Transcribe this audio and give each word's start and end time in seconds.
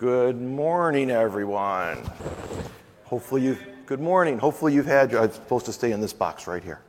Good 0.00 0.40
morning, 0.40 1.10
everyone. 1.10 1.98
Hopefully 3.04 3.42
you 3.42 3.58
good 3.84 4.00
morning. 4.00 4.38
Hopefully 4.38 4.72
you've 4.72 4.86
had 4.86 5.12
your, 5.12 5.20
I'm 5.20 5.30
supposed 5.30 5.66
to 5.66 5.74
stay 5.74 5.92
in 5.92 6.00
this 6.00 6.14
box 6.14 6.46
right 6.46 6.64
here. 6.64 6.80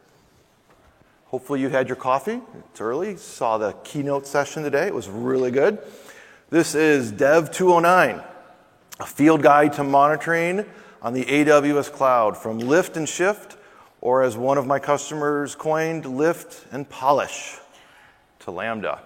Hopefully 1.26 1.60
you 1.60 1.68
had 1.68 1.89
your 1.89 1.97
coffee. 1.97 2.39
It's 2.70 2.79
early. 2.79 3.18
Saw 3.18 3.58
the 3.58 3.74
keynote 3.84 4.26
session 4.26 4.63
today. 4.63 4.88
It 4.88 4.94
was 4.94 5.10
really 5.10 5.52
good. 5.52 5.79
This 6.52 6.74
is 6.74 7.12
Dev 7.12 7.52
209, 7.52 8.24
a 9.02 9.05
field 9.05 9.43
guide 9.43 9.73
to 9.73 9.84
monitoring 9.84 10.64
on 11.02 11.12
the 11.12 11.25
AWS 11.25 11.91
cloud 11.91 12.38
from 12.38 12.59
lift 12.59 12.96
and 12.96 13.09
shift, 13.09 13.57
or 14.00 14.23
as 14.23 14.38
one 14.38 14.57
of 14.57 14.66
my 14.66 14.80
customers 14.80 15.54
coined, 15.54 16.05
lift 16.05 16.66
and 16.71 16.89
polish 16.89 17.57
to 18.39 18.52
Lambda. 18.52 19.02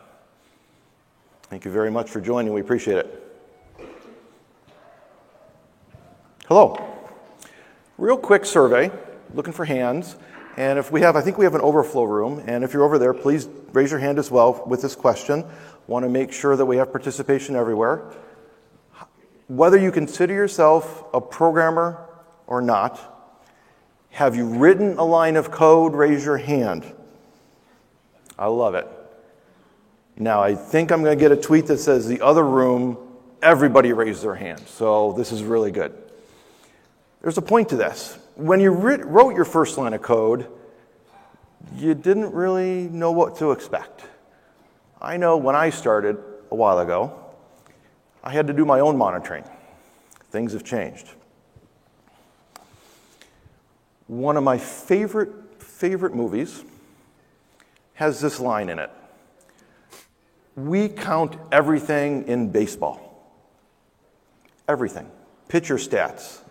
Thank 1.49 1.65
you 1.65 1.71
very 1.71 1.89
much 1.89 2.11
for 2.11 2.21
joining. 2.21 2.53
We 2.53 2.61
appreciate 2.61 2.97
it. 2.97 3.24
Hello. 6.47 6.77
Real 7.97 8.17
quick 8.17 8.45
survey, 8.45 8.91
looking 9.33 9.51
for 9.51 9.65
hands. 9.65 10.15
And 10.57 10.77
if 10.77 10.91
we 10.91 11.01
have, 11.01 11.15
I 11.15 11.21
think 11.21 11.39
we 11.39 11.45
have 11.45 11.55
an 11.55 11.61
overflow 11.61 12.03
room. 12.03 12.43
And 12.45 12.63
if 12.63 12.71
you're 12.71 12.83
over 12.83 12.99
there, 12.99 13.15
please 13.15 13.49
raise 13.73 13.89
your 13.89 13.99
hand 13.99 14.19
as 14.19 14.29
well 14.29 14.63
with 14.67 14.79
this 14.79 14.95
question. 14.95 15.43
Want 15.87 16.03
to 16.03 16.09
make 16.09 16.31
sure 16.31 16.55
that 16.55 16.65
we 16.65 16.77
have 16.77 16.91
participation 16.91 17.55
everywhere. 17.55 18.11
Whether 19.47 19.79
you 19.79 19.91
consider 19.91 20.35
yourself 20.35 21.05
a 21.15 21.19
programmer 21.19 22.07
or 22.45 22.61
not, 22.61 23.01
have 24.11 24.35
you 24.35 24.45
written 24.45 24.99
a 24.99 25.03
line 25.03 25.37
of 25.37 25.49
code? 25.49 25.95
Raise 25.95 26.23
your 26.23 26.37
hand. 26.37 26.85
I 28.37 28.47
love 28.47 28.75
it. 28.75 28.87
Now, 30.15 30.43
I 30.43 30.53
think 30.53 30.91
I'm 30.91 31.03
going 31.03 31.17
to 31.17 31.19
get 31.19 31.31
a 31.31 31.41
tweet 31.41 31.65
that 31.67 31.79
says 31.79 32.07
the 32.07 32.21
other 32.21 32.45
room, 32.45 32.99
everybody 33.41 33.93
raised 33.93 34.21
their 34.21 34.35
hand. 34.35 34.61
So 34.67 35.13
this 35.13 35.31
is 35.31 35.41
really 35.41 35.71
good. 35.71 36.04
There's 37.25 37.39
a 37.39 37.41
point 37.41 37.69
to 37.69 37.75
this. 37.75 38.19
When 38.35 38.59
you 38.59 38.69
wrote 38.69 39.33
your 39.33 39.45
first 39.45 39.79
line 39.79 39.95
of 39.95 40.03
code, 40.03 40.47
you 41.75 41.95
didn't 41.95 42.31
really 42.35 42.87
know 42.89 43.11
what 43.11 43.37
to 43.37 43.49
expect. 43.49 44.03
I 45.01 45.17
know 45.17 45.35
when 45.35 45.55
I 45.55 45.71
started 45.71 46.17
a 46.51 46.55
while 46.55 46.77
ago, 46.77 47.19
I 48.23 48.29
had 48.29 48.45
to 48.45 48.53
do 48.53 48.63
my 48.63 48.79
own 48.79 48.95
monitoring. 48.95 49.43
Things 50.29 50.53
have 50.53 50.63
changed. 50.63 51.09
One 54.05 54.37
of 54.37 54.43
my 54.43 54.59
favorite, 54.59 55.31
favorite 55.57 56.13
movies 56.13 56.63
has 57.95 58.21
this 58.21 58.39
line 58.39 58.69
in 58.69 58.77
it 58.77 58.91
We 60.55 60.89
count 60.89 61.37
everything 61.51 62.27
in 62.27 62.51
baseball. 62.51 63.01
Everything. 64.67 65.09
Pitcher 65.47 65.77
stats, 65.77 66.41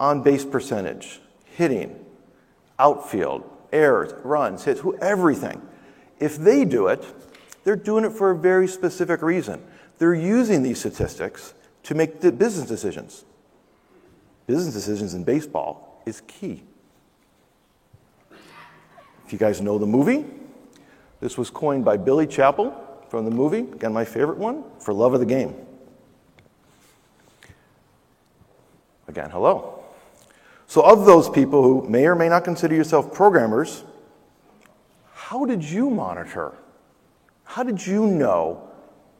on 0.00 0.22
base 0.22 0.44
percentage, 0.44 1.20
hitting, 1.44 1.94
outfield, 2.78 3.44
errors, 3.70 4.12
runs, 4.24 4.64
hits, 4.64 4.80
who, 4.80 4.96
everything. 4.98 5.60
If 6.18 6.38
they 6.38 6.64
do 6.64 6.88
it, 6.88 7.04
they're 7.62 7.76
doing 7.76 8.04
it 8.04 8.12
for 8.12 8.30
a 8.30 8.36
very 8.36 8.66
specific 8.66 9.20
reason. 9.20 9.62
They're 9.98 10.14
using 10.14 10.62
these 10.62 10.80
statistics 10.80 11.52
to 11.84 11.94
make 11.94 12.20
the 12.20 12.32
business 12.32 12.66
decisions. 12.66 13.24
Business 14.46 14.74
decisions 14.74 15.12
in 15.14 15.22
baseball 15.22 16.02
is 16.06 16.22
key. 16.22 16.62
If 19.26 19.32
you 19.32 19.38
guys 19.38 19.60
know 19.60 19.78
the 19.78 19.86
movie, 19.86 20.24
this 21.20 21.36
was 21.36 21.50
coined 21.50 21.84
by 21.84 21.98
Billy 21.98 22.26
Chapel 22.26 22.74
from 23.10 23.26
the 23.26 23.30
movie, 23.30 23.60
again, 23.60 23.92
my 23.92 24.04
favorite 24.04 24.38
one, 24.38 24.64
for 24.80 24.94
love 24.94 25.12
of 25.12 25.20
the 25.20 25.26
game. 25.26 25.54
Again, 29.06 29.30
hello. 29.30 29.79
So, 30.70 30.82
of 30.82 31.04
those 31.04 31.28
people 31.28 31.64
who 31.64 31.88
may 31.88 32.06
or 32.06 32.14
may 32.14 32.28
not 32.28 32.44
consider 32.44 32.76
yourself 32.76 33.12
programmers, 33.12 33.82
how 35.12 35.44
did 35.44 35.64
you 35.64 35.90
monitor? 35.90 36.52
How 37.42 37.64
did 37.64 37.84
you 37.84 38.06
know 38.06 38.70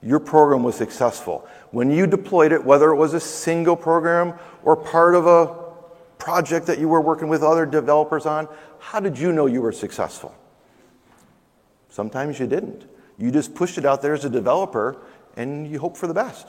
your 0.01 0.21
program 0.21 0.63
was 0.63 0.77
successful? 0.77 1.49
When 1.73 1.91
you 1.91 2.07
deployed 2.07 2.53
it, 2.53 2.65
whether 2.65 2.93
it 2.93 2.95
was 2.95 3.15
a 3.15 3.19
single 3.19 3.75
program 3.75 4.35
or 4.63 4.77
part 4.77 5.17
of 5.17 5.27
a 5.27 5.57
project 6.19 6.67
that 6.67 6.79
you 6.79 6.89
were 6.89 7.01
working 7.01 7.27
with 7.27 7.43
other 7.43 7.67
developers 7.67 8.27
on, 8.27 8.47
how 8.79 9.01
did 9.01 9.19
you 9.19 9.33
know 9.33 9.47
you 9.47 9.61
were 9.61 9.73
successful? 9.73 10.33
Sometimes 11.89 12.39
you 12.39 12.47
didn't. 12.47 12.89
You 13.19 13.33
just 13.33 13.57
pushed 13.57 13.77
it 13.77 13.85
out 13.85 14.03
there 14.03 14.15
as 14.15 14.25
a 14.25 14.31
developer 14.31 15.03
and 15.37 15.69
you 15.69 15.81
hope 15.81 15.97
for 15.97 16.07
the 16.07 16.15
best. 16.15 16.47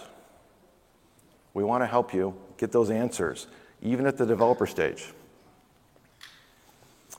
We 1.55 1.63
want 1.63 1.81
to 1.81 1.87
help 1.87 2.13
you 2.13 2.35
get 2.57 2.71
those 2.71 2.91
answers 2.91 3.47
even 3.81 4.05
at 4.05 4.17
the 4.17 4.25
developer 4.25 4.67
stage. 4.67 5.13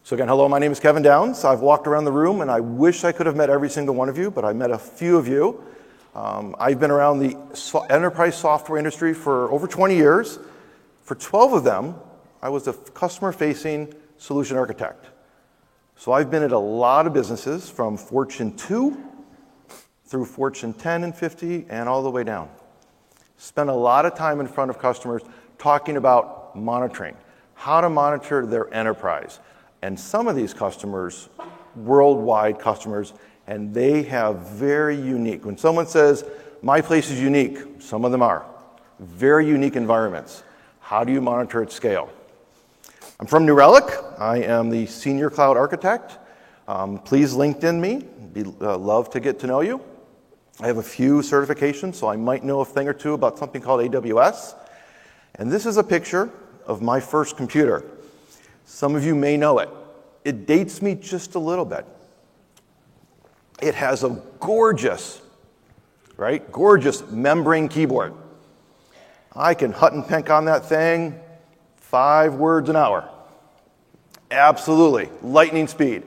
So, 0.04 0.16
again, 0.16 0.28
hello, 0.28 0.48
my 0.48 0.58
name 0.58 0.72
is 0.72 0.80
Kevin 0.80 1.02
Downs. 1.02 1.44
I've 1.44 1.60
walked 1.60 1.86
around 1.86 2.04
the 2.04 2.12
room 2.12 2.40
and 2.40 2.50
I 2.50 2.60
wish 2.60 3.04
I 3.04 3.12
could 3.12 3.26
have 3.26 3.36
met 3.36 3.50
every 3.50 3.70
single 3.70 3.94
one 3.94 4.08
of 4.08 4.18
you, 4.18 4.30
but 4.30 4.44
I 4.44 4.52
met 4.52 4.70
a 4.70 4.78
few 4.78 5.16
of 5.16 5.28
you. 5.28 5.62
Um, 6.14 6.56
I've 6.58 6.80
been 6.80 6.90
around 6.90 7.20
the 7.20 7.36
so- 7.54 7.84
enterprise 7.84 8.36
software 8.36 8.78
industry 8.78 9.14
for 9.14 9.50
over 9.50 9.66
20 9.66 9.94
years. 9.94 10.38
For 11.04 11.14
12 11.14 11.52
of 11.52 11.64
them, 11.64 11.94
I 12.42 12.48
was 12.48 12.66
a 12.66 12.72
customer 12.72 13.32
facing 13.32 13.94
solution 14.18 14.56
architect. 14.56 15.06
So, 15.96 16.10
I've 16.10 16.30
been 16.30 16.42
at 16.42 16.52
a 16.52 16.58
lot 16.58 17.06
of 17.06 17.12
businesses 17.12 17.70
from 17.70 17.96
Fortune 17.96 18.56
2 18.56 18.96
through 20.04 20.24
Fortune 20.24 20.74
10 20.74 21.04
and 21.04 21.14
50 21.14 21.66
and 21.70 21.88
all 21.88 22.02
the 22.02 22.10
way 22.10 22.24
down. 22.24 22.50
Spent 23.38 23.70
a 23.70 23.74
lot 23.74 24.04
of 24.04 24.14
time 24.14 24.40
in 24.40 24.48
front 24.48 24.70
of 24.70 24.78
customers 24.78 25.22
talking 25.58 25.96
about 25.96 26.41
monitoring, 26.54 27.16
how 27.54 27.80
to 27.80 27.88
monitor 27.88 28.46
their 28.46 28.72
enterprise. 28.72 29.40
And 29.82 29.98
some 29.98 30.28
of 30.28 30.36
these 30.36 30.54
customers, 30.54 31.28
worldwide 31.74 32.58
customers, 32.58 33.12
and 33.46 33.74
they 33.74 34.02
have 34.04 34.38
very 34.48 34.96
unique. 34.96 35.44
When 35.44 35.58
someone 35.58 35.86
says, 35.86 36.24
my 36.62 36.80
place 36.80 37.10
is 37.10 37.20
unique, 37.20 37.58
some 37.80 38.04
of 38.04 38.12
them 38.12 38.22
are, 38.22 38.46
very 39.00 39.46
unique 39.46 39.74
environments. 39.74 40.44
How 40.80 41.04
do 41.04 41.12
you 41.12 41.20
monitor 41.20 41.62
at 41.62 41.72
scale? 41.72 42.10
I'm 43.18 43.26
from 43.26 43.46
New 43.46 43.54
Relic. 43.54 43.84
I 44.18 44.38
am 44.38 44.70
the 44.70 44.86
senior 44.86 45.30
cloud 45.30 45.56
architect. 45.56 46.18
Um, 46.68 46.98
please 46.98 47.34
LinkedIn 47.34 47.80
me. 47.80 48.06
Be, 48.32 48.44
uh, 48.60 48.78
love 48.78 49.10
to 49.10 49.20
get 49.20 49.38
to 49.40 49.46
know 49.46 49.60
you. 49.60 49.80
I 50.60 50.66
have 50.66 50.78
a 50.78 50.82
few 50.82 51.18
certifications, 51.18 51.96
so 51.96 52.08
I 52.08 52.16
might 52.16 52.44
know 52.44 52.60
a 52.60 52.64
thing 52.64 52.86
or 52.86 52.92
two 52.92 53.14
about 53.14 53.38
something 53.38 53.60
called 53.60 53.80
AWS. 53.80 54.54
And 55.36 55.50
this 55.50 55.66
is 55.66 55.76
a 55.76 55.82
picture 55.82 56.30
of 56.66 56.82
my 56.82 57.00
first 57.00 57.36
computer. 57.36 57.84
Some 58.64 58.94
of 58.94 59.04
you 59.04 59.14
may 59.14 59.36
know 59.36 59.58
it. 59.58 59.68
It 60.24 60.46
dates 60.46 60.80
me 60.80 60.94
just 60.94 61.34
a 61.34 61.38
little 61.38 61.64
bit. 61.64 61.86
It 63.60 63.74
has 63.74 64.04
a 64.04 64.22
gorgeous, 64.40 65.20
right? 66.16 66.50
Gorgeous 66.50 67.08
membrane 67.10 67.68
keyboard. 67.68 68.14
I 69.34 69.54
can 69.54 69.72
hut 69.72 69.92
and 69.92 70.06
peck 70.06 70.30
on 70.30 70.44
that 70.46 70.66
thing 70.66 71.18
five 71.76 72.34
words 72.34 72.68
an 72.68 72.76
hour. 72.76 73.08
Absolutely. 74.30 75.10
Lightning 75.22 75.68
speed. 75.68 76.02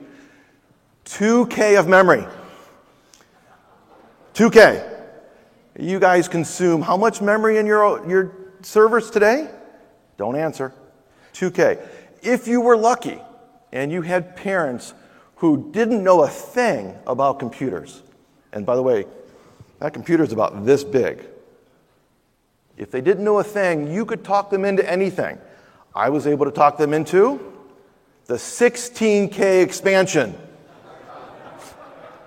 2K 1.04 1.78
of 1.78 1.88
memory. 1.88 2.26
2K. 4.34 4.94
You 5.78 6.00
guys 6.00 6.26
consume 6.26 6.82
how 6.82 6.96
much 6.96 7.20
memory 7.20 7.58
in 7.58 7.66
your, 7.66 8.06
your 8.08 8.32
servers 8.62 9.10
today? 9.10 9.48
Don't 10.16 10.36
answer. 10.36 10.72
2K. 11.34 11.80
If 12.22 12.48
you 12.48 12.60
were 12.60 12.76
lucky 12.76 13.20
and 13.72 13.92
you 13.92 14.02
had 14.02 14.36
parents 14.36 14.94
who 15.36 15.70
didn't 15.72 16.02
know 16.02 16.22
a 16.22 16.28
thing 16.28 16.94
about 17.06 17.38
computers, 17.38 18.02
and 18.52 18.64
by 18.64 18.74
the 18.74 18.82
way, 18.82 19.04
that 19.80 19.92
computer 19.92 20.24
is 20.24 20.32
about 20.32 20.64
this 20.64 20.82
big. 20.82 21.24
If 22.78 22.90
they 22.90 23.00
didn't 23.00 23.24
know 23.24 23.38
a 23.38 23.44
thing, 23.44 23.92
you 23.92 24.06
could 24.06 24.24
talk 24.24 24.50
them 24.50 24.64
into 24.64 24.88
anything. 24.88 25.38
I 25.94 26.08
was 26.08 26.26
able 26.26 26.46
to 26.46 26.50
talk 26.50 26.78
them 26.78 26.94
into 26.94 27.52
the 28.26 28.34
16K 28.34 29.62
expansion. 29.62 30.34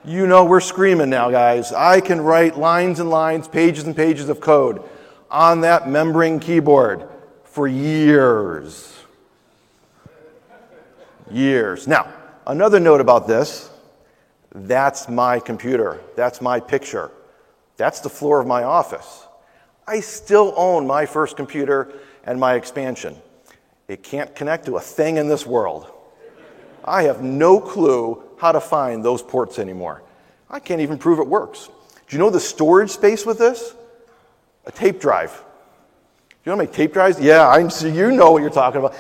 You 0.06 0.28
know, 0.28 0.46
we're 0.46 0.62
screaming 0.62 1.10
now, 1.10 1.30
guys. 1.30 1.74
I 1.74 2.00
can 2.00 2.22
write 2.22 2.58
lines 2.58 3.00
and 3.00 3.10
lines, 3.10 3.48
pages 3.48 3.86
and 3.86 3.96
pages 3.96 4.30
of 4.30 4.40
code 4.40 4.81
on 5.30 5.62
that 5.62 5.90
membrane 5.90 6.40
keyboard 6.40 7.09
for 7.50 7.68
years. 7.68 8.96
Years. 11.30 11.88
Now, 11.88 12.12
another 12.48 12.80
note 12.80 13.01
about 13.01 13.28
this 13.28 13.69
that's 14.51 15.07
my 15.07 15.40
computer, 15.40 16.00
that's 16.16 16.42
my 16.42 16.60
picture, 16.60 17.12
that's 17.78 18.00
the 18.00 18.10
floor 18.10 18.40
of 18.40 18.48
my 18.48 18.63
office. 18.63 19.25
I 19.88 20.00
still 20.00 20.54
own 20.56 20.86
my 20.86 21.06
first 21.06 21.36
computer 21.36 21.92
and 22.24 22.40
my 22.40 22.56
expansion. 22.56 23.16
It 23.88 24.04
can't 24.04 24.36
connect 24.36 24.66
to 24.66 24.78
a 24.78 24.81
thing 24.81 25.18
in 25.18 25.28
this 25.28 25.46
world. 25.46 25.92
I 26.86 27.04
have 27.04 27.24
no 27.24 27.60
clue 27.60 28.24
how 28.38 28.51
to 28.51 28.62
find 28.62 29.04
those 29.04 29.22
ports 29.22 29.60
anymore. 29.60 30.04
I 30.50 30.60
can't 30.60 30.81
even 30.81 30.98
prove 30.98 31.19
it 31.19 31.28
works. 31.28 31.69
Do 32.07 32.16
you 32.16 32.19
know 32.19 32.30
the 32.30 32.40
storage 32.40 32.92
space 32.92 33.25
with 33.25 33.38
this? 33.38 33.74
a 34.69 34.72
tape 34.72 35.01
drive. 35.01 35.44
You 36.45 36.51
know 36.51 36.53
how 36.53 36.63
many 36.63 36.71
tape 36.71 36.94
drives? 36.94 37.19
Yeah, 37.19 37.47
I'm 37.47 37.69
so 37.69 37.88
you 37.88 38.12
know 38.12 38.31
what 38.31 38.41
you're 38.41 38.50
talking 38.50 38.80
about. 38.80 38.95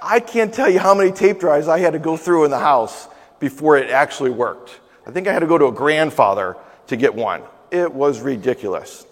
I 0.00 0.20
can't 0.20 0.54
tell 0.54 0.70
you 0.70 0.78
how 0.78 0.94
many 0.94 1.10
tape 1.10 1.40
drives 1.40 1.66
I 1.66 1.80
had 1.80 1.94
to 1.94 1.98
go 1.98 2.16
through 2.16 2.44
in 2.44 2.52
the 2.52 2.58
house 2.58 3.08
before 3.40 3.76
it 3.76 3.90
actually 3.90 4.30
worked. 4.30 4.78
I 5.04 5.10
think 5.10 5.26
I 5.26 5.32
had 5.32 5.40
to 5.40 5.46
go 5.46 5.58
to 5.58 5.66
a 5.66 5.72
grandfather 5.72 6.56
to 6.86 6.96
get 6.96 7.12
one. 7.14 7.42
It 7.72 7.92
was 7.92 8.20
ridiculous. 8.20 9.06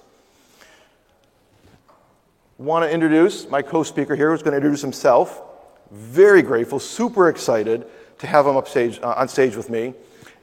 Want 2.56 2.84
to 2.84 2.90
introduce 2.90 3.48
my 3.48 3.62
co 3.62 3.82
speaker 3.82 4.14
here 4.14 4.30
who's 4.30 4.42
going 4.42 4.52
to 4.52 4.58
introduce 4.58 4.80
himself. 4.80 5.42
Very 5.90 6.42
grateful, 6.42 6.78
super 6.78 7.28
excited 7.28 7.84
to 8.18 8.26
have 8.28 8.46
him 8.46 8.56
up 8.56 8.68
stage, 8.68 9.00
uh, 9.02 9.14
on 9.16 9.26
stage 9.26 9.56
with 9.56 9.68
me. 9.68 9.94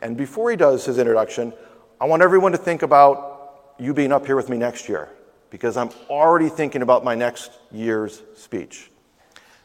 And 0.01 0.17
before 0.17 0.51
he 0.51 0.57
does 0.57 0.83
his 0.83 0.97
introduction, 0.97 1.53
I 2.01 2.05
want 2.05 2.21
everyone 2.21 2.51
to 2.51 2.57
think 2.57 2.81
about 2.81 3.75
you 3.79 3.93
being 3.93 4.11
up 4.11 4.25
here 4.25 4.35
with 4.35 4.49
me 4.49 4.57
next 4.57 4.89
year 4.89 5.09
because 5.49 5.77
I'm 5.77 5.89
already 6.09 6.49
thinking 6.49 6.81
about 6.81 7.03
my 7.03 7.15
next 7.15 7.51
year's 7.71 8.21
speech. 8.35 8.91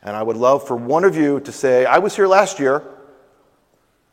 And 0.03 0.15
I 0.15 0.23
would 0.23 0.37
love 0.37 0.67
for 0.67 0.77
one 0.77 1.05
of 1.05 1.17
you 1.17 1.41
to 1.41 1.53
say, 1.53 1.87
I 1.87 1.99
was 1.99 2.15
here 2.15 2.27
last 2.27 2.59
year, 2.59 2.83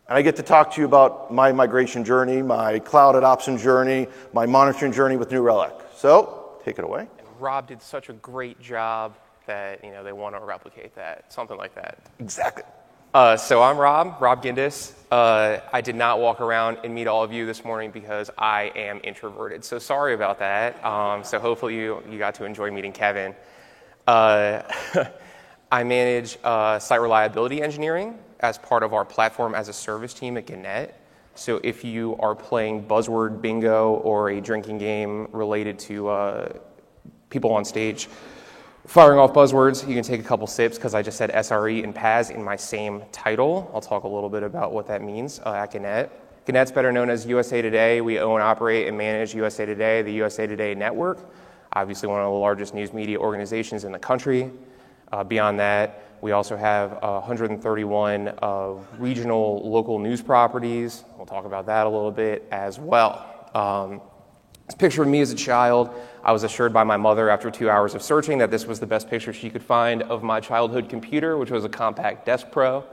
and 0.07 0.17
I 0.17 0.21
get 0.21 0.35
to 0.37 0.43
talk 0.43 0.73
to 0.73 0.81
you 0.81 0.85
about 0.85 1.33
my 1.33 1.51
migration 1.51 2.03
journey, 2.03 2.41
my 2.41 2.79
cloud 2.79 3.15
adoption 3.15 3.57
journey, 3.57 4.07
my 4.33 4.45
monitoring 4.45 4.91
journey 4.91 5.17
with 5.17 5.31
New 5.31 5.41
Relic. 5.41 5.73
So, 5.95 6.59
take 6.63 6.79
it 6.79 6.85
away. 6.85 7.07
Rob 7.39 7.67
did 7.67 7.81
such 7.81 8.09
a 8.09 8.13
great 8.13 8.59
job 8.59 9.15
that 9.47 9.83
you 9.83 9.91
know 9.91 10.03
they 10.03 10.11
want 10.11 10.35
to 10.35 10.41
replicate 10.41 10.95
that, 10.95 11.31
something 11.31 11.57
like 11.57 11.75
that. 11.75 11.99
Exactly. 12.19 12.63
Uh, 13.13 13.35
so 13.35 13.61
I'm 13.61 13.77
Rob, 13.77 14.21
Rob 14.21 14.41
Gindis. 14.41 14.93
Uh, 15.11 15.59
I 15.73 15.81
did 15.81 15.97
not 15.97 16.21
walk 16.21 16.39
around 16.39 16.77
and 16.85 16.95
meet 16.95 17.07
all 17.07 17.25
of 17.25 17.33
you 17.33 17.45
this 17.45 17.65
morning 17.65 17.91
because 17.91 18.31
I 18.37 18.71
am 18.73 19.01
introverted. 19.03 19.65
So 19.65 19.79
sorry 19.79 20.13
about 20.13 20.39
that. 20.39 20.81
Um, 20.85 21.21
so 21.25 21.37
hopefully 21.37 21.75
you, 21.75 22.01
you 22.09 22.17
got 22.17 22.35
to 22.35 22.45
enjoy 22.45 22.71
meeting 22.71 22.93
Kevin. 22.93 23.35
Uh, 24.07 24.61
I 25.73 25.83
manage 25.83 26.37
uh, 26.45 26.79
site 26.79 27.01
reliability 27.01 27.61
engineering 27.61 28.17
as 28.39 28.57
part 28.57 28.81
of 28.81 28.93
our 28.93 29.03
platform 29.03 29.55
as 29.55 29.67
a 29.67 29.73
service 29.73 30.13
team 30.13 30.37
at 30.37 30.45
Gannett. 30.45 30.95
So 31.35 31.59
if 31.65 31.83
you 31.83 32.15
are 32.17 32.33
playing 32.33 32.85
buzzword 32.85 33.41
bingo 33.41 33.95
or 33.95 34.29
a 34.29 34.39
drinking 34.39 34.77
game 34.77 35.27
related 35.33 35.79
to 35.79 36.07
uh, 36.07 36.53
people 37.29 37.51
on 37.51 37.65
stage, 37.65 38.07
Firing 38.87 39.19
off 39.19 39.31
buzzwords, 39.31 39.87
you 39.87 39.93
can 39.93 40.03
take 40.03 40.19
a 40.19 40.23
couple 40.23 40.47
sips 40.47 40.75
because 40.75 40.95
I 40.95 41.03
just 41.03 41.15
said 41.15 41.29
SRE 41.29 41.83
and 41.83 41.93
PaaS 41.93 42.31
in 42.31 42.43
my 42.43 42.55
same 42.55 43.03
title. 43.11 43.69
I'll 43.75 43.81
talk 43.81 44.05
a 44.05 44.07
little 44.07 44.29
bit 44.29 44.41
about 44.41 44.73
what 44.73 44.87
that 44.87 45.03
means 45.03 45.39
uh, 45.45 45.53
at 45.53 45.71
Gannett. 45.71 46.11
Gannett's 46.45 46.71
better 46.71 46.91
known 46.91 47.11
as 47.11 47.27
USA 47.27 47.61
Today. 47.61 48.01
We 48.01 48.19
own, 48.19 48.41
operate, 48.41 48.87
and 48.87 48.97
manage 48.97 49.35
USA 49.35 49.67
Today, 49.67 50.01
the 50.01 50.11
USA 50.13 50.47
Today 50.47 50.73
network, 50.73 51.19
obviously 51.73 52.09
one 52.09 52.21
of 52.21 52.25
the 52.25 52.31
largest 52.31 52.73
news 52.73 52.91
media 52.91 53.19
organizations 53.19 53.83
in 53.83 53.91
the 53.91 53.99
country. 53.99 54.49
Uh, 55.11 55.23
beyond 55.23 55.59
that, 55.59 56.17
we 56.21 56.31
also 56.31 56.57
have 56.57 56.93
uh, 57.03 57.19
131 57.19 58.29
uh, 58.29 58.73
regional 58.97 59.61
local 59.69 59.99
news 59.99 60.23
properties. 60.23 61.03
We'll 61.17 61.27
talk 61.27 61.45
about 61.45 61.67
that 61.67 61.85
a 61.85 61.89
little 61.89 62.11
bit 62.11 62.47
as 62.51 62.79
well. 62.79 63.47
Um, 63.53 64.01
this 64.65 64.73
picture 64.73 65.03
of 65.03 65.07
me 65.07 65.21
as 65.21 65.31
a 65.31 65.35
child, 65.35 65.93
I 66.23 66.31
was 66.31 66.43
assured 66.43 66.71
by 66.73 66.83
my 66.83 66.97
mother 66.97 67.29
after 67.29 67.49
two 67.49 67.69
hours 67.69 67.95
of 67.95 68.01
searching 68.01 68.37
that 68.39 68.51
this 68.51 68.65
was 68.65 68.79
the 68.79 68.85
best 68.85 69.09
picture 69.09 69.33
she 69.33 69.49
could 69.49 69.63
find 69.63 70.03
of 70.03 70.21
my 70.23 70.39
childhood 70.39 70.87
computer, 70.89 71.37
which 71.37 71.51
was 71.51 71.65
a 71.65 71.69
Compaq 71.69 72.25
Deskpro. 72.25 72.83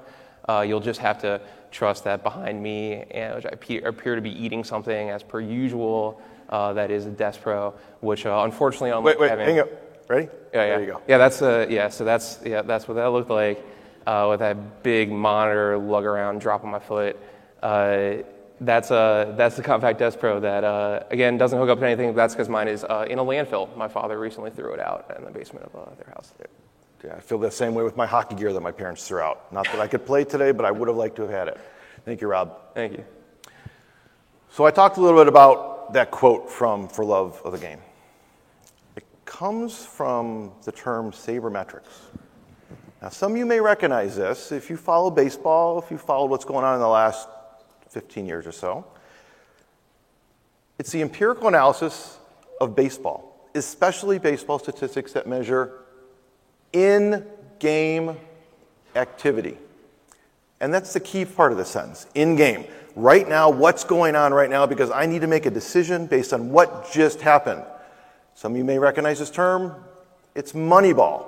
Uh, 0.49 0.65
you'll 0.67 0.81
just 0.81 1.01
have 1.01 1.21
to 1.21 1.41
trust 1.71 2.05
that 2.05 2.23
behind 2.23 2.63
me, 2.63 3.05
and, 3.11 3.35
which 3.35 3.45
I 3.45 3.51
appear, 3.51 3.87
appear, 3.87 4.15
to 4.15 4.23
be 4.23 4.31
eating 4.31 4.65
something 4.65 5.11
as 5.11 5.23
per 5.23 5.41
usual. 5.41 6.23
Uh, 6.49 6.73
that 6.73 6.91
is 6.91 7.05
a 7.05 7.11
Desk 7.11 7.43
Pro, 7.43 7.75
which 8.01 8.25
uh, 8.25 8.41
unfortunately, 8.45 8.89
unlike 8.89 9.19
wait, 9.19 9.31
wait, 9.37 9.39
hang 9.39 9.59
up. 9.59 9.69
Ready? 10.09 10.29
Yeah, 10.55 10.65
yeah. 10.65 10.67
There 10.69 10.81
you 10.81 10.87
go. 10.87 11.03
Yeah, 11.07 11.19
that's 11.19 11.43
uh, 11.43 11.67
yeah. 11.69 11.91
So 11.91 12.07
that's 12.07 12.39
yeah, 12.43 12.63
that's 12.63 12.89
what 12.89 12.95
that 12.95 13.13
looked 13.13 13.29
like 13.29 13.63
uh, 14.07 14.29
with 14.31 14.41
that 14.41 14.83
big 14.83 15.13
monitor 15.13 15.77
lug 15.77 16.05
around, 16.05 16.41
dropping 16.41 16.71
my 16.71 16.79
foot. 16.79 17.19
That's, 18.61 18.91
uh, 18.91 19.35
that's 19.37 19.57
the 19.57 19.63
Compaq 19.63 19.99
Deskpro 19.99 20.41
that, 20.41 20.65
uh, 20.65 21.05
again, 21.11 21.39
doesn't 21.39 21.59
hook 21.59 21.69
up 21.69 21.79
to 21.79 21.87
anything. 21.87 22.13
That's 22.15 22.35
because 22.35 22.49
mine 22.49 22.67
is 22.67 22.83
uh, 22.83 23.07
in 23.09 23.21
a 23.21 23.25
landfill. 23.25 23.75
My 23.77 23.87
father 23.87 24.19
recently 24.19 24.51
threw 24.51 24.73
it 24.73 24.81
out 24.81 25.15
in 25.17 25.25
the 25.25 25.31
basement 25.31 25.67
of 25.67 25.77
uh, 25.77 25.95
their 25.95 26.13
house. 26.13 26.33
Yeah, 27.05 27.15
I 27.15 27.21
feel 27.21 27.39
the 27.39 27.51
same 27.51 27.75
way 27.75 27.85
with 27.85 27.97
my 27.97 28.07
hockey 28.07 28.35
gear 28.35 28.53
that 28.53 28.61
my 28.61 28.73
parents 28.73 29.07
threw 29.07 29.21
out. 29.21 29.53
Not 29.53 29.67
that 29.67 29.81
I 29.81 29.87
could 29.87 30.05
play 30.05 30.25
today, 30.25 30.51
but 30.51 30.65
I 30.65 30.73
would 30.73 30.89
have 30.89 30.97
liked 30.97 31.15
to 31.17 31.23
have 31.23 31.31
had 31.31 31.49
it. 31.49 31.59
Thank 32.05 32.21
you, 32.21 32.27
Rob. 32.27 32.75
Thank 32.75 32.95
you. 32.95 33.05
So 34.51 34.65
I 34.67 34.73
talked 34.73 34.97
a 34.97 35.01
little 35.01 35.21
bit 35.21 35.29
about 35.29 35.93
that 35.93 36.11
quote 36.11 36.51
from 36.51 36.89
For 36.89 37.05
Love 37.05 37.41
of 37.45 37.53
the 37.53 37.59
Game. 37.59 37.79
It 38.97 39.05
comes 39.25 39.85
from 39.85 40.51
the 40.65 40.73
term 40.73 41.13
sabermetrics. 41.13 41.83
Now, 43.01 43.11
some 43.11 43.33
of 43.33 43.39
you 43.39 43.47
may 43.47 43.61
recognize 43.61 44.17
this 44.17 44.51
if 44.51 44.69
you 44.69 44.77
follow 44.77 45.11
baseball, 45.11 45.79
if 45.81 45.93
you 45.93 45.99
followed 45.99 46.31
what's 46.31 46.45
going 46.45 46.65
on 46.65 46.75
in 46.75 46.81
the 46.81 46.89
last 46.89 47.29
15 47.91 48.27
years 48.27 48.47
or 48.47 48.53
so. 48.53 48.87
It's 50.79 50.93
the 50.93 51.03
empirical 51.03 51.49
analysis 51.49 52.19
of 52.61 52.77
baseball, 52.77 53.49
especially 53.55 54.19
baseball 54.19 54.59
statistics 54.59 55.13
that 55.13 55.27
measure 55.27 55.73
in 56.73 57.27
game 57.59 58.17
activity. 58.95 59.59
And 60.61 60.73
that's 60.73 60.93
the 60.93 61.01
key 61.01 61.25
part 61.25 61.53
of 61.53 61.59
the 61.59 61.65
sentence 61.65 62.07
in 62.15 62.37
game. 62.37 62.65
Right 62.97 63.29
now, 63.29 63.51
what's 63.51 63.85
going 63.85 64.17
on 64.17 64.35
right 64.35 64.51
now? 64.51 64.67
Because 64.67 64.91
I 64.91 65.07
need 65.07 65.21
to 65.21 65.29
make 65.29 65.47
a 65.47 65.51
decision 65.51 66.07
based 66.07 66.33
on 66.33 66.51
what 66.51 66.91
just 66.93 67.21
happened. 67.21 67.63
Some 68.35 68.53
of 68.53 68.59
you 68.59 68.65
may 68.65 68.79
recognize 68.79 69.19
this 69.21 69.31
term. 69.31 69.75
It's 70.35 70.53
Moneyball. 70.53 71.27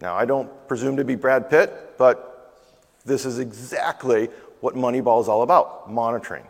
Now, 0.00 0.16
I 0.16 0.24
don't 0.24 0.50
presume 0.68 0.96
to 0.96 1.04
be 1.04 1.14
Brad 1.14 1.48
Pitt, 1.50 1.94
but 1.98 2.60
this 3.04 3.24
is 3.24 3.38
exactly 3.38 4.28
what 4.62 4.76
Moneyball 4.76 5.20
is 5.20 5.28
all 5.28 5.42
about 5.42 5.90
monitoring. 5.90 6.44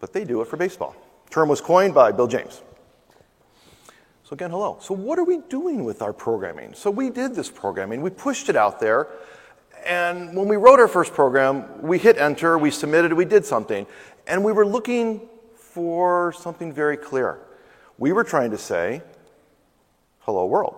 But 0.00 0.14
they 0.14 0.24
do 0.24 0.40
it 0.40 0.48
for 0.48 0.56
baseball. 0.56 0.96
Term 1.30 1.48
was 1.48 1.60
coined 1.60 1.92
by 1.94 2.10
Bill 2.10 2.26
James. 2.26 2.62
So, 4.24 4.32
again, 4.32 4.50
hello. 4.50 4.78
So, 4.80 4.94
what 4.94 5.18
are 5.18 5.24
we 5.24 5.40
doing 5.50 5.84
with 5.84 6.00
our 6.00 6.14
programming? 6.14 6.72
So, 6.72 6.90
we 6.90 7.10
did 7.10 7.34
this 7.34 7.50
programming, 7.50 8.00
we 8.00 8.08
pushed 8.08 8.48
it 8.48 8.56
out 8.56 8.80
there. 8.80 9.08
And 9.84 10.34
when 10.34 10.48
we 10.48 10.56
wrote 10.56 10.80
our 10.80 10.88
first 10.88 11.12
program, 11.12 11.82
we 11.82 11.98
hit 11.98 12.16
enter, 12.16 12.56
we 12.56 12.70
submitted, 12.70 13.12
we 13.12 13.26
did 13.26 13.44
something. 13.44 13.86
And 14.26 14.42
we 14.42 14.52
were 14.52 14.64
looking 14.64 15.28
for 15.54 16.32
something 16.32 16.72
very 16.72 16.96
clear. 16.96 17.40
We 17.98 18.12
were 18.12 18.24
trying 18.24 18.52
to 18.52 18.58
say, 18.58 19.02
hello, 20.20 20.46
world. 20.46 20.76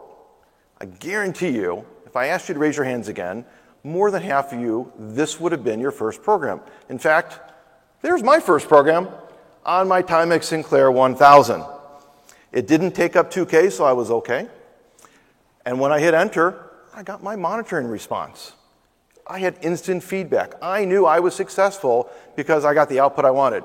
I 0.80 0.86
guarantee 0.86 1.50
you, 1.50 1.86
if 2.04 2.16
I 2.16 2.26
asked 2.26 2.48
you 2.48 2.54
to 2.54 2.60
raise 2.60 2.76
your 2.76 2.86
hands 2.86 3.06
again, 3.06 3.44
more 3.86 4.10
than 4.10 4.20
half 4.20 4.52
of 4.52 4.60
you, 4.60 4.92
this 4.98 5.38
would 5.38 5.52
have 5.52 5.62
been 5.62 5.78
your 5.78 5.92
first 5.92 6.22
program. 6.22 6.60
In 6.88 6.98
fact, 6.98 7.38
there's 8.02 8.22
my 8.22 8.40
first 8.40 8.66
program 8.66 9.08
on 9.64 9.86
my 9.86 10.02
Timex 10.02 10.44
Sinclair 10.44 10.90
1000. 10.90 11.64
It 12.50 12.66
didn't 12.66 12.92
take 12.92 13.14
up 13.14 13.30
2K, 13.30 13.70
so 13.70 13.84
I 13.84 13.92
was 13.92 14.10
okay. 14.10 14.48
And 15.64 15.78
when 15.78 15.92
I 15.92 16.00
hit 16.00 16.14
enter, 16.14 16.70
I 16.92 17.04
got 17.04 17.22
my 17.22 17.36
monitoring 17.36 17.86
response. 17.86 18.54
I 19.24 19.38
had 19.38 19.56
instant 19.62 20.02
feedback. 20.02 20.54
I 20.60 20.84
knew 20.84 21.06
I 21.06 21.20
was 21.20 21.34
successful 21.34 22.10
because 22.34 22.64
I 22.64 22.74
got 22.74 22.88
the 22.88 22.98
output 22.98 23.24
I 23.24 23.30
wanted. 23.30 23.62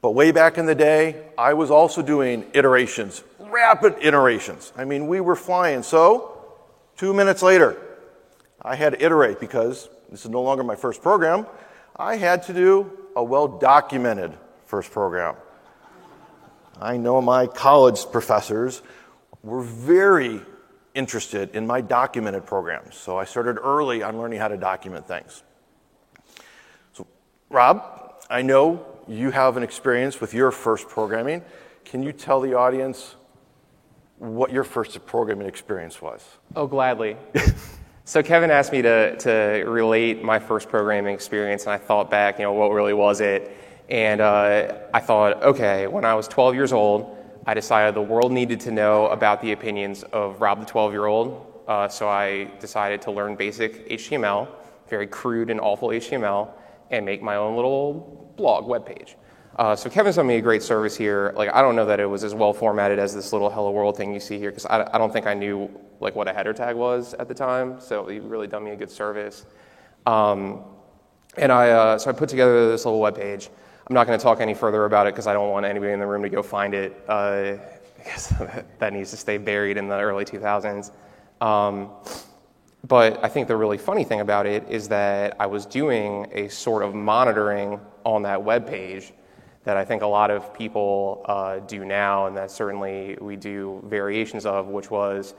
But 0.00 0.12
way 0.12 0.30
back 0.30 0.58
in 0.58 0.66
the 0.66 0.76
day, 0.76 1.26
I 1.36 1.54
was 1.54 1.72
also 1.72 2.02
doing 2.02 2.44
iterations, 2.54 3.24
rapid 3.40 3.96
iterations. 4.00 4.72
I 4.76 4.84
mean, 4.84 5.08
we 5.08 5.20
were 5.20 5.34
flying. 5.34 5.82
So, 5.82 6.38
two 6.96 7.12
minutes 7.12 7.42
later, 7.42 7.76
I 8.62 8.74
had 8.74 8.94
to 8.94 9.04
iterate 9.04 9.40
because 9.40 9.88
this 10.10 10.24
is 10.24 10.30
no 10.30 10.42
longer 10.42 10.64
my 10.64 10.76
first 10.76 11.02
program. 11.02 11.46
I 11.96 12.16
had 12.16 12.42
to 12.44 12.52
do 12.52 12.90
a 13.14 13.22
well 13.22 13.48
documented 13.48 14.32
first 14.66 14.90
program. 14.90 15.36
I 16.80 16.96
know 16.96 17.20
my 17.20 17.46
college 17.46 18.06
professors 18.10 18.82
were 19.42 19.62
very 19.62 20.40
interested 20.94 21.54
in 21.54 21.66
my 21.66 21.80
documented 21.80 22.46
programs, 22.46 22.96
so 22.96 23.18
I 23.18 23.24
started 23.24 23.58
early 23.58 24.02
on 24.02 24.18
learning 24.18 24.38
how 24.38 24.48
to 24.48 24.56
document 24.56 25.06
things. 25.06 25.42
So, 26.92 27.06
Rob, 27.50 28.14
I 28.30 28.42
know 28.42 28.84
you 29.08 29.30
have 29.30 29.56
an 29.56 29.62
experience 29.62 30.20
with 30.20 30.34
your 30.34 30.50
first 30.50 30.88
programming. 30.88 31.42
Can 31.84 32.02
you 32.02 32.12
tell 32.12 32.40
the 32.40 32.54
audience 32.54 33.16
what 34.18 34.52
your 34.52 34.64
first 34.64 35.04
programming 35.06 35.46
experience 35.46 36.02
was? 36.02 36.24
Oh, 36.54 36.66
gladly. 36.66 37.16
So 38.08 38.22
Kevin 38.22 38.50
asked 38.50 38.72
me 38.72 38.80
to, 38.80 39.18
to 39.18 39.64
relate 39.66 40.24
my 40.24 40.38
first 40.38 40.70
programming 40.70 41.12
experience, 41.12 41.64
and 41.64 41.72
I 41.72 41.76
thought 41.76 42.10
back, 42.10 42.38
you 42.38 42.44
know, 42.44 42.54
what 42.54 42.70
really 42.70 42.94
was 42.94 43.20
it? 43.20 43.54
And 43.90 44.22
uh, 44.22 44.78
I 44.94 45.00
thought, 45.00 45.42
okay, 45.42 45.86
when 45.88 46.06
I 46.06 46.14
was 46.14 46.26
12 46.26 46.54
years 46.54 46.72
old, 46.72 47.18
I 47.44 47.52
decided 47.52 47.94
the 47.94 48.00
world 48.00 48.32
needed 48.32 48.60
to 48.60 48.70
know 48.70 49.08
about 49.08 49.42
the 49.42 49.52
opinions 49.52 50.04
of 50.04 50.40
Rob 50.40 50.60
the 50.60 50.64
12 50.64 50.92
year 50.92 51.04
old. 51.04 51.62
Uh, 51.68 51.86
so 51.86 52.08
I 52.08 52.44
decided 52.60 53.02
to 53.02 53.10
learn 53.10 53.36
basic 53.36 53.86
HTML, 53.90 54.48
very 54.88 55.06
crude 55.06 55.50
and 55.50 55.60
awful 55.60 55.90
HTML, 55.90 56.48
and 56.90 57.04
make 57.04 57.20
my 57.20 57.36
own 57.36 57.56
little 57.56 58.32
blog 58.38 58.66
web 58.66 58.86
page. 58.86 59.16
Uh, 59.58 59.74
so 59.74 59.90
Kevin's 59.90 60.14
done 60.14 60.26
me 60.28 60.36
a 60.36 60.40
great 60.40 60.62
service 60.62 60.96
here. 60.96 61.32
Like 61.36 61.52
I 61.52 61.60
don't 61.62 61.74
know 61.74 61.86
that 61.86 61.98
it 61.98 62.06
was 62.06 62.22
as 62.22 62.32
well 62.32 62.52
formatted 62.52 63.00
as 63.00 63.12
this 63.12 63.32
little 63.32 63.50
hello 63.50 63.72
world 63.72 63.96
thing 63.96 64.14
you 64.14 64.20
see 64.20 64.38
here 64.38 64.50
because 64.50 64.66
I, 64.66 64.88
I 64.92 64.98
don't 64.98 65.12
think 65.12 65.26
I 65.26 65.34
knew 65.34 65.68
like 65.98 66.14
what 66.14 66.28
a 66.28 66.32
header 66.32 66.52
tag 66.52 66.76
was 66.76 67.12
at 67.14 67.26
the 67.26 67.34
time. 67.34 67.80
So 67.80 68.06
he 68.06 68.20
really 68.20 68.46
done 68.46 68.62
me 68.62 68.70
a 68.70 68.76
good 68.76 68.90
service. 68.90 69.46
Um, 70.06 70.62
and 71.36 71.50
I 71.50 71.70
uh, 71.70 71.98
so 71.98 72.08
I 72.08 72.12
put 72.12 72.28
together 72.28 72.70
this 72.70 72.84
little 72.84 73.00
web 73.00 73.16
page. 73.16 73.50
I'm 73.88 73.94
not 73.94 74.06
going 74.06 74.16
to 74.16 74.22
talk 74.22 74.40
any 74.40 74.54
further 74.54 74.84
about 74.84 75.08
it 75.08 75.14
because 75.14 75.26
I 75.26 75.32
don't 75.32 75.50
want 75.50 75.66
anybody 75.66 75.92
in 75.92 75.98
the 75.98 76.06
room 76.06 76.22
to 76.22 76.28
go 76.28 76.42
find 76.42 76.72
it. 76.72 77.04
Uh, 77.08 77.56
that 78.78 78.92
needs 78.92 79.10
to 79.10 79.16
stay 79.16 79.38
buried 79.38 79.76
in 79.76 79.88
the 79.88 79.98
early 79.98 80.24
2000s. 80.24 80.92
Um, 81.40 81.90
but 82.86 83.22
I 83.24 83.28
think 83.28 83.48
the 83.48 83.56
really 83.56 83.78
funny 83.78 84.04
thing 84.04 84.20
about 84.20 84.46
it 84.46 84.64
is 84.68 84.88
that 84.88 85.36
I 85.40 85.46
was 85.46 85.66
doing 85.66 86.28
a 86.32 86.48
sort 86.48 86.84
of 86.84 86.94
monitoring 86.94 87.80
on 88.04 88.22
that 88.22 88.42
web 88.42 88.66
page 88.66 89.12
that 89.68 89.76
I 89.76 89.84
think 89.84 90.00
a 90.00 90.06
lot 90.06 90.30
of 90.30 90.54
people 90.54 91.20
uh, 91.26 91.58
do 91.58 91.84
now, 91.84 92.26
and 92.26 92.34
that 92.38 92.50
certainly 92.50 93.18
we 93.20 93.36
do 93.36 93.82
variations 93.84 94.46
of, 94.46 94.68
which 94.68 94.90
was 94.90 95.34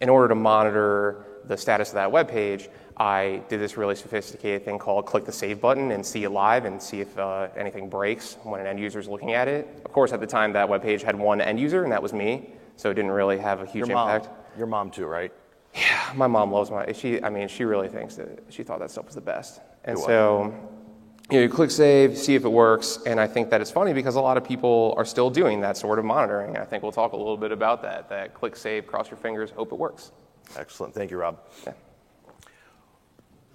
in 0.00 0.08
order 0.08 0.26
to 0.28 0.34
monitor 0.34 1.26
the 1.44 1.54
status 1.54 1.90
of 1.90 1.96
that 1.96 2.10
web 2.10 2.26
page, 2.26 2.70
I 2.96 3.42
did 3.50 3.60
this 3.60 3.76
really 3.76 3.94
sophisticated 3.94 4.64
thing 4.64 4.78
called 4.78 5.04
click 5.04 5.26
the 5.26 5.32
save 5.32 5.60
button 5.60 5.90
and 5.90 6.04
see 6.04 6.24
it 6.24 6.30
live 6.30 6.64
and 6.64 6.82
see 6.82 7.02
if 7.02 7.18
uh, 7.18 7.48
anything 7.58 7.90
breaks 7.90 8.38
when 8.42 8.58
an 8.58 8.66
end 8.66 8.80
user 8.80 9.00
is 9.00 9.06
looking 9.06 9.34
at 9.34 9.48
it. 9.48 9.68
Of 9.84 9.92
course, 9.92 10.14
at 10.14 10.20
the 10.20 10.26
time, 10.26 10.54
that 10.54 10.66
web 10.66 10.80
page 10.80 11.02
had 11.02 11.14
one 11.14 11.42
end 11.42 11.60
user, 11.60 11.82
and 11.82 11.92
that 11.92 12.02
was 12.02 12.14
me, 12.14 12.54
so 12.76 12.90
it 12.90 12.94
didn't 12.94 13.10
really 13.10 13.36
have 13.36 13.60
a 13.60 13.66
huge 13.66 13.86
Your 13.86 13.96
mom, 13.98 14.08
impact. 14.08 14.34
your 14.56 14.66
mom 14.66 14.90
too, 14.90 15.04
right? 15.04 15.30
Yeah, 15.74 16.10
my 16.14 16.26
mom 16.26 16.50
loves 16.50 16.70
my. 16.70 16.90
She, 16.92 17.22
I 17.22 17.28
mean, 17.28 17.48
she 17.48 17.64
really 17.64 17.90
thinks 17.90 18.14
that 18.14 18.44
she 18.48 18.62
thought 18.62 18.78
that 18.78 18.90
stuff 18.90 19.04
was 19.04 19.14
the 19.14 19.20
best. 19.20 19.60
And 19.84 19.98
so, 19.98 20.54
you 21.30 21.38
know, 21.38 21.42
you 21.42 21.48
click 21.48 21.70
save, 21.70 22.18
see 22.18 22.34
if 22.34 22.44
it 22.44 22.50
works, 22.50 22.98
and 23.06 23.18
I 23.18 23.26
think 23.26 23.48
that 23.50 23.62
it's 23.62 23.70
funny 23.70 23.94
because 23.94 24.16
a 24.16 24.20
lot 24.20 24.36
of 24.36 24.44
people 24.44 24.94
are 24.98 25.06
still 25.06 25.30
doing 25.30 25.60
that 25.62 25.76
sort 25.76 25.98
of 25.98 26.04
monitoring. 26.04 26.56
I 26.58 26.64
think 26.64 26.82
we'll 26.82 26.92
talk 26.92 27.12
a 27.12 27.16
little 27.16 27.38
bit 27.38 27.50
about 27.50 27.80
that. 27.82 28.10
That 28.10 28.34
click 28.34 28.56
save, 28.56 28.86
cross 28.86 29.10
your 29.10 29.16
fingers, 29.16 29.50
hope 29.50 29.72
it 29.72 29.78
works. 29.78 30.12
Excellent. 30.56 30.94
Thank 30.94 31.10
you, 31.10 31.16
Rob. 31.16 31.38
Yeah. 31.64 31.72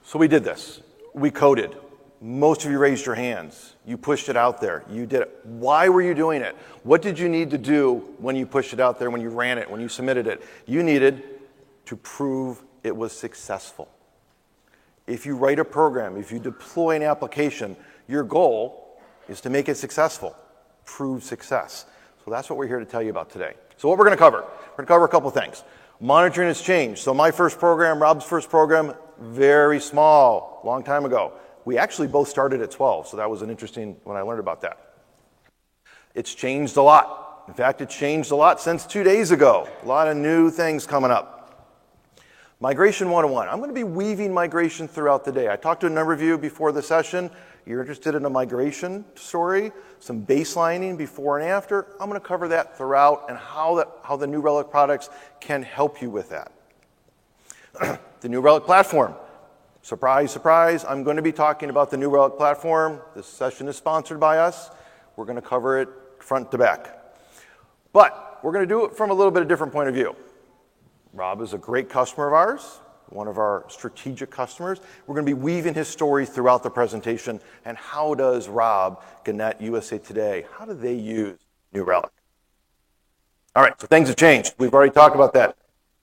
So 0.03 0.17
we 0.17 0.27
did 0.27 0.43
this. 0.43 0.81
We 1.13 1.29
coded. 1.29 1.75
Most 2.21 2.65
of 2.65 2.71
you 2.71 2.79
raised 2.79 3.05
your 3.05 3.15
hands. 3.15 3.75
You 3.85 3.97
pushed 3.97 4.27
it 4.27 4.35
out 4.35 4.59
there. 4.59 4.83
You 4.89 5.05
did 5.05 5.21
it. 5.21 5.39
Why 5.43 5.87
were 5.87 6.01
you 6.01 6.15
doing 6.15 6.41
it? 6.41 6.55
What 6.83 7.03
did 7.03 7.19
you 7.19 7.29
need 7.29 7.51
to 7.51 7.57
do 7.57 8.15
when 8.17 8.35
you 8.35 8.47
pushed 8.47 8.73
it 8.73 8.79
out 8.79 8.97
there, 8.97 9.11
when 9.11 9.21
you 9.21 9.29
ran 9.29 9.59
it, 9.59 9.69
when 9.69 9.79
you 9.79 9.87
submitted 9.87 10.25
it? 10.25 10.43
You 10.65 10.81
needed 10.81 11.23
to 11.85 11.95
prove 11.95 12.63
it 12.83 12.95
was 12.95 13.13
successful. 13.13 13.89
If 15.09 15.25
you 15.25 15.35
write 15.35 15.57
a 15.57 15.65
program, 15.65 16.17
if 16.17 16.31
you 16.31 16.37
deploy 16.37 16.95
an 16.95 17.01
application, 17.01 17.75
your 18.07 18.23
goal 18.23 19.01
is 19.27 19.41
to 19.41 19.49
make 19.49 19.67
it 19.67 19.75
successful, 19.75 20.35
prove 20.85 21.23
success. 21.23 21.87
So 22.23 22.29
that's 22.29 22.47
what 22.47 22.59
we're 22.59 22.67
here 22.67 22.77
to 22.77 22.85
tell 22.85 23.01
you 23.01 23.09
about 23.09 23.31
today. 23.31 23.53
So, 23.77 23.89
what 23.89 23.97
we're 23.97 24.05
going 24.05 24.15
to 24.15 24.21
cover, 24.21 24.41
we're 24.41 24.75
going 24.77 24.85
to 24.85 24.93
cover 24.93 25.05
a 25.05 25.09
couple 25.09 25.31
things. 25.31 25.63
Monitoring 25.99 26.47
has 26.47 26.61
changed. 26.61 27.01
So, 27.01 27.13
my 27.13 27.31
first 27.31 27.57
program, 27.57 27.99
Rob's 27.99 28.23
first 28.23 28.51
program, 28.51 28.93
very 29.19 29.79
small, 29.79 30.61
long 30.63 30.83
time 30.83 31.05
ago. 31.05 31.33
We 31.65 31.79
actually 31.79 32.07
both 32.07 32.27
started 32.27 32.61
at 32.61 32.69
12, 32.69 33.07
so 33.07 33.17
that 33.17 33.29
was 33.29 33.41
an 33.41 33.49
interesting 33.49 33.95
when 34.03 34.15
I 34.15 34.21
learned 34.21 34.39
about 34.39 34.61
that. 34.61 34.77
It's 36.13 36.35
changed 36.35 36.77
a 36.77 36.83
lot. 36.83 37.45
In 37.47 37.55
fact, 37.55 37.81
it's 37.81 37.95
changed 37.95 38.29
a 38.29 38.35
lot 38.35 38.61
since 38.61 38.85
two 38.85 39.03
days 39.03 39.31
ago. 39.31 39.67
A 39.81 39.87
lot 39.87 40.07
of 40.07 40.17
new 40.17 40.51
things 40.51 40.85
coming 40.85 41.09
up. 41.09 41.38
Migration 42.61 43.09
101. 43.09 43.47
I'm 43.47 43.59
going 43.59 43.69
to 43.69 43.73
be 43.73 43.85
weaving 43.85 44.33
migration 44.33 44.85
throughout 44.85 45.23
the 45.23 45.31
day. 45.31 45.49
I 45.49 45.55
talked 45.55 45.79
to 45.79 45.87
a 45.87 45.89
number 45.89 46.11
of 46.11 46.21
you 46.21 46.37
before 46.37 46.73
the 46.73 46.81
session. 46.81 47.31
You're 47.65 47.79
interested 47.79 48.15
in 48.15 48.25
a 48.25 48.29
migration 48.29 49.05
story, 49.15 49.71
some 50.01 50.25
baselining 50.25 50.97
before 50.97 51.39
and 51.39 51.47
after. 51.47 51.87
I'm 52.01 52.09
going 52.09 52.19
to 52.19 52.27
cover 52.27 52.49
that 52.49 52.77
throughout 52.77 53.27
and 53.29 53.37
how, 53.37 53.89
how 54.03 54.17
the 54.17 54.27
New 54.27 54.41
Relic 54.41 54.69
products 54.69 55.09
can 55.39 55.63
help 55.63 56.01
you 56.01 56.09
with 56.09 56.31
that. 56.31 56.51
the 58.19 58.27
New 58.27 58.41
Relic 58.41 58.65
platform. 58.65 59.15
Surprise, 59.81 60.29
surprise, 60.29 60.83
I'm 60.83 61.05
going 61.05 61.15
to 61.15 61.21
be 61.21 61.31
talking 61.31 61.69
about 61.69 61.89
the 61.89 61.97
New 61.97 62.09
Relic 62.09 62.35
platform. 62.35 62.99
This 63.15 63.25
session 63.25 63.69
is 63.69 63.77
sponsored 63.77 64.19
by 64.19 64.37
us. 64.37 64.69
We're 65.15 65.23
going 65.23 65.37
to 65.37 65.41
cover 65.41 65.79
it 65.79 65.87
front 66.17 66.51
to 66.51 66.57
back. 66.57 67.13
But 67.93 68.41
we're 68.43 68.51
going 68.51 68.67
to 68.67 68.73
do 68.73 68.83
it 68.83 68.97
from 68.97 69.11
a 69.11 69.13
little 69.13 69.31
bit 69.31 69.43
of 69.43 69.47
different 69.47 69.71
point 69.71 69.87
of 69.87 69.95
view. 69.95 70.13
Rob 71.13 71.41
is 71.41 71.53
a 71.53 71.57
great 71.57 71.89
customer 71.89 72.27
of 72.27 72.33
ours, 72.33 72.79
one 73.09 73.27
of 73.27 73.37
our 73.37 73.65
strategic 73.67 74.29
customers. 74.29 74.79
We're 75.07 75.15
going 75.15 75.25
to 75.25 75.35
be 75.35 75.41
weaving 75.41 75.73
his 75.73 75.87
story 75.87 76.25
throughout 76.25 76.61
the 76.61 76.69
presentation. 76.69 77.39
And 77.65 77.77
how 77.77 78.13
does 78.13 78.47
Rob, 78.47 79.03
Gannett, 79.23 79.59
USA 79.59 79.97
Today, 79.97 80.45
how 80.57 80.65
do 80.65 80.73
they 80.73 80.93
use 80.93 81.39
New 81.73 81.83
Relic? 81.83 82.11
All 83.55 83.63
right, 83.63 83.79
so 83.81 83.87
things 83.87 84.07
have 84.07 84.17
changed. 84.17 84.53
We've 84.59 84.73
already 84.73 84.93
talked 84.93 85.15
about 85.15 85.33
that. 85.33 85.57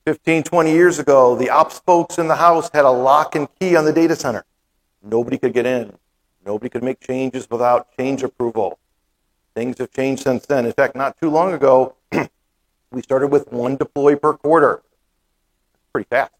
15, 0.05 0.43
20 0.43 0.71
years 0.71 0.99
ago, 0.99 1.35
the 1.35 1.49
ops 1.49 1.79
folks 1.79 2.17
in 2.17 2.27
the 2.27 2.35
house 2.35 2.69
had 2.73 2.85
a 2.85 2.89
lock 2.89 3.35
and 3.35 3.47
key 3.59 3.75
on 3.75 3.85
the 3.85 3.93
data 3.93 4.15
center. 4.15 4.45
Nobody 5.01 5.37
could 5.37 5.53
get 5.53 5.65
in. 5.65 5.93
Nobody 6.45 6.69
could 6.69 6.83
make 6.83 6.99
changes 6.99 7.49
without 7.49 7.95
change 7.97 8.23
approval. 8.23 8.79
Things 9.55 9.77
have 9.79 9.91
changed 9.91 10.23
since 10.23 10.45
then. 10.45 10.65
In 10.65 10.71
fact, 10.71 10.95
not 10.95 11.19
too 11.19 11.29
long 11.29 11.53
ago, 11.53 11.95
we 12.91 13.01
started 13.01 13.27
with 13.27 13.51
one 13.51 13.75
deploy 13.75 14.15
per 14.15 14.33
quarter. 14.33 14.81
Pretty 15.97 16.09
fast. 16.09 16.31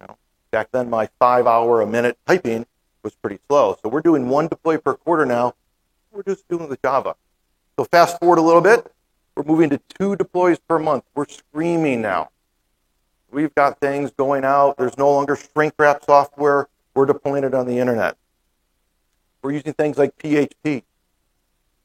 You 0.00 0.06
know, 0.06 0.16
back 0.52 0.70
then, 0.70 0.88
my 0.88 1.08
five 1.18 1.48
hour 1.48 1.80
a 1.80 1.86
minute 1.88 2.16
typing 2.24 2.66
was 3.02 3.16
pretty 3.16 3.40
slow. 3.48 3.76
So 3.82 3.88
we're 3.88 4.00
doing 4.00 4.28
one 4.28 4.46
deploy 4.46 4.78
per 4.78 4.94
quarter 4.94 5.26
now. 5.26 5.54
We're 6.12 6.22
just 6.22 6.46
doing 6.46 6.68
with 6.68 6.80
Java. 6.82 7.16
So 7.76 7.84
fast 7.86 8.20
forward 8.20 8.38
a 8.38 8.42
little 8.42 8.60
bit, 8.60 8.94
we're 9.34 9.42
moving 9.42 9.70
to 9.70 9.80
two 9.98 10.14
deploys 10.14 10.60
per 10.60 10.78
month. 10.78 11.02
We're 11.16 11.26
screaming 11.26 12.00
now. 12.00 12.30
We've 13.32 13.52
got 13.56 13.80
things 13.80 14.12
going 14.12 14.44
out. 14.44 14.76
There's 14.76 14.96
no 14.96 15.10
longer 15.10 15.34
shrink 15.34 15.74
wrap 15.80 16.04
software. 16.04 16.68
We're 16.94 17.06
deploying 17.06 17.42
it 17.42 17.54
on 17.54 17.66
the 17.66 17.80
internet. 17.80 18.16
We're 19.42 19.50
using 19.50 19.72
things 19.72 19.98
like 19.98 20.16
PHP. 20.16 20.84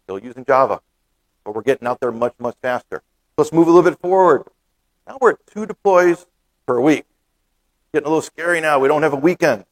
Still 0.04 0.20
using 0.20 0.46
Java. 0.46 0.82
But 1.44 1.56
we're 1.56 1.64
getting 1.64 1.88
out 1.88 2.00
there 2.00 2.12
much, 2.12 2.36
much 2.38 2.58
faster. 2.62 3.02
Let's 3.40 3.52
move 3.52 3.68
a 3.68 3.72
little 3.72 3.90
bit 3.90 4.00
forward. 4.00 4.44
Now 5.08 5.18
we're 5.20 5.32
at 5.32 5.48
two 5.48 5.66
deploys 5.66 6.28
per 6.66 6.80
week. 6.80 7.06
Getting 7.94 8.08
a 8.08 8.10
little 8.10 8.22
scary 8.22 8.62
now. 8.62 8.80
We 8.80 8.88
don't 8.88 9.04
have 9.04 9.14
a 9.14 9.18
weekend. 9.18 9.66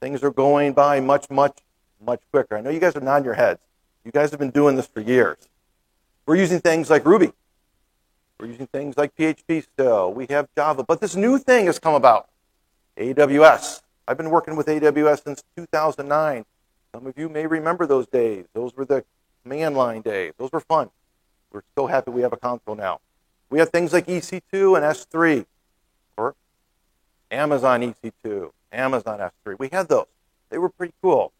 Things 0.00 0.22
are 0.22 0.30
going 0.30 0.72
by 0.72 1.00
much, 1.00 1.30
much, 1.30 1.58
much 2.04 2.20
quicker. 2.30 2.56
I 2.56 2.60
know 2.60 2.70
you 2.70 2.80
guys 2.80 2.94
are 2.96 3.00
nodding 3.00 3.24
your 3.24 3.34
heads. 3.34 3.60
You 4.04 4.12
guys 4.12 4.30
have 4.30 4.38
been 4.38 4.50
doing 4.50 4.76
this 4.76 4.86
for 4.86 5.00
years. 5.00 5.36
We're 6.26 6.36
using 6.36 6.60
things 6.60 6.90
like 6.90 7.04
Ruby. 7.04 7.32
We're 8.38 8.46
using 8.46 8.66
things 8.66 8.96
like 8.96 9.16
PHP 9.16 9.64
still. 9.64 10.12
We 10.12 10.26
have 10.26 10.48
Java. 10.56 10.84
But 10.84 11.00
this 11.00 11.16
new 11.16 11.38
thing 11.38 11.66
has 11.66 11.78
come 11.78 11.94
about 11.94 12.28
AWS. 12.96 13.82
I've 14.06 14.16
been 14.16 14.30
working 14.30 14.56
with 14.56 14.66
AWS 14.66 15.24
since 15.24 15.42
2009. 15.56 16.44
Some 16.94 17.06
of 17.06 17.18
you 17.18 17.28
may 17.28 17.46
remember 17.46 17.86
those 17.86 18.06
days. 18.06 18.46
Those 18.52 18.74
were 18.76 18.84
the 18.84 19.04
command 19.42 19.76
line 19.76 20.02
days. 20.02 20.34
Those 20.38 20.52
were 20.52 20.60
fun. 20.60 20.90
We're 21.52 21.62
so 21.76 21.86
happy 21.86 22.10
we 22.10 22.22
have 22.22 22.32
a 22.32 22.36
console 22.36 22.74
now. 22.74 23.00
We 23.50 23.58
have 23.58 23.70
things 23.70 23.92
like 23.92 24.06
EC2 24.06 24.76
and 24.76 24.84
S3, 24.84 25.40
or 25.40 25.46
Amazon 27.30 27.80
EC2, 27.82 28.50
Amazon 28.72 29.18
S3. 29.18 29.58
We 29.58 29.68
had 29.72 29.88
those. 29.88 30.06
They 30.50 30.58
were 30.58 30.68
pretty 30.68 30.94
cool. 31.02 31.32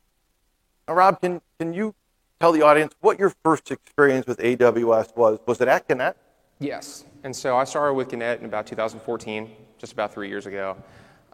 Now, 0.88 0.94
Rob, 0.94 1.20
can, 1.20 1.40
can 1.58 1.72
you 1.72 1.94
tell 2.40 2.52
the 2.52 2.62
audience 2.62 2.94
what 3.00 3.18
your 3.18 3.32
first 3.44 3.70
experience 3.70 4.26
with 4.26 4.38
AWS 4.38 5.16
was? 5.16 5.38
Was 5.46 5.60
it 5.60 5.68
at 5.68 5.86
Gannett? 5.88 6.16
Yes. 6.58 7.04
And 7.24 7.34
so 7.34 7.56
I 7.56 7.64
started 7.64 7.94
with 7.94 8.08
Gannett 8.08 8.40
in 8.40 8.46
about 8.46 8.66
2014, 8.66 9.50
just 9.78 9.92
about 9.92 10.12
three 10.12 10.28
years 10.28 10.46
ago. 10.46 10.76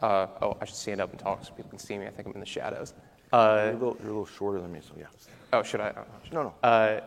Uh, 0.01 0.27
oh, 0.43 0.57
I 0.61 0.65
should 0.65 0.75
stand 0.75 1.01
up 1.01 1.11
and 1.11 1.19
talk 1.19 1.45
so 1.45 1.53
people 1.53 1.71
can 1.71 1.79
see 1.79 1.97
me. 1.97 2.07
I 2.07 2.11
think 2.11 2.27
I'm 2.27 2.35
in 2.35 2.41
the 2.41 2.47
shadows. 2.47 2.95
You're, 3.33 3.41
Uh, 3.41 3.71
a 3.71 3.73
little, 3.73 3.97
you're 4.01 4.11
a 4.11 4.13
little 4.13 4.27
shorter 4.27 4.61
than 4.61 4.73
me, 4.73 4.81
so 4.83 4.93
yeah. 4.99 5.07
oh, 5.53 5.63
should 5.63 5.81
I? 5.81 5.93
No, 6.33 6.43
no. 6.43 6.55
Uh, 6.63 7.01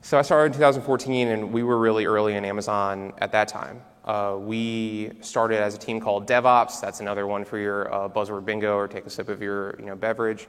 so 0.00 0.18
I 0.18 0.22
started 0.22 0.46
in 0.46 0.52
2014, 0.54 1.28
and 1.28 1.52
we 1.52 1.62
were 1.62 1.78
really 1.78 2.06
early 2.06 2.34
in 2.34 2.44
Amazon 2.46 3.12
at 3.18 3.30
that 3.32 3.48
time. 3.48 3.82
Uh, 4.04 4.36
we 4.38 5.12
started 5.20 5.60
as 5.60 5.74
a 5.74 5.78
team 5.78 6.00
called 6.00 6.26
DevOps. 6.26 6.80
That's 6.80 7.00
another 7.00 7.26
one 7.26 7.44
for 7.44 7.58
your 7.58 7.92
uh, 7.92 8.08
buzzword 8.08 8.44
bingo 8.44 8.74
or 8.76 8.88
take 8.88 9.06
a 9.06 9.10
sip 9.10 9.28
of 9.28 9.42
your 9.42 9.74
you 9.78 9.86
know, 9.86 9.96
beverage. 9.96 10.48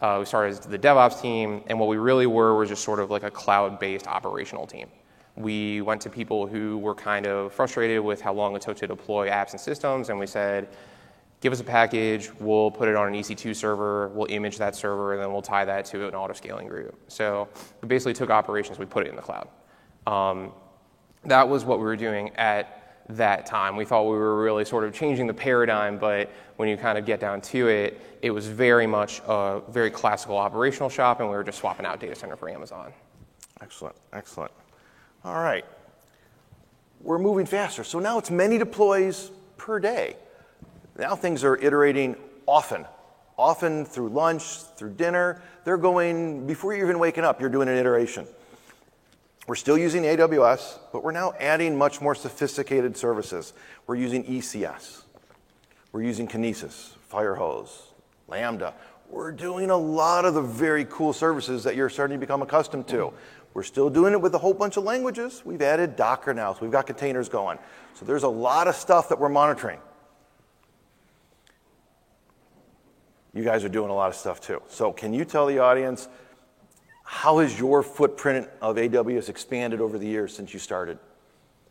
Uh, 0.00 0.16
we 0.20 0.24
started 0.24 0.50
as 0.50 0.60
the 0.60 0.78
DevOps 0.78 1.20
team, 1.20 1.62
and 1.66 1.78
what 1.78 1.88
we 1.88 1.96
really 1.96 2.26
were 2.26 2.56
was 2.56 2.68
just 2.68 2.84
sort 2.84 3.00
of 3.00 3.10
like 3.10 3.22
a 3.22 3.30
cloud-based 3.30 4.06
operational 4.06 4.66
team. 4.66 4.88
We 5.36 5.82
went 5.82 6.00
to 6.02 6.10
people 6.10 6.46
who 6.46 6.78
were 6.78 6.94
kind 6.94 7.26
of 7.26 7.52
frustrated 7.52 8.00
with 8.00 8.20
how 8.20 8.32
long 8.32 8.56
it 8.56 8.62
took 8.62 8.76
to 8.78 8.86
deploy 8.86 9.28
apps 9.28 9.52
and 9.52 9.60
systems, 9.60 10.08
and 10.08 10.18
we 10.18 10.26
said, 10.26 10.68
give 11.40 11.52
us 11.52 11.60
a 11.60 11.64
package, 11.64 12.30
we'll 12.38 12.70
put 12.70 12.88
it 12.88 12.96
on 12.96 13.08
an 13.08 13.14
EC2 13.14 13.54
server, 13.54 14.08
we'll 14.08 14.26
image 14.30 14.58
that 14.58 14.74
server, 14.74 15.12
and 15.12 15.22
then 15.22 15.32
we'll 15.32 15.42
tie 15.42 15.64
that 15.64 15.84
to 15.86 16.08
an 16.08 16.14
auto-scaling 16.14 16.68
group. 16.68 16.98
So 17.08 17.48
we 17.82 17.88
basically 17.88 18.14
took 18.14 18.30
operations, 18.30 18.78
we 18.78 18.86
put 18.86 19.06
it 19.06 19.10
in 19.10 19.16
the 19.16 19.22
cloud. 19.22 19.48
Um, 20.06 20.52
that 21.24 21.46
was 21.46 21.64
what 21.64 21.78
we 21.78 21.84
were 21.84 21.96
doing 21.96 22.30
at 22.36 22.79
that 23.16 23.46
time. 23.46 23.76
We 23.76 23.84
thought 23.84 24.04
we 24.04 24.16
were 24.16 24.42
really 24.42 24.64
sort 24.64 24.84
of 24.84 24.94
changing 24.94 25.26
the 25.26 25.34
paradigm, 25.34 25.98
but 25.98 26.30
when 26.56 26.68
you 26.68 26.76
kind 26.76 26.98
of 26.98 27.04
get 27.04 27.20
down 27.20 27.40
to 27.40 27.68
it, 27.68 28.00
it 28.22 28.30
was 28.30 28.46
very 28.46 28.86
much 28.86 29.20
a 29.26 29.60
very 29.68 29.90
classical 29.90 30.36
operational 30.36 30.88
shop, 30.88 31.20
and 31.20 31.28
we 31.28 31.34
were 31.34 31.44
just 31.44 31.58
swapping 31.58 31.86
out 31.86 32.00
data 32.00 32.14
center 32.14 32.36
for 32.36 32.48
Amazon. 32.48 32.92
Excellent, 33.60 33.96
excellent. 34.12 34.52
All 35.24 35.42
right. 35.42 35.64
We're 37.02 37.18
moving 37.18 37.46
faster. 37.46 37.82
So 37.82 37.98
now 37.98 38.18
it's 38.18 38.30
many 38.30 38.58
deploys 38.58 39.30
per 39.56 39.80
day. 39.80 40.16
Now 40.98 41.16
things 41.16 41.44
are 41.44 41.56
iterating 41.56 42.16
often, 42.46 42.84
often 43.38 43.86
through 43.86 44.10
lunch, 44.10 44.62
through 44.76 44.94
dinner. 44.94 45.40
They're 45.64 45.78
going, 45.78 46.46
before 46.46 46.74
you're 46.74 46.84
even 46.84 46.98
waking 46.98 47.24
up, 47.24 47.40
you're 47.40 47.50
doing 47.50 47.68
an 47.68 47.76
iteration. 47.76 48.26
We're 49.46 49.54
still 49.56 49.78
using 49.78 50.04
AWS, 50.04 50.78
but 50.92 51.02
we're 51.02 51.12
now 51.12 51.32
adding 51.40 51.76
much 51.76 52.00
more 52.00 52.14
sophisticated 52.14 52.96
services. 52.96 53.52
We're 53.86 53.96
using 53.96 54.24
ECS. 54.24 55.02
We're 55.92 56.02
using 56.02 56.28
Kinesis, 56.28 56.92
Firehose, 57.10 57.70
Lambda. 58.28 58.74
We're 59.08 59.32
doing 59.32 59.70
a 59.70 59.76
lot 59.76 60.24
of 60.24 60.34
the 60.34 60.42
very 60.42 60.84
cool 60.84 61.12
services 61.12 61.64
that 61.64 61.74
you're 61.74 61.88
starting 61.88 62.16
to 62.16 62.20
become 62.20 62.42
accustomed 62.42 62.86
to. 62.88 63.12
We're 63.54 63.64
still 63.64 63.90
doing 63.90 64.12
it 64.12 64.20
with 64.20 64.34
a 64.36 64.38
whole 64.38 64.54
bunch 64.54 64.76
of 64.76 64.84
languages. 64.84 65.42
We've 65.44 65.62
added 65.62 65.96
Docker 65.96 66.32
now, 66.32 66.54
so 66.54 66.60
we've 66.62 66.70
got 66.70 66.86
containers 66.86 67.28
going. 67.28 67.58
So 67.94 68.04
there's 68.04 68.22
a 68.22 68.28
lot 68.28 68.68
of 68.68 68.76
stuff 68.76 69.08
that 69.08 69.18
we're 69.18 69.28
monitoring. 69.28 69.80
You 73.34 73.42
guys 73.42 73.64
are 73.64 73.68
doing 73.68 73.90
a 73.90 73.94
lot 73.94 74.08
of 74.08 74.14
stuff 74.14 74.40
too. 74.40 74.62
So 74.68 74.92
can 74.92 75.12
you 75.12 75.24
tell 75.24 75.46
the 75.46 75.58
audience 75.58 76.08
how 77.10 77.40
has 77.40 77.58
your 77.58 77.82
footprint 77.82 78.48
of 78.62 78.76
AWS 78.76 79.28
expanded 79.28 79.80
over 79.80 79.98
the 79.98 80.06
years 80.06 80.34
since 80.34 80.54
you 80.54 80.60
started? 80.60 80.96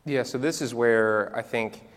Yeah, 0.04 0.22
so 0.24 0.38
this 0.38 0.62
is 0.62 0.74
where 0.74 1.34
I 1.34 1.42
think 1.42 1.88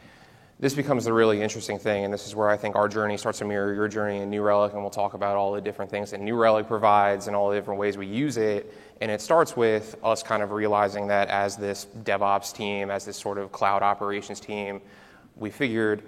this 0.60 0.74
becomes 0.74 1.06
the 1.06 1.12
really 1.12 1.42
interesting 1.42 1.76
thing, 1.76 2.04
and 2.04 2.14
this 2.14 2.24
is 2.24 2.36
where 2.36 2.48
I 2.48 2.56
think 2.56 2.76
our 2.76 2.88
journey 2.88 3.16
starts 3.16 3.40
to 3.40 3.44
mirror 3.44 3.74
your 3.74 3.88
journey 3.88 4.18
in 4.20 4.30
New 4.30 4.42
Relic, 4.42 4.74
and 4.74 4.80
we'll 4.80 4.90
talk 4.90 5.14
about 5.14 5.36
all 5.36 5.52
the 5.52 5.60
different 5.60 5.90
things 5.90 6.12
that 6.12 6.20
New 6.20 6.36
Relic 6.36 6.68
provides 6.68 7.26
and 7.26 7.34
all 7.34 7.50
the 7.50 7.56
different 7.56 7.80
ways 7.80 7.98
we 7.98 8.06
use 8.06 8.36
it. 8.36 8.72
And 9.00 9.10
it 9.10 9.20
starts 9.20 9.56
with 9.56 9.96
us 10.04 10.22
kind 10.22 10.44
of 10.44 10.52
realizing 10.52 11.08
that 11.08 11.26
as 11.26 11.56
this 11.56 11.88
DevOps 12.04 12.54
team, 12.54 12.92
as 12.92 13.04
this 13.04 13.16
sort 13.16 13.38
of 13.38 13.50
cloud 13.50 13.82
operations 13.82 14.38
team, 14.38 14.80
we 15.34 15.50
figured 15.50 16.04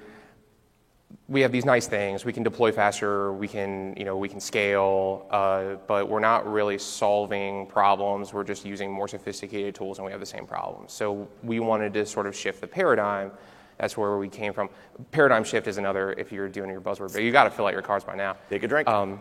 we 1.28 1.40
have 1.40 1.52
these 1.52 1.64
nice 1.64 1.87
things. 1.87 2.25
We 2.25 2.33
can 2.33 2.42
deploy 2.42 2.73
faster. 2.73 3.33
We 3.33 3.49
can, 3.49 3.94
you 3.97 4.04
know, 4.04 4.16
we 4.16 4.28
can 4.28 4.40
scale, 4.40 5.26
uh, 5.30 5.76
but 5.87 6.09
we're 6.09 6.21
not 6.21 6.50
really 6.50 6.78
solving 6.78 7.66
problems. 7.66 8.33
We're 8.33 8.44
just 8.44 8.64
using 8.64 8.92
more 8.92 9.09
sophisticated 9.09 9.75
tools, 9.75 9.99
and 9.99 10.04
we 10.04 10.12
have 10.12 10.21
the 10.21 10.26
same 10.26 10.47
problems. 10.47 10.92
So 10.92 11.28
we 11.42 11.61
wanted 11.61 11.94
to 11.94 12.06
sort 12.06 12.26
of 12.26 12.35
shift 12.35 12.61
the 12.61 12.66
paradigm 12.66 13.33
that's 13.78 13.97
where 13.97 14.16
we 14.18 14.28
came 14.28 14.52
from. 14.52 14.71
Paradigm 15.11 15.44
shift 15.44 15.66
is 15.66 15.78
another 15.78 16.12
if 16.12 16.33
you're 16.33 16.49
doing 16.49 16.71
your 16.71 16.80
buzzword, 16.80 17.12
but 17.12 17.23
you 17.23 17.33
got 17.33 17.44
to 17.44 17.50
fill 17.50 17.66
out 17.66 17.73
your 17.73 17.83
cards 17.83 18.04
by 18.04 18.14
now. 18.14 18.37
Take 18.49 18.62
a 18.62 18.68
drink. 18.68 18.88
Um, 18.88 19.21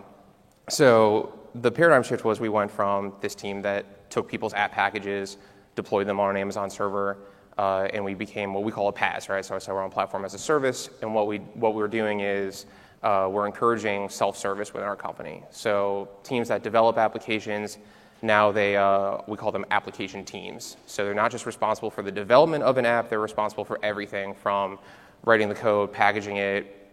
so 0.70 1.40
the 1.56 1.72
paradigm 1.72 2.04
shift 2.04 2.24
was 2.24 2.40
we 2.40 2.50
went 2.50 2.72
from 2.72 3.14
this 3.22 3.36
team 3.36 3.62
that 3.64 4.10
took 4.10 4.30
people's 4.30 4.54
app 4.54 4.72
packages, 4.72 5.38
deployed 5.76 6.08
them 6.08 6.20
on 6.20 6.30
an 6.30 6.38
Amazon 6.38 6.70
server, 6.70 7.18
uh, 7.58 7.88
and 7.94 8.04
we 8.04 8.14
became 8.14 8.54
what 8.54 8.64
we 8.64 8.72
call 8.72 8.88
a 8.88 8.94
PaaS, 8.94 9.30
right? 9.30 9.46
So, 9.46 9.60
so 9.60 9.74
we're 9.74 9.84
on 9.84 9.92
platform 9.92 10.26
as 10.26 10.34
a 10.34 10.40
service, 10.40 10.90
and 11.02 11.14
what 11.14 11.28
we 11.28 11.38
what 11.38 11.76
we're 11.76 11.88
doing 11.88 12.22
is 12.22 12.66
uh, 13.04 13.28
we're 13.32 13.46
encouraging 13.46 14.10
self-service 14.10 14.74
within 14.74 14.88
our 14.88 14.96
company. 14.96 15.44
So 15.52 16.10
teams 16.24 16.48
that 16.48 16.64
develop 16.64 16.98
applications 16.98 17.78
now 18.24 18.54
they 18.54 18.78
uh, 18.78 19.18
we 19.28 19.38
call 19.38 19.52
them 19.52 19.66
application 19.70 20.24
teams. 20.24 20.78
So 20.88 21.04
they're 21.04 21.14
not 21.14 21.30
just 21.30 21.46
responsible 21.46 21.92
for 21.92 22.02
the 22.02 22.12
development 22.12 22.64
of 22.64 22.78
an 22.78 22.86
app; 22.86 23.10
they're 23.10 23.20
responsible 23.20 23.66
for 23.66 23.78
everything 23.84 24.34
from 24.34 24.80
writing 25.26 25.50
the 25.50 25.56
code, 25.56 25.92
packaging 25.92 26.38
it, 26.38 26.90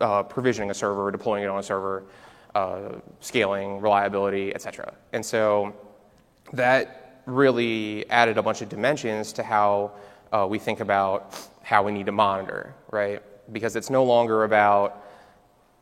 uh, 0.00 0.24
provisioning 0.24 0.70
a 0.70 0.74
server, 0.74 1.10
deploying 1.10 1.44
it 1.44 1.46
on 1.46 1.60
a 1.60 1.62
server, 1.62 2.04
uh, 2.54 2.96
scaling, 3.20 3.80
reliability, 3.80 4.54
etc. 4.54 4.94
And 5.12 5.24
so 5.24 5.74
that 6.52 7.03
really 7.26 8.08
added 8.10 8.38
a 8.38 8.42
bunch 8.42 8.62
of 8.62 8.68
dimensions 8.68 9.32
to 9.34 9.42
how 9.42 9.92
uh, 10.32 10.46
we 10.48 10.58
think 10.58 10.80
about 10.80 11.48
how 11.62 11.82
we 11.82 11.92
need 11.92 12.06
to 12.06 12.12
monitor, 12.12 12.74
right? 12.90 13.22
Because 13.52 13.76
it's 13.76 13.90
no 13.90 14.04
longer 14.04 14.44
about 14.44 15.04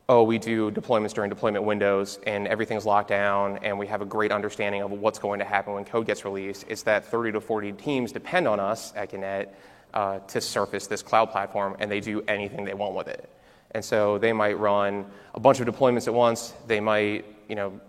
oh, 0.09 0.23
we 0.23 0.37
do 0.37 0.71
deployments 0.71 1.15
during 1.15 1.31
deployment 1.31 1.65
windows 1.65 2.19
and 2.27 2.47
everything's 2.49 2.85
locked 2.85 3.09
down 3.09 3.59
and 3.63 3.79
we 3.79 3.87
have 3.87 4.03
a 4.03 4.05
great 4.05 4.33
understanding 4.33 4.83
of 4.83 4.91
what's 4.91 5.19
going 5.19 5.39
to 5.39 5.45
happen 5.45 5.73
when 5.73 5.85
code 5.85 6.07
gets 6.07 6.25
released. 6.25 6.67
It's 6.69 6.83
that 6.83 7.07
30 7.07 7.33
to 7.33 7.41
40 7.41 7.73
teams 7.73 8.13
depend 8.13 8.47
on 8.49 8.61
us 8.61 8.93
at 8.95 9.11
Gannett 9.11 9.55
uh, 9.95 10.19
to 10.19 10.41
surface 10.41 10.87
this 10.87 11.03
cloud 11.03 11.31
platform 11.31 11.77
and 11.79 11.91
they 11.91 12.01
do 12.01 12.21
anything 12.29 12.65
they 12.65 12.75
want 12.75 12.95
with 12.95 13.09
it. 13.09 13.29
And 13.71 13.85
so 13.85 14.19
they 14.19 14.33
might 14.33 14.59
run 14.59 15.07
a 15.35 15.41
bunch 15.41 15.61
of 15.61 15.67
deployments 15.67 16.07
at 16.09 16.15
once. 16.15 16.53
They 16.67 16.81
might, 16.81 17.25
you 17.49 17.55
know, 17.55 17.81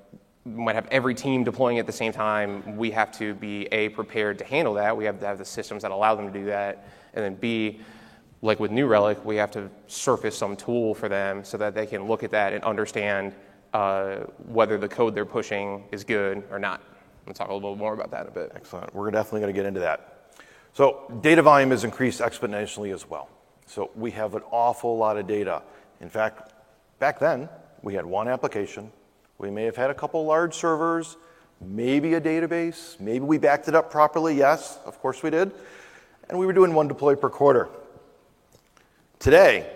might 0.46 0.76
have 0.76 0.88
every 0.92 1.16
team 1.16 1.44
deploying 1.44 1.80
at 1.80 1.86
the 1.86 1.94
same 1.94 2.12
time. 2.12 2.76
We 2.76 2.92
have 2.92 3.12
to 3.18 3.34
be 3.36 3.66
A, 3.72 3.90
prepared 3.90 4.38
to 4.40 4.46
handle 4.46 4.74
that. 4.76 4.96
We 4.96 5.06
have 5.06 5.20
to 5.20 5.26
have 5.26 5.38
the 5.38 5.46
systems 5.46 5.84
that 5.84 5.92
allow 5.92 6.16
them 6.16 6.32
to 6.32 6.40
do 6.40 6.46
that. 6.46 6.88
And 7.14 7.24
then 7.24 7.36
B, 7.36 7.80
like 8.42 8.60
with 8.60 8.72
New 8.72 8.88
Relic, 8.88 9.24
we 9.24 9.38
have 9.38 9.52
to 9.52 9.70
surface 9.88 10.38
some 10.38 10.56
tool 10.56 10.94
for 10.94 11.08
them 11.08 11.46
so 11.46 11.58
that 11.58 11.74
they 11.74 11.86
can 11.86 12.08
look 12.08 12.24
at 12.24 12.32
that 12.32 12.52
and 12.52 12.64
understand 12.64 13.34
uh, 13.74 14.18
whether 14.46 14.78
the 14.78 14.90
code 14.90 15.16
they're 15.16 15.26
pushing 15.26 15.86
is 15.92 16.04
good 16.04 16.44
or 16.52 16.60
not. 16.60 16.82
We'll 17.26 17.34
talk 17.34 17.50
a 17.50 17.54
little 17.54 17.74
bit 17.74 17.80
more 17.80 17.94
about 17.94 18.12
that 18.12 18.24
in 18.24 18.28
a 18.28 18.32
bit. 18.32 18.52
Excellent. 18.54 18.94
We're 18.94 19.10
definitely 19.12 19.42
going 19.42 19.54
to 19.54 19.58
get 19.58 19.66
into 19.66 19.80
that. 19.80 20.32
So, 20.74 21.20
data 21.22 21.42
volume 21.42 21.70
has 21.70 21.84
increased 21.84 22.20
exponentially 22.20 22.94
as 22.94 23.10
well. 23.10 23.30
So, 23.66 23.92
we 23.96 24.12
have 24.12 24.36
an 24.36 24.42
awful 24.52 24.98
lot 24.98 25.18
of 25.18 25.26
data. 25.26 25.62
In 26.02 26.10
fact, 26.10 26.54
back 27.00 27.20
then, 27.20 27.48
we 27.82 27.94
had 27.94 28.06
one 28.06 28.28
application. 28.28 28.92
We 29.38 29.52
may 29.52 29.64
have 29.64 29.76
had 29.76 29.90
a 29.90 29.94
couple 29.94 30.24
large 30.26 30.54
servers, 30.54 31.18
maybe 31.62 32.14
a 32.14 32.22
database. 32.22 33.00
Maybe 33.00 33.26
we 33.26 33.38
backed 33.38 33.68
it 33.68 33.76
up 33.76 33.92
properly. 33.92 34.36
Yes, 34.36 34.80
of 34.86 35.00
course 35.00 35.24
we 35.24 35.30
did. 35.30 35.52
And 36.30 36.40
we 36.40 36.46
were 36.46 36.54
doing 36.54 36.74
one 36.74 36.88
deploy 36.88 37.16
per 37.16 37.30
quarter. 37.30 37.70
Today, 39.20 39.70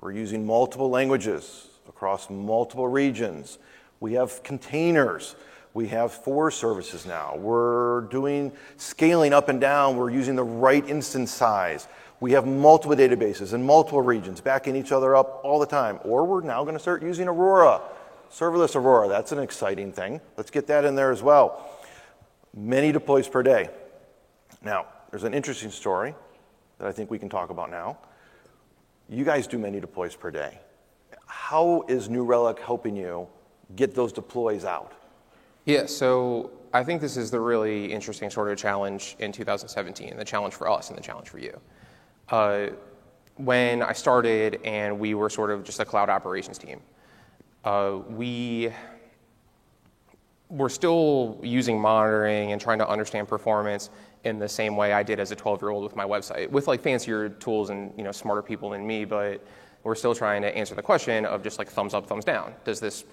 we're 0.00 0.12
using 0.12 0.46
multiple 0.46 0.90
languages 0.90 1.66
across 1.88 2.30
multiple 2.30 2.88
regions. 2.88 3.58
We 4.00 4.14
have 4.14 4.42
containers. 4.42 5.36
We 5.74 5.88
have 5.88 6.12
four 6.12 6.50
services 6.50 7.06
now. 7.06 7.36
We're 7.36 8.02
doing 8.02 8.52
scaling 8.76 9.32
up 9.32 9.48
and 9.48 9.60
down. 9.60 9.96
We're 9.96 10.10
using 10.10 10.36
the 10.36 10.44
right 10.44 10.86
instance 10.88 11.30
size. 11.30 11.88
We 12.18 12.32
have 12.32 12.46
multiple 12.46 12.96
databases 12.96 13.52
in 13.52 13.64
multiple 13.64 14.00
regions, 14.00 14.40
backing 14.40 14.74
each 14.74 14.90
other 14.90 15.14
up 15.14 15.40
all 15.44 15.58
the 15.58 15.66
time. 15.66 15.98
Or 16.02 16.24
we're 16.24 16.40
now 16.40 16.62
going 16.62 16.76
to 16.76 16.80
start 16.80 17.02
using 17.02 17.28
Aurora, 17.28 17.80
serverless 18.30 18.76
Aurora. 18.76 19.08
That's 19.08 19.32
an 19.32 19.38
exciting 19.38 19.92
thing. 19.92 20.20
Let's 20.36 20.50
get 20.50 20.66
that 20.68 20.84
in 20.84 20.94
there 20.94 21.10
as 21.10 21.22
well. 21.22 21.70
Many 22.54 22.92
deploys 22.92 23.28
per 23.28 23.42
day. 23.42 23.68
Now, 24.62 24.86
there's 25.10 25.24
an 25.24 25.34
interesting 25.34 25.70
story 25.70 26.14
that 26.78 26.88
I 26.88 26.92
think 26.92 27.10
we 27.10 27.18
can 27.18 27.28
talk 27.28 27.50
about 27.50 27.70
now. 27.70 27.98
You 29.08 29.24
guys 29.24 29.46
do 29.46 29.58
many 29.58 29.80
deploys 29.80 30.16
per 30.16 30.30
day. 30.30 30.58
How 31.26 31.84
is 31.88 32.08
New 32.08 32.24
Relic 32.24 32.58
helping 32.58 32.96
you 32.96 33.28
get 33.76 33.94
those 33.94 34.12
deploys 34.12 34.64
out? 34.64 34.92
Yeah, 35.64 35.86
so 35.86 36.50
I 36.72 36.84
think 36.84 37.00
this 37.00 37.16
is 37.16 37.30
the 37.30 37.40
really 37.40 37.92
interesting 37.92 38.30
sort 38.30 38.50
of 38.50 38.58
challenge 38.58 39.16
in 39.18 39.32
2017, 39.32 40.16
the 40.16 40.24
challenge 40.24 40.54
for 40.54 40.70
us 40.70 40.90
and 40.90 40.98
the 40.98 41.02
challenge 41.02 41.28
for 41.28 41.38
you. 41.38 41.58
Uh, 42.28 42.68
when 43.36 43.82
I 43.82 43.92
started 43.92 44.60
and 44.64 44.98
we 44.98 45.14
were 45.14 45.28
sort 45.28 45.50
of 45.50 45.62
just 45.64 45.80
a 45.80 45.84
cloud 45.84 46.08
operations 46.08 46.58
team, 46.58 46.80
uh, 47.66 47.98
we 48.08 48.70
were 50.48 50.68
still 50.68 51.40
using 51.42 51.80
monitoring 51.80 52.52
and 52.52 52.60
trying 52.60 52.78
to 52.78 52.88
understand 52.88 53.26
performance 53.26 53.90
in 54.22 54.38
the 54.38 54.48
same 54.48 54.76
way 54.76 54.92
I 54.92 55.02
did 55.02 55.18
as 55.18 55.32
a 55.32 55.36
12 55.36 55.60
year 55.60 55.70
old 55.70 55.82
with 55.82 55.96
my 55.96 56.04
website, 56.04 56.48
with 56.48 56.68
like 56.68 56.80
fancier 56.80 57.28
tools 57.28 57.70
and 57.70 57.92
you 57.96 58.04
know 58.04 58.12
smarter 58.12 58.42
people 58.42 58.70
than 58.70 58.86
me, 58.86 59.04
but 59.04 59.44
we're 59.82 59.96
still 59.96 60.14
trying 60.14 60.42
to 60.42 60.56
answer 60.56 60.76
the 60.76 60.82
question 60.82 61.26
of 61.26 61.42
just 61.42 61.58
like 61.58 61.68
thumbs 61.68 61.92
up, 61.92 62.06
thumbs 62.06 62.24
down. 62.24 62.54
Does 62.64 62.78
this 62.78 63.04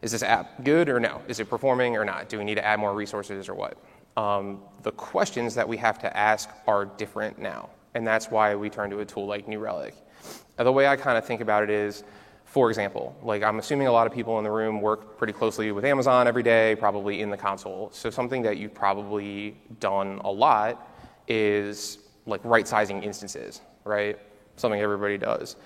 is 0.00 0.12
this 0.12 0.22
app 0.22 0.64
good 0.64 0.88
or 0.88 0.98
no? 0.98 1.20
Is 1.28 1.40
it 1.40 1.50
performing 1.50 1.96
or 1.96 2.04
not? 2.04 2.28
Do 2.28 2.38
we 2.38 2.44
need 2.44 2.54
to 2.54 2.64
add 2.64 2.78
more 2.80 2.94
resources 2.94 3.48
or 3.48 3.54
what? 3.54 3.76
Um, 4.16 4.62
the 4.82 4.92
questions 4.92 5.54
that 5.54 5.68
we 5.68 5.76
have 5.76 5.98
to 5.98 6.16
ask 6.16 6.48
are 6.66 6.86
different 6.86 7.38
now, 7.38 7.68
and 7.94 8.06
that's 8.06 8.30
why 8.30 8.54
we 8.54 8.70
turn 8.70 8.88
to 8.90 9.00
a 9.00 9.04
tool 9.04 9.26
like 9.26 9.48
New 9.48 9.58
Relic. 9.58 9.94
The 10.56 10.72
way 10.72 10.86
I 10.86 10.96
kind 10.96 11.18
of 11.18 11.26
think 11.26 11.40
about 11.40 11.62
it 11.62 11.70
is 11.70 12.04
for 12.48 12.70
example, 12.70 13.14
like 13.22 13.42
I'm 13.42 13.58
assuming 13.58 13.88
a 13.88 13.92
lot 13.92 14.06
of 14.06 14.12
people 14.12 14.38
in 14.38 14.44
the 14.44 14.50
room 14.50 14.80
work 14.80 15.18
pretty 15.18 15.34
closely 15.34 15.70
with 15.70 15.84
Amazon 15.84 16.26
every 16.26 16.42
day, 16.42 16.76
probably 16.76 17.20
in 17.20 17.28
the 17.28 17.36
console. 17.36 17.90
So 17.92 18.08
something 18.08 18.40
that 18.42 18.56
you've 18.56 18.74
probably 18.74 19.54
done 19.80 20.18
a 20.24 20.30
lot 20.30 20.88
is 21.28 21.98
like 22.24 22.40
right 22.44 22.66
sizing 22.66 23.02
instances, 23.02 23.60
right? 23.84 24.18
Something 24.56 24.80
everybody 24.80 25.18
does. 25.18 25.56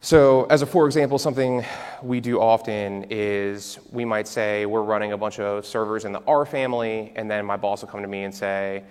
So, 0.00 0.44
as 0.44 0.62
a 0.62 0.66
for 0.66 0.86
example, 0.86 1.18
something 1.18 1.64
we 2.02 2.20
do 2.20 2.40
often 2.40 3.06
is 3.10 3.78
we 3.92 4.04
might 4.04 4.28
say 4.28 4.64
we're 4.64 4.82
running 4.82 5.12
a 5.12 5.18
bunch 5.18 5.38
of 5.38 5.66
servers 5.66 6.04
in 6.04 6.12
the 6.12 6.22
R 6.26 6.46
family, 6.46 7.12
and 7.16 7.30
then 7.30 7.44
my 7.44 7.56
boss 7.56 7.82
will 7.82 7.88
come 7.88 8.02
to 8.02 8.08
me 8.08 8.24
and 8.24 8.34
say, 8.34 8.84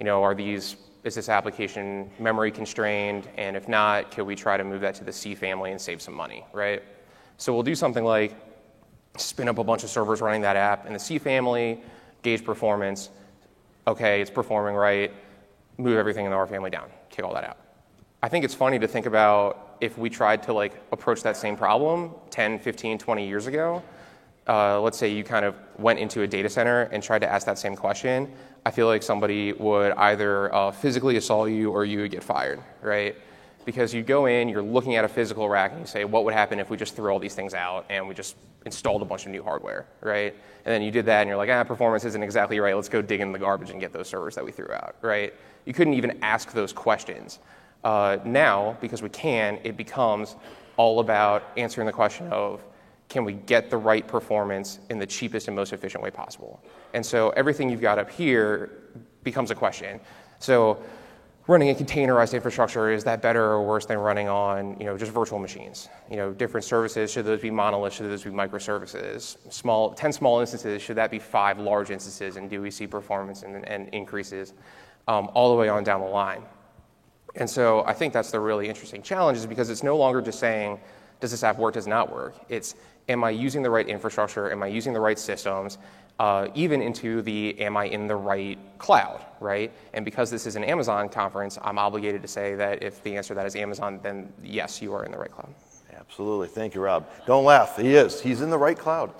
you 0.00 0.06
know, 0.06 0.22
are 0.22 0.34
these 0.34 0.76
is 1.04 1.14
this 1.14 1.28
application 1.28 2.10
memory 2.18 2.50
constrained? 2.50 3.28
And 3.36 3.56
if 3.56 3.68
not, 3.68 4.10
can 4.10 4.24
we 4.24 4.36
try 4.36 4.56
to 4.56 4.64
move 4.64 4.80
that 4.82 4.94
to 4.96 5.04
the 5.04 5.12
C 5.12 5.34
family 5.34 5.72
and 5.72 5.80
save 5.80 6.00
some 6.00 6.14
money, 6.14 6.44
right? 6.52 6.82
So 7.38 7.52
we'll 7.52 7.64
do 7.64 7.74
something 7.74 8.04
like 8.04 8.34
spin 9.16 9.48
up 9.48 9.58
a 9.58 9.64
bunch 9.64 9.84
of 9.84 9.90
servers 9.90 10.20
running 10.20 10.42
that 10.42 10.56
app 10.56 10.86
in 10.86 10.92
the 10.92 10.98
C 10.98 11.18
family, 11.18 11.80
gauge 12.22 12.44
performance, 12.44 13.10
okay, 13.86 14.20
it's 14.20 14.30
performing 14.30 14.74
right, 14.74 15.12
move 15.76 15.98
everything 15.98 16.24
in 16.24 16.30
the 16.30 16.36
R 16.36 16.46
family 16.46 16.70
down, 16.70 16.88
take 17.10 17.24
all 17.24 17.34
that 17.34 17.44
out. 17.44 17.58
I 18.22 18.28
think 18.28 18.44
it's 18.44 18.54
funny 18.54 18.78
to 18.78 18.86
think 18.86 19.06
about 19.06 19.76
if 19.80 19.98
we 19.98 20.08
tried 20.08 20.42
to 20.44 20.52
like 20.52 20.80
approach 20.92 21.22
that 21.22 21.36
same 21.36 21.56
problem 21.56 22.12
10, 22.30 22.60
15, 22.60 22.98
20 22.98 23.26
years 23.26 23.48
ago. 23.48 23.82
Uh, 24.48 24.80
let's 24.80 24.98
say 24.98 25.08
you 25.08 25.24
kind 25.24 25.44
of 25.44 25.56
went 25.78 25.98
into 25.98 26.22
a 26.22 26.26
data 26.26 26.48
center 26.48 26.82
and 26.92 27.02
tried 27.02 27.20
to 27.20 27.30
ask 27.30 27.46
that 27.46 27.58
same 27.58 27.76
question. 27.76 28.32
I 28.64 28.70
feel 28.70 28.86
like 28.86 29.02
somebody 29.02 29.52
would 29.52 29.92
either 29.92 30.54
uh, 30.54 30.70
physically 30.70 31.16
assault 31.16 31.50
you 31.50 31.70
or 31.70 31.84
you 31.84 32.00
would 32.00 32.10
get 32.12 32.22
fired, 32.22 32.60
right? 32.80 33.16
Because 33.64 33.92
you 33.92 34.02
go 34.02 34.26
in, 34.26 34.48
you're 34.48 34.62
looking 34.62 34.96
at 34.96 35.04
a 35.04 35.08
physical 35.08 35.48
rack, 35.48 35.72
and 35.72 35.80
you 35.80 35.86
say, 35.86 36.04
what 36.04 36.24
would 36.24 36.34
happen 36.34 36.60
if 36.60 36.70
we 36.70 36.76
just 36.76 36.94
threw 36.94 37.12
all 37.12 37.18
these 37.18 37.34
things 37.34 37.54
out 37.54 37.86
and 37.90 38.06
we 38.06 38.14
just 38.14 38.36
installed 38.64 39.02
a 39.02 39.04
bunch 39.04 39.26
of 39.26 39.32
new 39.32 39.42
hardware, 39.42 39.86
right? 40.00 40.34
And 40.64 40.72
then 40.72 40.82
you 40.82 40.92
did 40.92 41.06
that, 41.06 41.22
and 41.22 41.28
you're 41.28 41.36
like, 41.36 41.50
ah, 41.50 41.64
performance 41.64 42.04
isn't 42.04 42.22
exactly 42.22 42.60
right. 42.60 42.74
Let's 42.74 42.88
go 42.88 43.02
dig 43.02 43.20
in 43.20 43.32
the 43.32 43.38
garbage 43.38 43.70
and 43.70 43.80
get 43.80 43.92
those 43.92 44.08
servers 44.08 44.36
that 44.36 44.44
we 44.44 44.52
threw 44.52 44.72
out, 44.72 44.96
right? 45.02 45.34
You 45.64 45.72
couldn't 45.72 45.94
even 45.94 46.18
ask 46.22 46.52
those 46.52 46.72
questions. 46.72 47.40
Uh, 47.82 48.18
now, 48.24 48.76
because 48.80 49.02
we 49.02 49.08
can, 49.08 49.58
it 49.64 49.76
becomes 49.76 50.36
all 50.76 51.00
about 51.00 51.42
answering 51.56 51.86
the 51.86 51.92
question 51.92 52.28
of 52.28 52.62
can 53.08 53.24
we 53.24 53.34
get 53.34 53.70
the 53.70 53.76
right 53.76 54.06
performance 54.06 54.78
in 54.88 54.98
the 54.98 55.06
cheapest 55.06 55.48
and 55.48 55.56
most 55.56 55.72
efficient 55.72 56.02
way 56.02 56.10
possible? 56.10 56.62
And 56.94 57.04
so 57.04 57.30
everything 57.30 57.70
you've 57.70 57.80
got 57.80 57.98
up 57.98 58.10
here 58.10 58.70
becomes 59.22 59.50
a 59.50 59.54
question. 59.54 60.00
So 60.38 60.82
running 61.46 61.70
a 61.70 61.74
containerized 61.74 62.34
infrastructure 62.34 62.90
is 62.90 63.02
that 63.04 63.20
better 63.20 63.44
or 63.44 63.62
worse 63.66 63.84
than 63.84 63.98
running 63.98 64.28
on 64.28 64.78
you 64.78 64.86
know 64.86 64.96
just 64.96 65.12
virtual 65.12 65.38
machines? 65.38 65.88
You 66.10 66.16
know 66.16 66.32
different 66.32 66.64
services 66.64 67.10
should 67.10 67.24
those 67.24 67.40
be 67.40 67.50
monoliths 67.50 67.96
should 67.96 68.06
those 68.06 68.22
be 68.22 68.30
microservices? 68.30 69.36
Small 69.52 69.92
10 69.94 70.12
small 70.12 70.40
instances 70.40 70.82
should 70.82 70.96
that 70.96 71.10
be 71.10 71.18
five 71.18 71.58
large 71.58 71.90
instances 71.90 72.36
and 72.36 72.48
do 72.48 72.60
we 72.60 72.70
see 72.70 72.86
performance 72.86 73.42
and, 73.42 73.66
and 73.66 73.88
increases 73.88 74.54
um, 75.08 75.30
all 75.34 75.50
the 75.50 75.56
way 75.60 75.68
on 75.68 75.84
down 75.84 76.00
the 76.00 76.06
line? 76.06 76.42
And 77.34 77.48
so 77.48 77.82
i 77.86 77.92
think 77.92 78.12
that's 78.12 78.30
the 78.30 78.40
really 78.40 78.68
interesting 78.68 79.02
challenge 79.02 79.38
is 79.38 79.46
because 79.46 79.70
it's 79.70 79.82
no 79.82 79.96
longer 79.96 80.20
just 80.20 80.38
saying 80.38 80.78
does 81.20 81.30
this 81.30 81.44
app 81.44 81.56
work 81.56 81.74
does 81.74 81.86
not 81.86 82.12
work? 82.12 82.34
It's 82.48 82.74
am 83.08 83.24
i 83.24 83.30
using 83.30 83.62
the 83.62 83.70
right 83.70 83.88
infrastructure? 83.88 84.50
Am 84.50 84.62
i 84.62 84.66
using 84.66 84.92
the 84.92 85.00
right 85.00 85.18
systems 85.18 85.78
uh, 86.18 86.48
even 86.54 86.80
into 86.82 87.22
the 87.22 87.58
am 87.60 87.76
I 87.76 87.86
in 87.86 88.06
the 88.06 88.16
right 88.16 88.58
cloud, 88.78 89.24
right? 89.40 89.72
And 89.92 90.04
because 90.04 90.30
this 90.30 90.46
is 90.46 90.56
an 90.56 90.64
Amazon 90.64 91.08
conference, 91.08 91.58
I'm 91.62 91.78
obligated 91.78 92.22
to 92.22 92.28
say 92.28 92.54
that 92.56 92.82
if 92.82 93.02
the 93.02 93.16
answer 93.16 93.28
to 93.28 93.34
that 93.34 93.46
is 93.46 93.56
Amazon, 93.56 94.00
then 94.02 94.32
yes, 94.42 94.80
you 94.80 94.94
are 94.94 95.04
in 95.04 95.12
the 95.12 95.18
right 95.18 95.30
cloud. 95.30 95.54
Absolutely. 95.98 96.48
Thank 96.48 96.74
you, 96.74 96.80
Rob. 96.80 97.08
Don't 97.26 97.44
laugh. 97.44 97.78
He 97.78 97.94
is. 97.94 98.20
He's 98.20 98.40
in 98.42 98.50
the 98.50 98.58
right 98.58 98.78
cloud. 98.78 99.12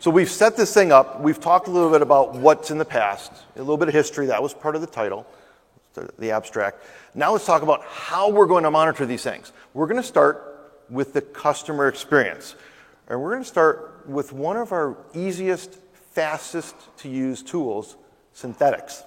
So 0.00 0.10
we've 0.10 0.30
set 0.30 0.56
this 0.56 0.74
thing 0.74 0.90
up. 0.90 1.20
We've 1.20 1.38
talked 1.38 1.68
a 1.68 1.70
little 1.70 1.90
bit 1.90 2.02
about 2.02 2.34
what's 2.34 2.70
in 2.70 2.78
the 2.78 2.84
past, 2.84 3.32
a 3.54 3.60
little 3.60 3.76
bit 3.76 3.88
of 3.88 3.94
history. 3.94 4.26
That 4.26 4.42
was 4.42 4.52
part 4.52 4.74
of 4.74 4.80
the 4.80 4.86
title, 4.86 5.26
the 6.18 6.30
abstract. 6.30 6.82
Now 7.14 7.32
let's 7.32 7.46
talk 7.46 7.62
about 7.62 7.84
how 7.84 8.30
we're 8.30 8.46
going 8.46 8.64
to 8.64 8.70
monitor 8.70 9.06
these 9.06 9.22
things. 9.22 9.52
We're 9.74 9.86
going 9.86 10.00
to 10.00 10.06
start 10.06 10.72
with 10.90 11.12
the 11.12 11.20
customer 11.20 11.86
experience. 11.86 12.56
And 13.08 13.20
we're 13.20 13.30
going 13.30 13.42
to 13.42 13.48
start 13.48 14.04
with 14.08 14.32
one 14.32 14.56
of 14.56 14.72
our 14.72 14.96
easiest 15.14 15.78
fastest 16.12 16.76
to 16.98 17.08
use 17.08 17.42
tools, 17.42 17.96
synthetics. 18.32 19.02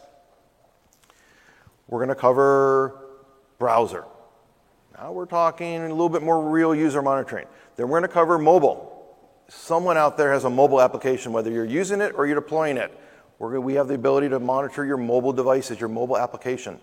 We're 1.88 2.00
going 2.00 2.10
to 2.10 2.16
cover 2.16 3.00
browser. 3.60 4.06
Now 4.98 5.12
we're 5.12 5.26
talking 5.26 5.84
a 5.84 5.90
little 5.90 6.10
bit 6.10 6.24
more 6.24 6.50
real 6.50 6.74
user 6.74 7.02
monitoring. 7.02 7.48
Then 7.76 7.90
we're 7.90 8.00
going 8.00 8.10
to 8.10 8.14
cover 8.14 8.40
mobile. 8.40 8.92
Someone 9.48 9.98
out 9.98 10.18
there 10.18 10.34
has 10.34 10.46
a 10.46 10.50
mobile 10.50 10.82
application, 10.82 11.32
whether 11.32 11.52
you're 11.52 11.66
using 11.66 12.02
it 12.02 12.14
or 12.16 12.26
you're 12.26 12.36
deploying 12.36 12.78
it. 12.78 12.98
We're, 13.38 13.60
we 13.60 13.76
have 13.76 13.88
the 13.88 13.94
ability 13.96 14.30
to 14.30 14.40
monitor 14.40 14.86
your 14.86 14.98
mobile 14.98 15.34
devices, 15.34 15.80
your 15.80 15.90
mobile 15.90 16.18
application. 16.18 16.80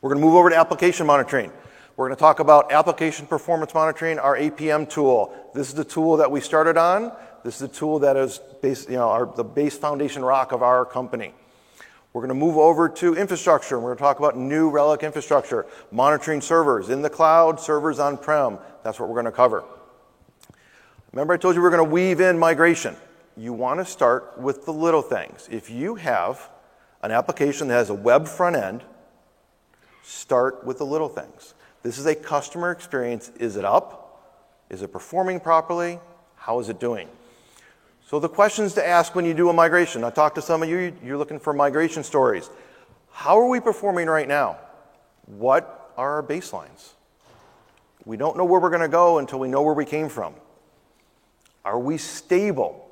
We're 0.00 0.10
going 0.10 0.20
to 0.22 0.26
move 0.26 0.36
over 0.36 0.48
to 0.48 0.56
application 0.56 1.06
monitoring. 1.06 1.52
We're 1.96 2.06
going 2.06 2.16
to 2.16 2.20
talk 2.20 2.40
about 2.40 2.72
application 2.72 3.26
performance 3.26 3.74
monitoring, 3.74 4.18
our 4.18 4.38
APM 4.38 4.88
tool. 4.88 5.34
This 5.52 5.68
is 5.68 5.74
the 5.74 5.84
tool 5.84 6.16
that 6.16 6.30
we 6.30 6.40
started 6.40 6.78
on. 6.78 7.12
This 7.42 7.56
is 7.56 7.62
a 7.62 7.68
tool 7.68 8.00
that 8.00 8.16
is 8.16 8.40
base, 8.60 8.88
you 8.88 8.96
know, 8.96 9.08
our, 9.08 9.26
the 9.26 9.44
base 9.44 9.76
foundation 9.76 10.24
rock 10.24 10.52
of 10.52 10.62
our 10.62 10.84
company. 10.84 11.32
We're 12.12 12.22
going 12.22 12.28
to 12.28 12.34
move 12.34 12.56
over 12.56 12.88
to 12.88 13.14
infrastructure. 13.14 13.78
We're 13.78 13.94
going 13.94 13.98
to 13.98 14.02
talk 14.02 14.18
about 14.18 14.36
New 14.36 14.68
Relic 14.68 15.02
infrastructure, 15.02 15.64
monitoring 15.92 16.40
servers 16.40 16.90
in 16.90 17.02
the 17.02 17.10
cloud, 17.10 17.60
servers 17.60 17.98
on 18.00 18.18
prem. 18.18 18.58
That's 18.82 18.98
what 18.98 19.08
we're 19.08 19.14
going 19.14 19.26
to 19.26 19.32
cover. 19.32 19.64
Remember, 21.12 21.34
I 21.34 21.36
told 21.36 21.54
you 21.54 21.60
we 21.60 21.64
we're 21.64 21.76
going 21.76 21.88
to 21.88 21.92
weave 21.92 22.20
in 22.20 22.38
migration. 22.38 22.96
You 23.36 23.52
want 23.52 23.78
to 23.78 23.84
start 23.84 24.38
with 24.38 24.64
the 24.64 24.72
little 24.72 25.02
things. 25.02 25.48
If 25.50 25.70
you 25.70 25.94
have 25.94 26.50
an 27.02 27.12
application 27.12 27.68
that 27.68 27.74
has 27.74 27.90
a 27.90 27.94
web 27.94 28.26
front 28.26 28.56
end, 28.56 28.82
start 30.02 30.64
with 30.64 30.78
the 30.78 30.86
little 30.86 31.08
things. 31.08 31.54
This 31.82 31.96
is 31.98 32.06
a 32.06 32.14
customer 32.14 32.72
experience. 32.72 33.30
Is 33.38 33.56
it 33.56 33.64
up? 33.64 34.66
Is 34.68 34.82
it 34.82 34.92
performing 34.92 35.40
properly? 35.40 36.00
How 36.36 36.58
is 36.58 36.68
it 36.68 36.80
doing? 36.80 37.08
So, 38.10 38.18
the 38.18 38.28
questions 38.28 38.74
to 38.74 38.84
ask 38.84 39.14
when 39.14 39.24
you 39.24 39.34
do 39.34 39.50
a 39.50 39.52
migration. 39.52 40.02
I 40.02 40.10
talked 40.10 40.34
to 40.34 40.42
some 40.42 40.64
of 40.64 40.68
you, 40.68 40.92
you're 41.00 41.16
looking 41.16 41.38
for 41.38 41.52
migration 41.52 42.02
stories. 42.02 42.50
How 43.12 43.38
are 43.38 43.46
we 43.46 43.60
performing 43.60 44.08
right 44.08 44.26
now? 44.26 44.58
What 45.26 45.92
are 45.96 46.14
our 46.14 46.22
baselines? 46.24 46.94
We 48.04 48.16
don't 48.16 48.36
know 48.36 48.44
where 48.44 48.60
we're 48.60 48.70
going 48.70 48.82
to 48.82 48.88
go 48.88 49.18
until 49.18 49.38
we 49.38 49.46
know 49.46 49.62
where 49.62 49.74
we 49.74 49.84
came 49.84 50.08
from. 50.08 50.34
Are 51.64 51.78
we 51.78 51.98
stable? 51.98 52.90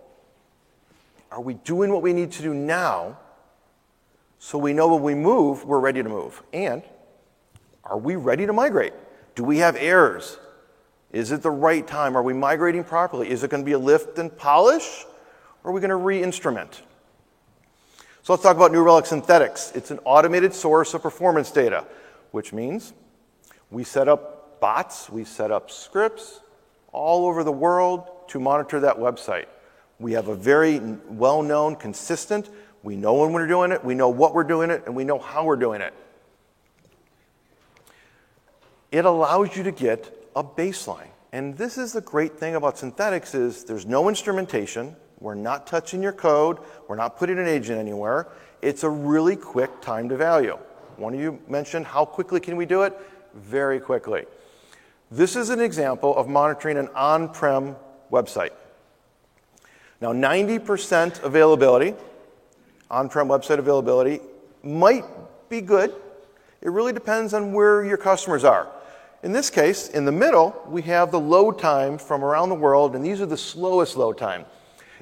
Are 1.33 1.41
we 1.41 1.55
doing 1.55 1.93
what 1.93 2.03
we 2.03 2.13
need 2.13 2.31
to 2.31 2.43
do 2.43 2.55
now 2.55 3.19
so 4.39 4.57
we 4.57 4.73
know 4.73 4.87
when 4.95 5.03
we 5.03 5.17
move, 5.17 5.65
we're 5.65 5.81
ready 5.81 6.01
to 6.01 6.09
move? 6.09 6.41
And 6.53 6.85
are 7.83 7.99
we 7.99 8.15
ready 8.15 8.47
to 8.47 8.53
migrate? 8.53 8.93
Do 9.35 9.43
we 9.43 9.59
have 9.59 9.75
errors? 9.75 10.39
Is 11.13 11.33
it 11.33 11.43
the 11.43 11.51
right 11.51 11.87
time? 11.87 12.17
Are 12.17 12.23
we 12.23 12.35
migrating 12.35 12.85
properly? 12.85 13.31
Is 13.31 13.43
it 13.43 13.51
going 13.51 13.63
to 13.63 13.67
be 13.67 13.73
a 13.73 13.79
lift 13.79 14.19
and 14.19 14.37
polish? 14.37 15.05
Or 15.65 15.71
are 15.71 15.75
we 15.75 15.81
going 15.81 15.91
to 15.91 15.97
re 15.97 16.23
instrument? 16.23 16.83
So 18.23 18.35
let's 18.35 18.43
talk 18.43 18.57
about 18.57 18.73
New 18.73 18.83
Relic 18.83 19.07
Synthetics. 19.07 19.73
It's 19.75 19.91
an 19.91 20.01
automated 20.05 20.53
source 20.53 20.93
of 20.93 21.03
performance 21.03 21.51
data, 21.51 21.87
which 22.31 22.53
means 22.53 22.93
we 23.71 23.85
set 23.85 24.07
up 24.07 24.61
bots, 24.61 25.09
we 25.09 25.25
set 25.25 25.51
up 25.51 25.71
scripts 25.71 26.41
all 26.93 27.27
over 27.27 27.43
the 27.43 27.53
world 27.53 28.07
to 28.29 28.39
monitor 28.39 28.81
that 28.81 28.97
website. 28.97 29.47
We 29.99 30.13
have 30.13 30.29
a 30.29 30.35
very 30.35 30.79
well 31.09 31.43
known, 31.43 31.75
consistent, 31.75 32.51
we 32.83 32.97
know 32.97 33.15
when 33.15 33.33
we're 33.33 33.47
doing 33.47 33.73
it, 33.73 33.85
we 33.85 33.95
know 33.95 34.09
what 34.09 34.35
we're 34.35 34.45
doing 34.45 34.71
it, 34.71 34.85
and 34.87 34.95
we 34.95 35.05
know 35.05 35.19
how 35.19 35.45
we're 35.45 35.57
doing 35.57 35.81
it. 35.81 35.93
It 38.93 39.05
allows 39.05 39.57
you 39.57 39.63
to 39.65 39.73
get 39.73 40.18
a 40.35 40.43
baseline. 40.45 41.09
And 41.33 41.57
this 41.57 41.77
is 41.77 41.93
the 41.93 42.01
great 42.01 42.39
thing 42.39 42.55
about 42.55 42.79
synthetics 42.79 43.35
is 43.35 43.65
there's 43.65 43.87
no 43.87 44.09
instrumentation. 44.09 44.97
We're 45.21 45.35
not 45.35 45.67
touching 45.67 46.03
your 46.03 46.13
code. 46.13 46.59
We're 46.87 46.97
not 46.97 47.19
putting 47.19 47.39
an 47.39 47.47
agent 47.47 47.79
anywhere. 47.79 48.29
It's 48.63 48.83
a 48.83 48.89
really 48.91 49.37
quick 49.37 49.81
time 49.81 50.09
to 50.09 50.17
value. 50.17 50.59
One 50.97 51.15
of 51.15 51.21
you 51.21 51.39
mentioned 51.49 51.87
how 51.87 52.05
quickly 52.05 52.41
can 52.41 52.57
we 52.57 52.67
do 52.67 52.83
it? 52.83 52.99
Very 53.35 53.79
quickly. 53.79 54.25
This 55.11 55.37
is 55.37 55.51
an 55.51 55.61
example 55.61 56.17
of 56.17 56.29
monitoring 56.29 56.77
an 56.77 56.89
on-prem 56.95 57.77
website. 58.11 58.51
Now, 60.01 60.13
90% 60.13 61.23
availability, 61.23 61.95
on-prem 62.91 63.29
website 63.29 63.59
availability, 63.59 64.21
might 64.63 65.05
be 65.49 65.61
good. 65.61 65.95
It 66.61 66.71
really 66.71 66.93
depends 66.93 67.35
on 67.35 67.53
where 67.53 67.85
your 67.85 67.97
customers 67.97 68.45
are. 68.45 68.69
In 69.23 69.33
this 69.33 69.51
case, 69.51 69.89
in 69.89 70.05
the 70.05 70.13
middle, 70.13 70.63
we 70.69 70.83
have 70.83 71.11
the 71.11 71.19
load 71.19 71.59
time 71.59 71.99
from 71.99 72.25
around 72.25 72.51
the 72.51 72.55
world, 72.55 72.95
and 72.95 73.05
these 73.05 73.21
are 73.21 73.27
the 73.27 73.37
slowest 73.37 73.97
load 73.97 74.17
time. 74.17 74.45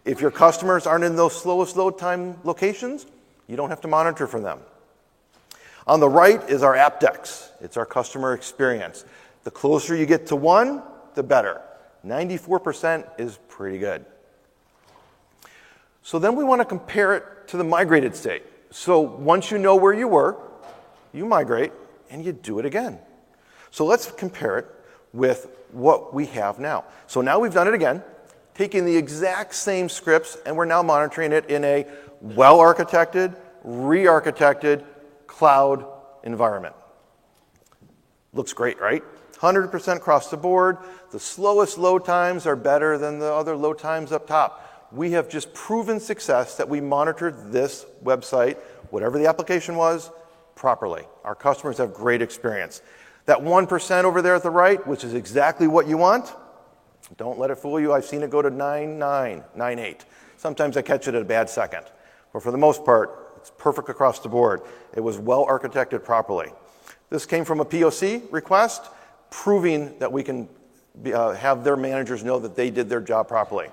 If 0.07 0.20
your 0.20 0.31
customers 0.31 0.87
aren't 0.87 1.05
in 1.05 1.16
those 1.16 1.40
slowest 1.40 1.76
load 1.76 1.98
time 1.98 2.38
locations, 2.42 3.07
you 3.46 3.57
don't 3.57 3.68
have 3.68 3.83
to 3.83 3.88
monitor 3.88 4.26
for 4.26 4.40
them. 4.40 4.61
On 5.87 6.00
the 6.00 6.09
right 6.09 6.42
is 6.48 6.62
our 6.62 6.74
Apdex. 6.74 7.50
It's 7.61 7.76
our 7.76 7.85
customer 7.85 8.33
experience. 8.33 9.05
The 9.44 9.50
closer 9.50 9.94
you 9.94 10.07
get 10.07 10.26
to 10.29 10.37
one, 10.37 10.83
the 11.14 11.22
better. 11.22 11.61
94% 12.05 13.07
is 13.18 13.38
pretty 13.48 13.79
good. 13.79 14.05
So 16.02 16.18
then 16.18 16.37
we 16.37 16.44
want 16.44 16.61
to 16.61 16.64
compare 16.64 17.14
it 17.14 17.48
to 17.48 17.57
the 17.57 17.64
migrated 17.64 18.16
state. 18.16 18.44
So 18.70 19.00
once 19.00 19.50
you 19.50 19.59
know 19.59 19.76
where 19.76 19.92
you 19.92 20.09
were, 20.09 20.37
you 21.12 21.26
migrate 21.26 21.72
and 22.11 22.24
you 22.24 22.33
do 22.33 22.59
it 22.59 22.64
again. 22.64 22.98
So 23.77 23.85
let's 23.85 24.11
compare 24.11 24.57
it 24.57 24.67
with 25.12 25.49
what 25.71 26.15
we 26.15 26.25
have 26.29 26.59
now. 26.59 26.87
So 27.07 27.21
now 27.21 27.39
we've 27.39 27.53
done 27.53 27.69
it 27.69 27.75
again, 27.75 28.03
taking 28.55 28.87
the 28.87 28.97
exact 28.97 29.55
same 29.55 29.91
scripts, 29.91 30.39
and 30.47 30.57
we're 30.57 30.65
now 30.65 30.83
monitoring 30.83 31.31
it 31.31 31.51
in 31.51 31.62
a 31.62 31.87
well 32.23 32.57
architected, 32.57 33.37
re 33.65 34.05
architected 34.05 34.83
cloud 35.27 35.85
environment. 36.25 36.75
Looks 38.33 38.55
great, 38.55 38.81
right? 38.81 39.05
100% 39.35 39.97
across 39.99 40.31
the 40.31 40.39
board. 40.39 40.79
The 41.11 41.21
slowest 41.21 41.77
load 41.77 42.07
times 42.07 42.47
are 42.47 42.57
better 42.57 42.97
than 42.97 43.19
the 43.19 43.31
other 43.31 43.55
load 43.55 43.79
times 43.79 44.11
up 44.11 44.27
top. 44.27 44.89
we 44.91 45.11
have 45.11 45.29
just 45.29 45.53
proven 45.53 46.01
success 46.01 46.57
that 46.57 46.67
we 46.67 46.81
monitored 46.81 47.53
this 47.53 47.85
website, 48.03 48.57
whatever 48.89 49.19
the 49.19 49.27
application 49.27 49.77
was, 49.77 50.11
properly. 50.55 51.05
Our 51.25 51.35
customers 51.35 51.77
have 51.77 51.93
great 51.93 52.23
experience. 52.23 52.81
That 53.27 53.39
1% 53.39 54.05
over 54.05 54.23
there 54.23 54.35
at 54.35 54.43
the 54.43 54.51
right, 54.51 54.85
which 54.87 55.05
is 55.05 55.15
exactly 55.15 55.67
what 55.67 55.87
you 55.89 55.97
want, 55.97 56.33
don't 57.17 57.39
let 57.39 57.51
it 57.51 57.57
fool 57.57 57.79
you. 57.79 57.93
I've 57.93 58.05
seen 58.05 58.23
it 58.23 58.31
go 58.31 58.43
to 58.43 58.51
99, 58.51 59.45
98. 59.55 60.05
Sometimes 60.37 60.77
I 60.77 60.83
catch 60.83 61.09
it 61.09 61.15
at 61.15 61.23
a 61.23 61.25
bad 61.25 61.49
second. 61.51 61.85
But 62.33 62.43
for 62.43 62.51
the 62.51 62.59
most 62.59 62.85
part, 62.85 63.35
it's 63.37 63.51
perfect 63.59 63.89
across 63.89 64.19
the 64.21 64.29
board. 64.29 64.62
It 64.95 65.01
was 65.01 65.19
well 65.19 65.47
architected 65.47 66.05
properly. 66.05 66.51
This 67.11 67.27
came 67.27 67.45
from 67.45 67.61
a 67.61 67.65
POC 67.65 68.33
request, 68.33 68.85
proving 69.31 69.97
that 69.99 70.11
we 70.11 70.23
can 70.23 70.49
be, 71.03 71.15
uh, 71.15 71.33
have 71.33 71.62
their 71.62 71.77
managers 71.77 72.25
know 72.25 72.39
that 72.41 72.57
they 72.57 72.71
did 72.71 72.89
their 72.89 73.01
job 73.01 73.29
properly. 73.29 73.69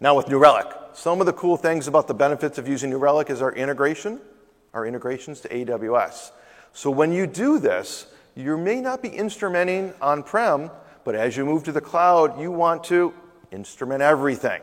Now 0.00 0.16
with 0.16 0.28
New 0.28 0.38
Relic, 0.38 0.66
some 0.92 1.20
of 1.20 1.26
the 1.26 1.32
cool 1.32 1.56
things 1.56 1.88
about 1.88 2.06
the 2.06 2.14
benefits 2.14 2.58
of 2.58 2.68
using 2.68 2.90
New 2.90 2.98
Relic 2.98 3.30
is 3.30 3.42
our 3.42 3.52
integration, 3.52 4.20
our 4.72 4.86
integrations 4.86 5.40
to 5.40 5.48
AWS. 5.48 6.30
So 6.78 6.92
when 6.92 7.10
you 7.12 7.26
do 7.26 7.58
this, 7.58 8.06
you 8.36 8.56
may 8.56 8.80
not 8.80 9.02
be 9.02 9.10
instrumenting 9.10 9.92
on-prem, 10.00 10.70
but 11.02 11.16
as 11.16 11.36
you 11.36 11.44
move 11.44 11.64
to 11.64 11.72
the 11.72 11.80
cloud, 11.80 12.40
you 12.40 12.52
want 12.52 12.84
to 12.84 13.12
instrument 13.50 14.00
everything. 14.00 14.62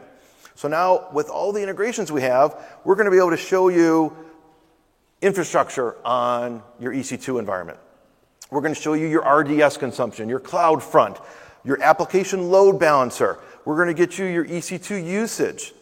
So 0.55 0.69
now, 0.69 1.09
with 1.11 1.27
all 1.27 1.51
the 1.51 1.61
integrations 1.61 2.13
we 2.13 2.21
have, 2.21 2.55
we're 2.85 2.95
going 2.95 3.03
to 3.03 3.11
be 3.11 3.17
able 3.17 3.31
to 3.31 3.37
show 3.37 3.67
you 3.67 4.15
infrastructure 5.21 5.97
on 6.07 6.63
your 6.79 6.93
EC2 6.93 7.37
environment. 7.37 7.79
We're 8.49 8.61
going 8.61 8.73
to 8.73 8.81
show 8.81 8.93
you 8.93 9.07
your 9.07 9.29
RDS 9.29 9.75
consumption, 9.75 10.29
your 10.29 10.39
CloudFront, 10.39 11.21
your 11.65 11.83
application 11.83 12.49
load 12.49 12.79
balancer. 12.79 13.39
We're 13.65 13.75
going 13.75 13.93
to 13.93 13.93
get 13.93 14.17
you 14.17 14.23
your 14.23 14.45
EC2 14.45 15.05
usage 15.05 15.73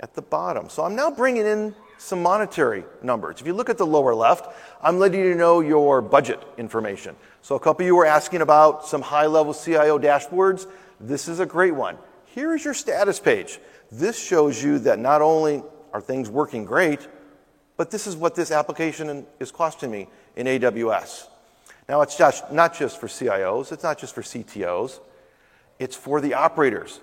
at 0.00 0.12
the 0.12 0.20
bottom. 0.20 0.68
So 0.68 0.84
I'm 0.84 0.94
now 0.94 1.10
bringing 1.10 1.46
in 1.46 1.74
some 2.02 2.22
monetary 2.22 2.84
numbers. 3.02 3.40
If 3.40 3.46
you 3.46 3.54
look 3.54 3.70
at 3.70 3.78
the 3.78 3.86
lower 3.86 4.14
left, 4.14 4.52
I'm 4.82 4.98
letting 4.98 5.20
you 5.20 5.34
know 5.34 5.60
your 5.60 6.02
budget 6.02 6.42
information. 6.58 7.14
So 7.42 7.54
a 7.54 7.60
couple 7.60 7.84
of 7.84 7.86
you 7.86 7.94
were 7.94 8.06
asking 8.06 8.42
about 8.42 8.86
some 8.86 9.02
high-level 9.02 9.54
CIO 9.54 9.98
dashboards. 9.98 10.66
This 11.00 11.28
is 11.28 11.38
a 11.38 11.46
great 11.46 11.74
one. 11.74 11.96
Here 12.26 12.54
is 12.54 12.64
your 12.64 12.74
status 12.74 13.20
page. 13.20 13.60
This 13.90 14.20
shows 14.20 14.62
you 14.62 14.80
that 14.80 14.98
not 14.98 15.22
only 15.22 15.62
are 15.92 16.00
things 16.00 16.28
working 16.28 16.64
great, 16.64 17.06
but 17.76 17.90
this 17.90 18.06
is 18.06 18.16
what 18.16 18.34
this 18.34 18.50
application 18.50 19.24
is 19.38 19.52
costing 19.52 19.90
me 19.90 20.08
in 20.34 20.46
AWS. 20.46 21.28
Now, 21.88 22.00
it's 22.02 22.16
just, 22.16 22.50
not 22.52 22.74
just 22.76 23.00
for 23.00 23.06
CIOs, 23.06 23.70
it's 23.70 23.82
not 23.82 23.98
just 23.98 24.14
for 24.14 24.22
CTOs, 24.22 24.98
it's 25.78 25.94
for 25.94 26.20
the 26.20 26.34
operators. 26.34 27.00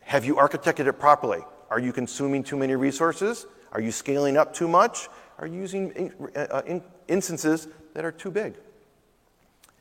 Have 0.00 0.24
you 0.24 0.36
architected 0.36 0.86
it 0.86 0.94
properly? 0.94 1.40
Are 1.68 1.80
you 1.80 1.92
consuming 1.92 2.42
too 2.42 2.56
many 2.56 2.74
resources? 2.74 3.46
Are 3.74 3.80
you 3.80 3.90
scaling 3.90 4.36
up 4.36 4.54
too 4.54 4.68
much? 4.68 5.08
Are 5.38 5.46
you 5.46 5.58
using 5.58 5.90
in, 5.90 6.12
uh, 6.36 6.62
in 6.66 6.82
instances 7.08 7.68
that 7.94 8.04
are 8.04 8.12
too 8.12 8.30
big? 8.30 8.54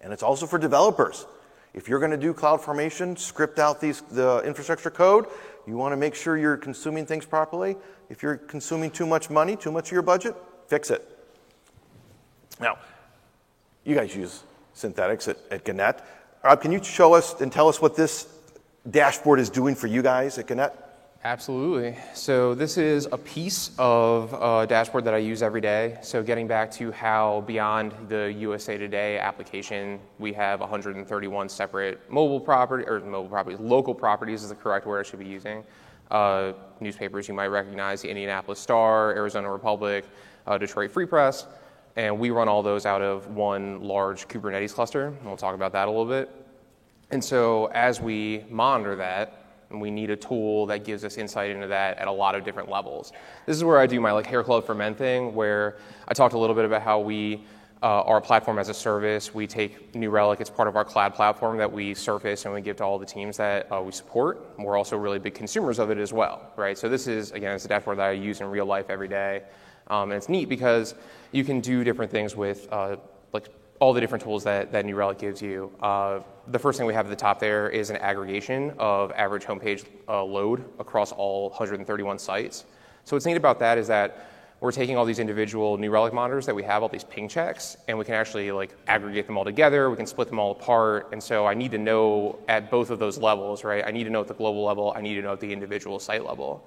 And 0.02 0.12
it's 0.12 0.24
also 0.24 0.46
for 0.46 0.58
developers. 0.58 1.26
If 1.74 1.88
you're 1.88 2.00
going 2.00 2.12
to 2.12 2.18
do 2.18 2.34
cloud 2.34 2.62
formation, 2.62 3.16
script 3.16 3.60
out 3.60 3.80
these, 3.80 4.02
the 4.02 4.42
infrastructure 4.46 4.92
code, 4.92 5.28
you 5.66 5.78
want 5.78 5.94
to 5.94 5.98
make 5.98 6.14
sure 6.14 6.38
you're 6.38 6.58
consuming 6.58 7.06
things 7.06 7.26
properly. 7.26 7.78
If 8.10 8.22
you're 8.22 8.38
consuming 8.38 8.92
too 8.92 9.06
much 9.06 9.30
money, 9.30 9.56
too 9.56 9.72
much 9.72 9.88
of 9.88 9.92
your 9.94 10.02
budget, 10.02 10.36
fix 10.68 10.92
it. 10.92 11.08
Now, 12.60 12.78
you 13.84 13.96
guys 13.96 14.16
use 14.16 14.44
Synthetics 14.74 15.28
at, 15.28 15.38
at 15.52 15.64
Gannett. 15.64 16.02
Rob, 16.44 16.62
can 16.62 16.72
you 16.72 16.84
show 16.84 17.14
us 17.14 17.40
and 17.42 17.52
tell 17.52 17.70
us 17.70 17.82
what 17.82 17.96
this 17.96 18.28
dashboard 18.90 19.40
is 19.40 19.50
doing 19.50 19.76
for 19.76 19.88
you 19.88 20.02
guys 20.02 20.38
at 20.38 20.48
Gannett? 20.48 20.74
Absolutely. 21.26 21.98
So 22.14 22.54
this 22.54 22.78
is 22.78 23.08
a 23.14 23.18
piece 23.18 23.72
of 23.78 24.34
a 24.34 24.68
dashboard 24.68 25.06
that 25.06 25.14
I 25.14 25.20
use 25.20 25.42
every 25.42 25.62
day. 25.62 25.98
So 26.02 26.22
getting 26.22 26.48
back 26.48 26.70
to 26.72 26.92
how 26.92 27.46
beyond 27.48 27.94
the 28.10 28.34
USA 28.40 28.78
Today 28.78 29.18
application, 29.18 30.02
we 30.20 30.34
have 30.34 30.60
131 30.60 31.48
separate 31.48 32.12
mobile 32.12 32.42
property 32.42 32.84
or 32.86 33.00
mobile 33.00 33.30
properties, 33.30 33.58
local 33.62 33.96
properties 33.96 34.44
is 34.44 34.50
the 34.50 34.56
correct 34.56 34.86
word 34.86 35.00
I 35.00 35.10
should 35.10 35.20
be 35.20 35.26
using. 35.26 35.64
Uh, 36.12 36.52
newspapers 36.82 37.30
you 37.30 37.34
might 37.34 37.48
recognize: 37.48 38.02
the 38.02 38.10
Indianapolis 38.10 38.60
Star, 38.60 39.16
Arizona 39.16 39.50
Republic, 39.50 40.04
uh, 40.46 40.58
Detroit 40.58 40.92
Free 40.92 41.06
Press, 41.06 41.48
and 41.96 42.20
we 42.20 42.32
run 42.32 42.50
all 42.50 42.62
those 42.62 42.86
out 42.86 43.02
of 43.02 43.28
one 43.28 43.82
large 43.82 44.28
Kubernetes 44.28 44.74
cluster. 44.74 45.08
And 45.08 45.24
we'll 45.24 45.38
talk 45.38 45.56
about 45.56 45.72
that 45.72 45.88
a 45.88 45.92
little 45.92 46.06
bit. 46.06 46.30
And 47.12 47.24
so 47.24 47.68
as 47.68 48.02
we 48.02 48.44
monitor 48.50 48.98
that, 48.98 49.43
and 49.74 49.82
we 49.82 49.92
need 49.92 50.10
a 50.10 50.16
tool 50.16 50.66
that 50.68 50.86
gives 50.86 51.04
us 51.04 51.18
insight 51.18 51.52
into 51.52 51.68
that 51.68 51.98
at 51.98 52.08
a 52.08 52.12
lot 52.12 52.36
of 52.36 52.46
different 52.46 52.70
levels. 52.70 53.12
This 53.46 53.58
is 53.58 53.64
where 53.64 53.80
I 53.80 53.88
do 53.88 54.00
my 54.00 54.12
like 54.12 54.26
hair 54.26 54.44
club 54.44 54.66
for 54.66 54.74
men 54.74 54.96
thing, 54.96 55.36
where 55.36 55.78
I 56.08 56.14
talked 56.14 56.34
a 56.34 56.38
little 56.38 56.56
bit 56.56 56.66
about 56.66 56.82
how 56.82 57.00
we 57.00 57.44
uh, 57.82 58.02
our 58.04 58.22
platform 58.22 58.60
as 58.60 58.70
a 58.70 58.74
service. 58.74 59.34
We 59.34 59.46
take 59.46 59.94
New 59.94 60.10
Relic; 60.10 60.40
it's 60.40 60.50
part 60.50 60.70
of 60.70 60.78
our 60.78 60.86
cloud 60.86 61.14
platform 61.14 61.58
that 61.58 61.70
we 61.70 61.94
surface 61.94 62.46
and 62.46 62.54
we 62.54 62.62
give 62.62 62.78
to 62.78 62.86
all 62.86 62.98
the 62.98 63.06
teams 63.06 63.36
that 63.38 63.70
uh, 63.70 63.82
we 63.82 63.92
support. 63.92 64.48
We're 64.58 64.78
also 64.78 64.96
really 64.96 65.20
big 65.20 65.34
consumers 65.34 65.80
of 65.80 65.90
it 65.92 65.98
as 65.98 66.14
well, 66.14 66.54
right? 66.56 66.78
So 66.78 66.88
this 66.88 67.08
is 67.08 67.32
again, 67.32 67.54
it's 67.54 67.66
a 67.66 67.68
dashboard 67.68 67.98
that 67.98 68.08
I 68.08 68.12
use 68.12 68.40
in 68.40 68.48
real 68.48 68.66
life 68.66 68.90
every 68.90 69.10
day, 69.10 69.44
um, 69.88 70.12
and 70.12 70.14
it's 70.14 70.30
neat 70.30 70.48
because 70.48 70.96
you 71.34 71.44
can 71.44 71.60
do 71.60 71.84
different 71.84 72.10
things 72.10 72.38
with 72.38 72.72
uh, 72.72 72.96
all 73.80 73.94
the 73.94 74.02
different 74.02 74.24
tools 74.24 74.44
that, 74.44 74.72
that 74.72 74.86
New 74.86 74.96
Relic 74.96 75.18
gives 75.18 75.42
you. 75.42 75.72
Uh, 75.82 76.20
the 76.48 76.60
first 76.60 76.78
thing 76.78 76.88
we 76.88 76.94
have 76.94 77.06
at 77.06 77.10
the 77.10 77.16
top 77.16 77.40
there 77.40 77.70
is 77.70 77.90
an 77.90 77.98
aggregation 77.98 78.74
of 78.78 79.12
average 79.12 79.44
homepage 79.44 79.86
uh, 80.08 80.24
load 80.24 80.64
across 80.80 81.12
all 81.12 81.50
131 81.50 82.20
sites. 82.20 82.66
So 83.04 83.16
what's 83.16 83.26
neat 83.26 83.38
about 83.38 83.60
that 83.60 83.78
is 83.78 83.88
that 83.88 84.30
we're 84.64 84.72
taking 84.72 84.96
all 84.96 85.04
these 85.04 85.20
individual 85.20 85.78
New 85.78 85.92
Relic 85.92 86.14
monitors 86.14 86.46
that 86.46 86.56
we 86.56 86.64
have, 86.64 86.84
all 86.84 86.88
these 86.88 87.04
ping 87.04 87.28
checks, 87.28 87.76
and 87.90 87.98
we 87.98 88.06
can 88.06 88.14
actually 88.14 88.50
like 88.54 88.74
aggregate 88.88 89.28
them 89.28 89.38
all 89.38 89.44
together. 89.44 89.90
We 89.90 89.98
can 89.98 90.08
split 90.08 90.30
them 90.30 90.40
all 90.40 90.54
apart. 90.54 91.10
And 91.12 91.22
so 91.22 91.46
I 91.46 91.54
need 91.54 91.72
to 91.72 91.78
know 91.78 92.40
at 92.48 92.72
both 92.72 92.90
of 92.90 92.98
those 92.98 93.18
levels, 93.18 93.66
right? 93.66 93.84
I 93.86 93.92
need 93.92 94.06
to 94.06 94.10
know 94.10 94.22
at 94.22 94.30
the 94.30 94.34
global 94.34 94.64
level. 94.64 94.94
I 94.96 95.02
need 95.02 95.16
to 95.16 95.22
know 95.22 95.34
at 95.34 95.42
the 95.42 95.52
individual 95.52 96.00
site 96.00 96.24
level. 96.26 96.66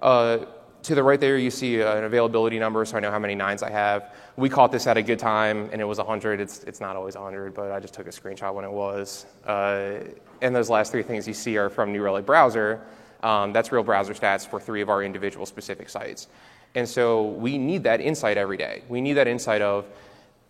Uh, 0.00 0.46
to 0.84 0.94
the 0.94 1.02
right 1.02 1.18
there, 1.18 1.38
you 1.38 1.50
see 1.50 1.80
an 1.80 2.04
availability 2.04 2.58
number, 2.58 2.84
so 2.84 2.98
I 2.98 3.00
know 3.00 3.10
how 3.10 3.18
many 3.18 3.34
nines 3.34 3.62
I 3.62 3.70
have. 3.70 4.14
We 4.36 4.50
caught 4.50 4.70
this 4.70 4.86
at 4.86 4.98
a 4.98 5.02
good 5.02 5.18
time, 5.18 5.70
and 5.72 5.80
it 5.80 5.84
was 5.84 5.96
100. 5.96 6.40
It's, 6.40 6.62
it's 6.64 6.80
not 6.80 6.94
always 6.94 7.14
100, 7.14 7.54
but 7.54 7.72
I 7.72 7.80
just 7.80 7.94
took 7.94 8.06
a 8.06 8.10
screenshot 8.10 8.54
when 8.54 8.66
it 8.66 8.70
was. 8.70 9.24
Uh, 9.46 10.00
and 10.42 10.54
those 10.54 10.68
last 10.68 10.92
three 10.92 11.02
things 11.02 11.26
you 11.26 11.32
see 11.32 11.56
are 11.56 11.70
from 11.70 11.90
New 11.90 12.02
Relic 12.02 12.26
Browser. 12.26 12.82
Um, 13.22 13.54
that's 13.54 13.72
real 13.72 13.82
browser 13.82 14.12
stats 14.12 14.46
for 14.46 14.60
three 14.60 14.82
of 14.82 14.90
our 14.90 15.02
individual 15.02 15.46
specific 15.46 15.88
sites. 15.88 16.28
And 16.74 16.86
so 16.86 17.30
we 17.30 17.56
need 17.56 17.84
that 17.84 18.02
insight 18.02 18.36
every 18.36 18.58
day. 18.58 18.82
We 18.88 19.00
need 19.00 19.14
that 19.14 19.26
insight 19.26 19.62
of, 19.62 19.86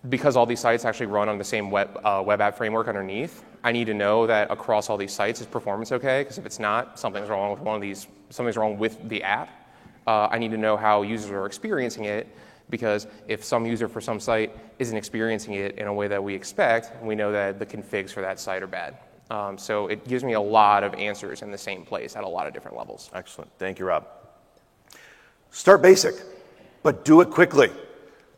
because 0.09 0.35
all 0.35 0.47
these 0.47 0.61
sites 0.61 0.85
actually 0.85 1.07
run 1.07 1.29
on 1.29 1.39
the 1.39 1.45
same 1.45 1.71
web, 1.71 2.01
uh, 2.05 2.23
web 2.27 2.41
app 2.41 2.57
framework 2.57 2.89
underneath, 2.89 3.45
I 3.63 3.71
need 3.71 3.85
to 3.85 3.95
know 3.95 4.27
that 4.27 4.51
across 4.51 4.91
all 4.91 4.97
these 4.97 5.13
sites 5.13 5.41
is 5.41 5.47
performance 5.47 5.93
okay? 5.93 6.23
Because 6.23 6.39
if 6.39 6.45
it's 6.45 6.59
not, 6.59 6.99
something's 6.99 7.29
wrong 7.29 7.53
with 7.53 7.61
one 7.61 7.77
of 7.77 7.81
these, 7.81 8.09
something's 8.31 8.57
wrong 8.57 8.79
with 8.79 9.09
the 9.09 9.23
app 9.23 9.49
uh, 10.07 10.29
I 10.31 10.39
need 10.39 10.51
to 10.51 10.59
know 10.59 10.77
how 10.77 11.03
users 11.03 11.31
are 11.31 11.47
experiencing 11.47 12.05
it 12.05 12.29
because 12.71 13.07
if 13.29 13.45
some 13.45 13.67
user 13.67 13.89
for 13.89 14.01
some 14.01 14.19
site 14.21 14.57
isn't 14.79 14.97
experiencing 14.97 15.55
it 15.55 15.79
in 15.79 15.87
a 15.87 15.93
way 15.93 16.09
that 16.09 16.23
we 16.23 16.35
expect, 16.35 17.03
we 17.03 17.15
know 17.15 17.33
that 17.33 17.59
the 17.59 17.67
configs 17.67 18.11
for 18.11 18.21
that 18.21 18.41
site 18.41 18.63
are 18.63 18.67
bad. 18.67 18.97
Um, 19.31 19.57
so 19.57 19.87
it 19.87 20.07
gives 20.07 20.23
me 20.23 20.35
a 20.35 20.41
lot 20.41 20.85
of 20.85 20.95
answers 20.95 21.43
in 21.43 21.51
the 21.51 21.59
same 21.59 21.85
place 21.85 22.17
at 22.17 22.25
a 22.25 22.29
lot 22.29 22.47
of 22.47 22.53
different 22.53 22.77
levels. 22.77 23.11
Excellent. 23.15 23.51
Thank 23.59 23.79
you, 23.79 23.87
Rob. 23.87 24.07
Start 25.51 25.83
basic, 25.83 26.15
but 26.83 27.05
do 27.05 27.21
it 27.21 27.31
quickly. 27.31 27.71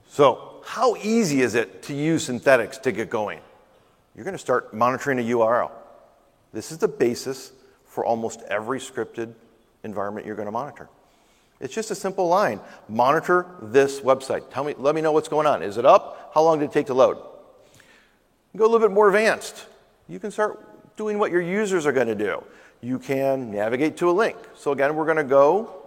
So, 0.09 0.63
how 0.65 0.97
easy 0.97 1.43
is 1.43 1.55
it 1.55 1.83
to 1.85 1.95
use 1.95 2.25
synthetics 2.25 2.79
to 2.79 2.93
get 2.93 3.09
going? 3.09 3.41
You're 4.15 4.25
going 4.25 4.35
to 4.35 4.39
start 4.39 4.75
monitoring 4.75 5.19
a 5.19 5.23
URL. 5.23 5.71
This 6.53 6.73
is 6.73 6.79
the 6.79 6.89
basis 6.89 7.53
for 7.85 8.05
almost 8.05 8.43
every 8.49 8.81
scripted 8.81 9.33
environment 9.85 10.27
you're 10.27 10.37
going 10.37 10.47
to 10.47 10.53
monitor. 10.53 10.89
It's 11.61 11.75
just 11.75 11.91
a 11.91 11.95
simple 11.95 12.29
line. 12.29 12.61
Monitor 12.89 13.47
this 13.63 14.01
website. 14.01 14.51
Tell 14.51 14.65
me, 14.65 14.75
let 14.79 14.95
me 14.95 15.01
know 15.01 15.13
what's 15.13 15.29
going 15.29 15.47
on. 15.47 15.63
Is 15.63 15.79
it 15.79 15.87
up? 15.87 16.31
How 16.35 16.43
long 16.43 16.59
did 16.59 16.67
it 16.67 16.73
take 16.73 16.87
to 16.87 16.95
load? 16.95 17.19
Go 18.57 18.65
a 18.65 18.69
little 18.69 18.87
bit 18.87 18.93
more 18.93 19.09
advanced. 19.09 19.67
You 20.09 20.19
can 20.19 20.31
start 20.31 20.97
doing 20.97 21.19
what 21.19 21.31
your 21.31 21.41
users 21.41 21.87
are 21.87 21.93
going 21.93 22.07
to 22.07 22.15
do. 22.15 22.43
You 22.81 22.99
can 22.99 23.51
navigate 23.51 23.97
to 23.99 24.11
a 24.11 24.13
link. 24.13 24.37
So 24.55 24.73
again, 24.73 24.95
we're 24.95 25.05
going 25.05 25.17
to 25.17 25.25
go 25.25 25.87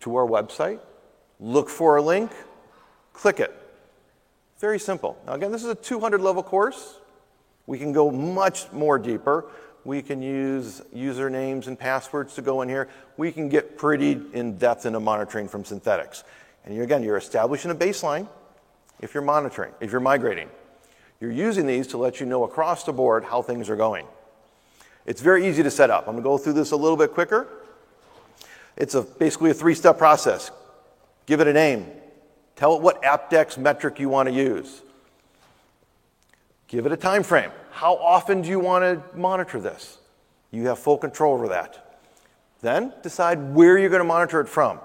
to 0.00 0.16
our 0.16 0.26
website, 0.26 0.80
look 1.38 1.68
for 1.68 1.96
a 1.96 2.02
link, 2.02 2.32
click 3.12 3.38
it. 3.38 3.54
Very 4.58 4.78
simple. 4.78 5.16
Now 5.26 5.34
again, 5.34 5.52
this 5.52 5.62
is 5.62 5.70
a 5.70 5.74
200 5.74 6.20
level 6.20 6.42
course. 6.42 6.98
We 7.66 7.78
can 7.78 7.92
go 7.92 8.10
much 8.10 8.70
more 8.72 8.98
deeper. 8.98 9.46
We 9.84 10.00
can 10.02 10.22
use 10.22 10.80
usernames 10.94 11.66
and 11.66 11.78
passwords 11.78 12.34
to 12.34 12.42
go 12.42 12.62
in 12.62 12.68
here. 12.68 12.88
We 13.16 13.32
can 13.32 13.48
get 13.48 13.76
pretty 13.76 14.20
in 14.32 14.56
depth 14.56 14.86
into 14.86 15.00
monitoring 15.00 15.48
from 15.48 15.64
synthetics. 15.64 16.22
And 16.64 16.74
you, 16.74 16.82
again, 16.82 17.02
you're 17.02 17.16
establishing 17.16 17.70
a 17.70 17.74
baseline 17.74 18.28
if 19.00 19.14
you're 19.14 19.24
monitoring, 19.24 19.72
if 19.80 19.90
you're 19.90 20.00
migrating. 20.00 20.48
You're 21.20 21.32
using 21.32 21.66
these 21.66 21.88
to 21.88 21.98
let 21.98 22.20
you 22.20 22.26
know 22.26 22.44
across 22.44 22.84
the 22.84 22.92
board 22.92 23.24
how 23.24 23.42
things 23.42 23.68
are 23.68 23.76
going. 23.76 24.06
It's 25.04 25.20
very 25.20 25.46
easy 25.48 25.62
to 25.62 25.70
set 25.70 25.90
up. 25.90 26.06
I'm 26.06 26.14
going 26.14 26.22
to 26.22 26.28
go 26.28 26.38
through 26.38 26.52
this 26.54 26.70
a 26.70 26.76
little 26.76 26.96
bit 26.96 27.12
quicker. 27.12 27.48
It's 28.76 28.94
a, 28.94 29.02
basically 29.02 29.50
a 29.50 29.54
three 29.54 29.74
step 29.74 29.98
process. 29.98 30.50
Give 31.26 31.40
it 31.40 31.46
a 31.46 31.52
name, 31.52 31.86
tell 32.56 32.74
it 32.76 32.82
what 32.82 33.02
Apdex 33.02 33.56
metric 33.56 34.00
you 34.00 34.08
want 34.08 34.28
to 34.28 34.34
use, 34.34 34.82
give 36.66 36.86
it 36.86 36.92
a 36.92 36.96
time 36.96 37.22
frame. 37.22 37.52
How 37.72 37.96
often 37.96 38.42
do 38.42 38.50
you 38.50 38.60
want 38.60 38.84
to 38.84 39.18
monitor 39.18 39.58
this? 39.58 39.98
You 40.50 40.66
have 40.66 40.78
full 40.78 40.98
control 40.98 41.34
over 41.34 41.48
that. 41.48 41.98
Then 42.60 42.92
decide 43.02 43.54
where 43.54 43.78
you're 43.78 43.88
going 43.88 44.00
to 44.00 44.04
monitor 44.04 44.40
it 44.40 44.48
from. 44.48 44.78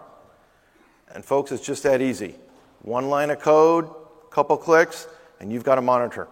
And 1.14 1.24
folks, 1.24 1.52
it's 1.52 1.64
just 1.64 1.84
that 1.84 2.02
easy. 2.02 2.36
One 2.82 3.10
line 3.10 3.30
of 3.30 3.40
code, 3.40 3.90
couple 4.32 4.56
clicks, 4.58 5.08
and 5.40 5.52
you've 5.52 5.66
got 5.66 5.78
a 5.78 5.82
monitor. 5.82 6.28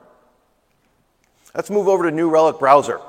Let's 1.54 1.70
move 1.70 1.88
over 1.88 2.10
to 2.10 2.16
New 2.16 2.30
Relic 2.30 2.58
Browser. 2.58 3.00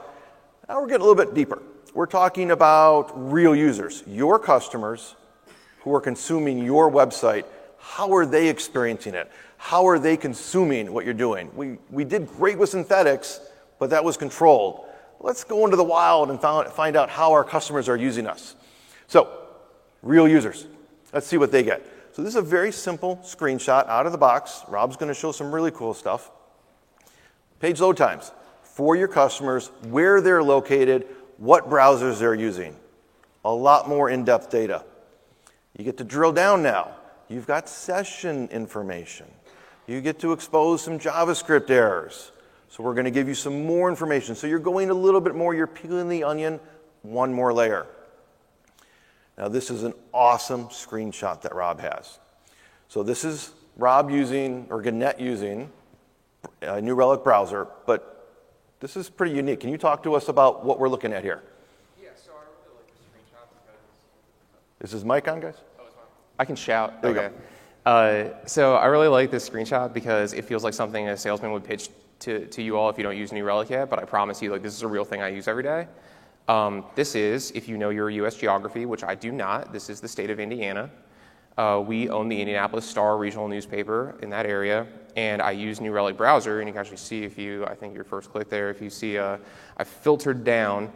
Now 0.68 0.80
we're 0.80 0.88
getting 0.88 1.02
a 1.02 1.08
little 1.08 1.24
bit 1.24 1.32
deeper. 1.32 1.62
We're 1.94 2.06
talking 2.06 2.50
about 2.50 3.12
real 3.32 3.54
users, 3.54 4.02
your 4.06 4.38
customers 4.38 5.14
who 5.80 5.94
are 5.94 6.00
consuming 6.00 6.58
your 6.58 6.90
website. 6.90 7.44
How 7.86 8.12
are 8.14 8.26
they 8.26 8.48
experiencing 8.48 9.14
it? 9.14 9.30
How 9.56 9.86
are 9.86 9.98
they 9.98 10.16
consuming 10.16 10.92
what 10.92 11.04
you're 11.04 11.14
doing? 11.14 11.50
We, 11.54 11.78
we 11.88 12.04
did 12.04 12.26
great 12.26 12.58
with 12.58 12.70
synthetics, 12.70 13.40
but 13.78 13.90
that 13.90 14.04
was 14.04 14.16
controlled. 14.16 14.84
Let's 15.20 15.44
go 15.44 15.64
into 15.64 15.76
the 15.76 15.84
wild 15.84 16.28
and 16.28 16.38
find 16.38 16.96
out 16.96 17.08
how 17.08 17.32
our 17.32 17.44
customers 17.44 17.88
are 17.88 17.96
using 17.96 18.26
us. 18.26 18.56
So, 19.06 19.30
real 20.02 20.28
users. 20.28 20.66
Let's 21.14 21.26
see 21.26 21.38
what 21.38 21.52
they 21.52 21.62
get. 21.62 21.86
So, 22.12 22.22
this 22.22 22.30
is 22.30 22.36
a 22.36 22.42
very 22.42 22.72
simple 22.72 23.18
screenshot 23.22 23.88
out 23.88 24.04
of 24.04 24.12
the 24.12 24.18
box. 24.18 24.62
Rob's 24.68 24.96
going 24.96 25.08
to 25.08 25.18
show 25.18 25.32
some 25.32 25.54
really 25.54 25.70
cool 25.70 25.94
stuff. 25.94 26.30
Page 27.60 27.80
load 27.80 27.96
times 27.96 28.32
for 28.62 28.96
your 28.96 29.08
customers, 29.08 29.70
where 29.88 30.20
they're 30.20 30.42
located, 30.42 31.06
what 31.38 31.70
browsers 31.70 32.18
they're 32.18 32.34
using. 32.34 32.76
A 33.44 33.50
lot 33.50 33.88
more 33.88 34.10
in 34.10 34.24
depth 34.24 34.50
data. 34.50 34.84
You 35.78 35.84
get 35.84 35.96
to 35.98 36.04
drill 36.04 36.32
down 36.32 36.62
now. 36.64 36.95
You've 37.28 37.46
got 37.46 37.68
session 37.68 38.48
information. 38.48 39.26
You 39.86 40.00
get 40.00 40.18
to 40.20 40.32
expose 40.32 40.82
some 40.82 40.98
JavaScript 40.98 41.70
errors. 41.70 42.32
So 42.68 42.82
we're 42.82 42.94
going 42.94 43.04
to 43.04 43.10
give 43.10 43.28
you 43.28 43.34
some 43.34 43.64
more 43.64 43.88
information. 43.88 44.34
So 44.34 44.46
you're 44.46 44.58
going 44.58 44.90
a 44.90 44.94
little 44.94 45.20
bit 45.20 45.34
more, 45.34 45.54
you're 45.54 45.66
peeling 45.66 46.08
the 46.08 46.24
onion 46.24 46.60
one 47.02 47.32
more 47.32 47.52
layer. 47.52 47.86
Now, 49.38 49.48
this 49.48 49.70
is 49.70 49.82
an 49.82 49.94
awesome 50.12 50.66
screenshot 50.66 51.42
that 51.42 51.54
Rob 51.54 51.80
has. 51.80 52.18
So 52.88 53.02
this 53.02 53.24
is 53.24 53.52
Rob 53.76 54.10
using, 54.10 54.66
or 54.70 54.80
Gannett 54.80 55.20
using, 55.20 55.70
a 56.62 56.80
New 56.80 56.94
Relic 56.94 57.22
browser, 57.22 57.66
but 57.86 58.12
this 58.80 58.96
is 58.96 59.10
pretty 59.10 59.34
unique. 59.34 59.60
Can 59.60 59.70
you 59.70 59.78
talk 59.78 60.02
to 60.04 60.14
us 60.14 60.28
about 60.28 60.64
what 60.64 60.78
we're 60.78 60.88
looking 60.88 61.12
at 61.12 61.22
here? 61.22 61.42
Yeah, 62.02 62.10
so 62.14 62.32
I 62.32 62.42
really 62.64 62.76
like 62.76 62.86
the 62.86 62.94
screenshot 62.94 63.46
because. 64.80 64.88
Is 64.88 64.92
his 64.92 65.04
mic 65.04 65.28
on, 65.28 65.40
guys? 65.40 65.56
I 66.38 66.44
can 66.44 66.56
shout. 66.56 67.02
There 67.02 67.10
okay. 67.10 67.34
Uh, 67.84 68.30
so 68.46 68.74
I 68.74 68.86
really 68.86 69.08
like 69.08 69.30
this 69.30 69.48
screenshot 69.48 69.92
because 69.92 70.32
it 70.32 70.44
feels 70.44 70.64
like 70.64 70.74
something 70.74 71.08
a 71.08 71.16
salesman 71.16 71.52
would 71.52 71.64
pitch 71.64 71.88
to, 72.20 72.46
to 72.46 72.62
you 72.62 72.76
all 72.76 72.88
if 72.88 72.98
you 72.98 73.04
don't 73.04 73.16
use 73.16 73.32
New 73.32 73.44
Relic 73.44 73.70
yet, 73.70 73.88
but 73.88 73.98
I 73.98 74.04
promise 74.04 74.42
you, 74.42 74.50
like, 74.50 74.62
this 74.62 74.74
is 74.74 74.82
a 74.82 74.88
real 74.88 75.04
thing 75.04 75.22
I 75.22 75.28
use 75.28 75.48
every 75.48 75.62
day. 75.62 75.86
Um, 76.48 76.84
this 76.94 77.14
is, 77.14 77.50
if 77.52 77.68
you 77.68 77.76
know 77.76 77.90
your 77.90 78.10
US 78.10 78.36
geography, 78.36 78.86
which 78.86 79.04
I 79.04 79.14
do 79.14 79.32
not, 79.32 79.72
this 79.72 79.90
is 79.90 80.00
the 80.00 80.08
state 80.08 80.30
of 80.30 80.40
Indiana. 80.40 80.90
Uh, 81.56 81.82
we 81.84 82.08
own 82.08 82.28
the 82.28 82.38
Indianapolis 82.38 82.84
Star 82.84 83.16
regional 83.16 83.48
newspaper 83.48 84.14
in 84.20 84.30
that 84.30 84.46
area, 84.46 84.86
and 85.16 85.40
I 85.40 85.52
use 85.52 85.80
New 85.80 85.92
Relic 85.92 86.16
browser, 86.16 86.60
and 86.60 86.68
you 86.68 86.72
can 86.72 86.80
actually 86.80 86.98
see 86.98 87.24
if 87.24 87.38
you, 87.38 87.64
I 87.66 87.74
think 87.74 87.94
your 87.94 88.04
first 88.04 88.30
click 88.30 88.50
there, 88.50 88.68
if 88.68 88.82
you 88.82 88.90
see, 88.90 89.16
uh, 89.16 89.38
I 89.76 89.84
filtered 89.84 90.44
down 90.44 90.92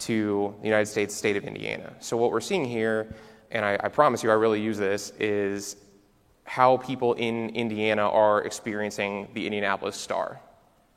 to 0.00 0.54
the 0.60 0.66
United 0.66 0.86
States 0.86 1.14
state 1.14 1.36
of 1.36 1.44
Indiana. 1.44 1.94
So 2.00 2.16
what 2.16 2.30
we're 2.30 2.40
seeing 2.40 2.64
here, 2.64 3.14
and 3.52 3.64
I, 3.64 3.78
I 3.84 3.88
promise 3.88 4.22
you 4.22 4.30
I 4.30 4.34
really 4.34 4.60
use 4.60 4.78
this, 4.78 5.12
is 5.20 5.76
how 6.44 6.78
people 6.78 7.14
in 7.14 7.50
Indiana 7.50 8.08
are 8.08 8.42
experiencing 8.42 9.28
the 9.34 9.46
Indianapolis 9.46 9.96
Star. 9.96 10.40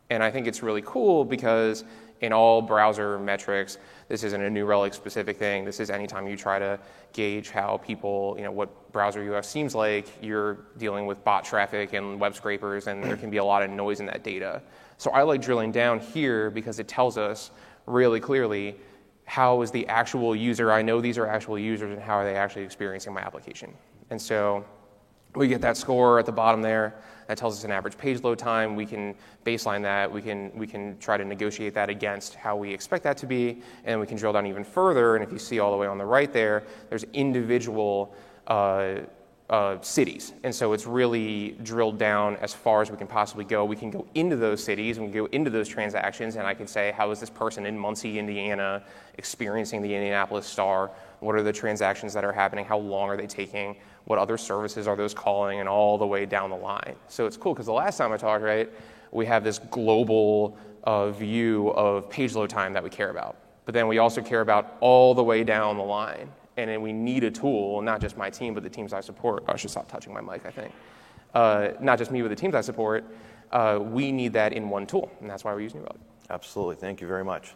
And 0.10 0.24
I 0.24 0.32
think 0.32 0.48
it's 0.48 0.64
really 0.64 0.82
cool 0.86 1.24
because 1.24 1.84
in 2.22 2.32
all 2.32 2.62
browser 2.62 3.20
metrics, 3.20 3.78
this 4.08 4.24
isn't 4.24 4.42
a 4.42 4.50
New 4.50 4.66
Relic 4.66 4.94
specific 4.94 5.38
thing. 5.38 5.66
This 5.66 5.80
is 5.80 5.90
anytime 5.90 6.28
you 6.28 6.38
try 6.38 6.60
to 6.60 6.80
gauge 7.14 7.50
how 7.50 7.78
people, 7.78 8.36
you 8.38 8.44
know, 8.44 8.52
what 8.52 8.92
browser 8.92 9.36
UX 9.36 9.48
seems 9.48 9.76
like, 9.76 10.08
you're 10.22 10.66
dealing 10.78 11.06
with 11.06 11.24
bot 11.24 11.44
traffic 11.44 11.94
and 11.94 12.20
web 12.20 12.36
scrapers, 12.36 12.88
and 12.88 13.04
there 13.04 13.18
can 13.18 13.30
be 13.30 13.38
a 13.38 13.44
lot 13.44 13.64
of 13.64 13.70
noise 13.70 14.00
in 14.00 14.06
that 14.06 14.24
data. 14.24 14.62
So 14.98 15.12
I 15.12 15.24
like 15.24 15.42
drilling 15.42 15.72
down 15.72 16.00
here 16.00 16.50
because 16.50 16.80
it 16.80 16.88
tells 16.88 17.18
us 17.18 17.52
really 17.86 18.20
clearly 18.20 18.78
how 19.26 19.62
is 19.62 19.72
the 19.72 19.88
actual 19.88 20.36
user, 20.36 20.72
I 20.72 20.82
know 20.82 21.02
these 21.02 21.18
are 21.18 21.28
actual 21.28 21.58
users, 21.58 21.92
and 21.92 22.02
how 22.02 22.16
are 22.16 22.24
they 22.24 22.36
actually 22.36 22.64
experiencing 22.64 23.14
my 23.14 23.22
application. 23.22 23.74
And 24.10 24.22
so 24.22 24.64
we 25.36 25.48
get 25.48 25.62
that 25.62 25.78
score 25.78 26.20
at 26.20 26.26
the 26.26 26.32
bottom 26.32 26.62
there. 26.62 26.96
That 27.28 27.38
tells 27.38 27.58
us 27.58 27.64
an 27.64 27.72
average 27.72 27.98
page 27.98 28.22
load 28.24 28.38
time. 28.38 28.76
We 28.76 28.86
can 28.86 29.16
baseline 29.46 29.82
that. 29.82 30.12
We 30.12 30.22
can, 30.22 30.52
we 30.56 30.68
can 30.68 30.98
try 31.00 31.18
to 31.18 31.26
negotiate 31.26 31.74
that 31.74 31.90
against 31.90 32.36
how 32.36 32.56
we 32.56 32.72
expect 32.72 33.04
that 33.04 33.18
to 33.18 33.26
be. 33.26 33.62
And 33.84 34.00
we 34.00 34.06
can 34.06 34.16
drill 34.16 34.34
down 34.34 34.46
even 34.46 34.64
further. 34.64 35.16
And 35.16 35.24
if 35.24 35.32
you 35.32 35.40
see 35.40 35.60
all 35.60 35.72
the 35.72 35.78
way 35.78 35.88
on 35.88 35.98
the 35.98 36.06
right 36.06 36.32
there, 36.32 36.64
there's 36.90 37.04
individual 37.14 38.16
uh, 38.46 38.98
uh, 39.50 39.80
cities. 39.82 40.34
And 40.44 40.54
so 40.54 40.74
it's 40.74 40.88
really 40.88 41.52
drilled 41.64 42.00
down 42.00 42.36
as 42.38 42.54
far 42.54 42.82
as 42.82 42.90
we 42.90 42.98
can 42.98 43.08
possibly 43.08 43.46
go. 43.46 43.64
We 43.64 43.76
can 43.76 43.92
go 43.92 44.08
into 44.16 44.36
those 44.36 44.64
cities 44.64 44.98
and 44.98 45.06
we 45.06 45.12
can 45.12 45.22
go 45.24 45.30
into 45.32 45.50
those 45.52 45.68
transactions, 45.68 46.36
and 46.36 46.48
I 46.48 46.54
can 46.54 46.68
say, 46.68 46.92
how 46.92 47.12
is 47.12 47.20
this 47.20 47.30
person 47.30 47.66
in 47.66 47.78
Muncie, 47.78 48.18
Indiana, 48.18 48.82
experiencing 49.18 49.82
the 49.82 49.94
Indianapolis 49.94 50.48
Star? 50.48 50.90
What 51.20 51.36
are 51.36 51.44
the 51.44 51.54
transactions 51.54 52.14
that 52.14 52.24
are 52.24 52.34
happening? 52.34 52.66
How 52.66 52.78
long 52.78 53.10
are 53.10 53.18
they 53.18 53.28
taking? 53.28 53.76
What 54.06 54.20
other 54.20 54.38
services 54.38 54.88
are 54.88 54.96
those 54.96 55.14
calling? 55.14 55.60
And 55.60 55.70
all 55.70 55.98
the 55.98 56.08
way 56.08 56.26
down 56.26 56.50
the 56.50 56.56
line. 56.56 56.96
So 57.08 57.26
it's 57.26 57.38
cool 57.38 57.54
because 57.54 57.68
the 57.68 57.74
last 57.74 57.98
time 57.98 58.12
I 58.12 58.18
talked, 58.18 58.44
right, 58.44 58.70
we 59.12 59.26
have 59.28 59.44
this 59.44 59.60
global 59.60 60.58
uh, 60.84 61.12
view 61.12 61.70
of 61.70 62.10
page 62.10 62.34
load 62.36 62.50
time 62.50 62.74
that 62.74 62.84
we 62.84 62.90
care 62.90 63.10
about. 63.10 63.38
But 63.66 63.74
then 63.74 63.88
we 63.88 63.98
also 63.98 64.22
care 64.22 64.42
about 64.42 64.76
all 64.80 65.14
the 65.16 65.24
way 65.24 65.44
down 65.44 65.78
the 65.78 65.84
line. 65.84 66.30
And 66.58 66.70
then 66.70 66.82
we 66.82 66.94
need 66.94 67.24
a 67.24 67.32
tool, 67.32 67.82
not 67.82 68.00
just 68.00 68.18
my 68.18 68.30
team, 68.30 68.54
but 68.54 68.64
the 68.64 68.70
teams 68.70 68.94
I 68.94 69.02
support. 69.02 69.44
I 69.48 69.58
should 69.58 69.72
stop 69.72 69.90
touching 69.90 70.14
my 70.14 70.22
mic, 70.22 70.46
I 70.46 70.52
think. 70.52 70.74
Uh, 71.34 71.70
not 71.82 71.98
just 71.98 72.12
me, 72.12 72.22
but 72.22 72.30
the 72.30 72.36
teams 72.36 72.56
I 72.56 72.62
support. 72.62 73.04
Uh, 73.52 73.80
we 73.82 74.12
need 74.12 74.34
that 74.34 74.54
in 74.54 74.70
one 74.70 74.88
tool, 74.88 75.12
and 75.20 75.30
that's 75.30 75.44
why 75.44 75.54
we're 75.54 75.62
using 75.62 75.82
New 75.82 75.86
Relic. 75.86 76.02
Absolutely. 76.30 76.76
Thank 76.76 77.02
you 77.02 77.08
very 77.08 77.24
much. 77.24 77.56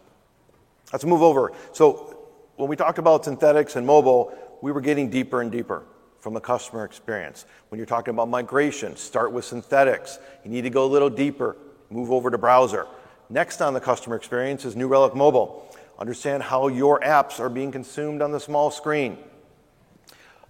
Let's 0.92 1.06
move 1.06 1.22
over. 1.22 1.54
So, 1.72 2.16
when 2.58 2.68
we 2.68 2.76
talked 2.76 3.00
about 3.00 3.24
synthetics 3.24 3.78
and 3.78 3.88
mobile, 3.88 4.34
we 4.62 4.72
were 4.72 4.82
getting 4.82 5.10
deeper 5.10 5.42
and 5.42 5.50
deeper 5.50 5.86
from 6.20 6.34
the 6.34 6.42
customer 6.42 6.84
experience. 6.84 7.46
When 7.70 7.80
you're 7.80 7.86
talking 7.86 8.14
about 8.14 8.28
migration, 8.28 8.98
start 8.98 9.32
with 9.32 9.46
synthetics. 9.46 10.20
You 10.44 10.52
need 10.52 10.64
to 10.64 10.70
go 10.70 10.84
a 10.84 10.88
little 10.92 11.10
deeper, 11.10 11.56
move 11.90 12.12
over 12.12 12.30
to 12.30 12.38
browser. 12.38 12.86
Next 13.30 13.62
on 13.62 13.74
the 13.74 13.80
customer 13.80 14.16
experience 14.16 14.66
is 14.66 14.76
New 14.76 14.88
Relic 14.88 15.16
Mobile. 15.16 15.69
Understand 16.00 16.42
how 16.42 16.68
your 16.68 17.00
apps 17.02 17.40
are 17.40 17.50
being 17.50 17.72
consumed 17.72 18.22
on 18.22 18.32
the 18.32 18.40
small 18.40 18.72
screen. 18.72 19.18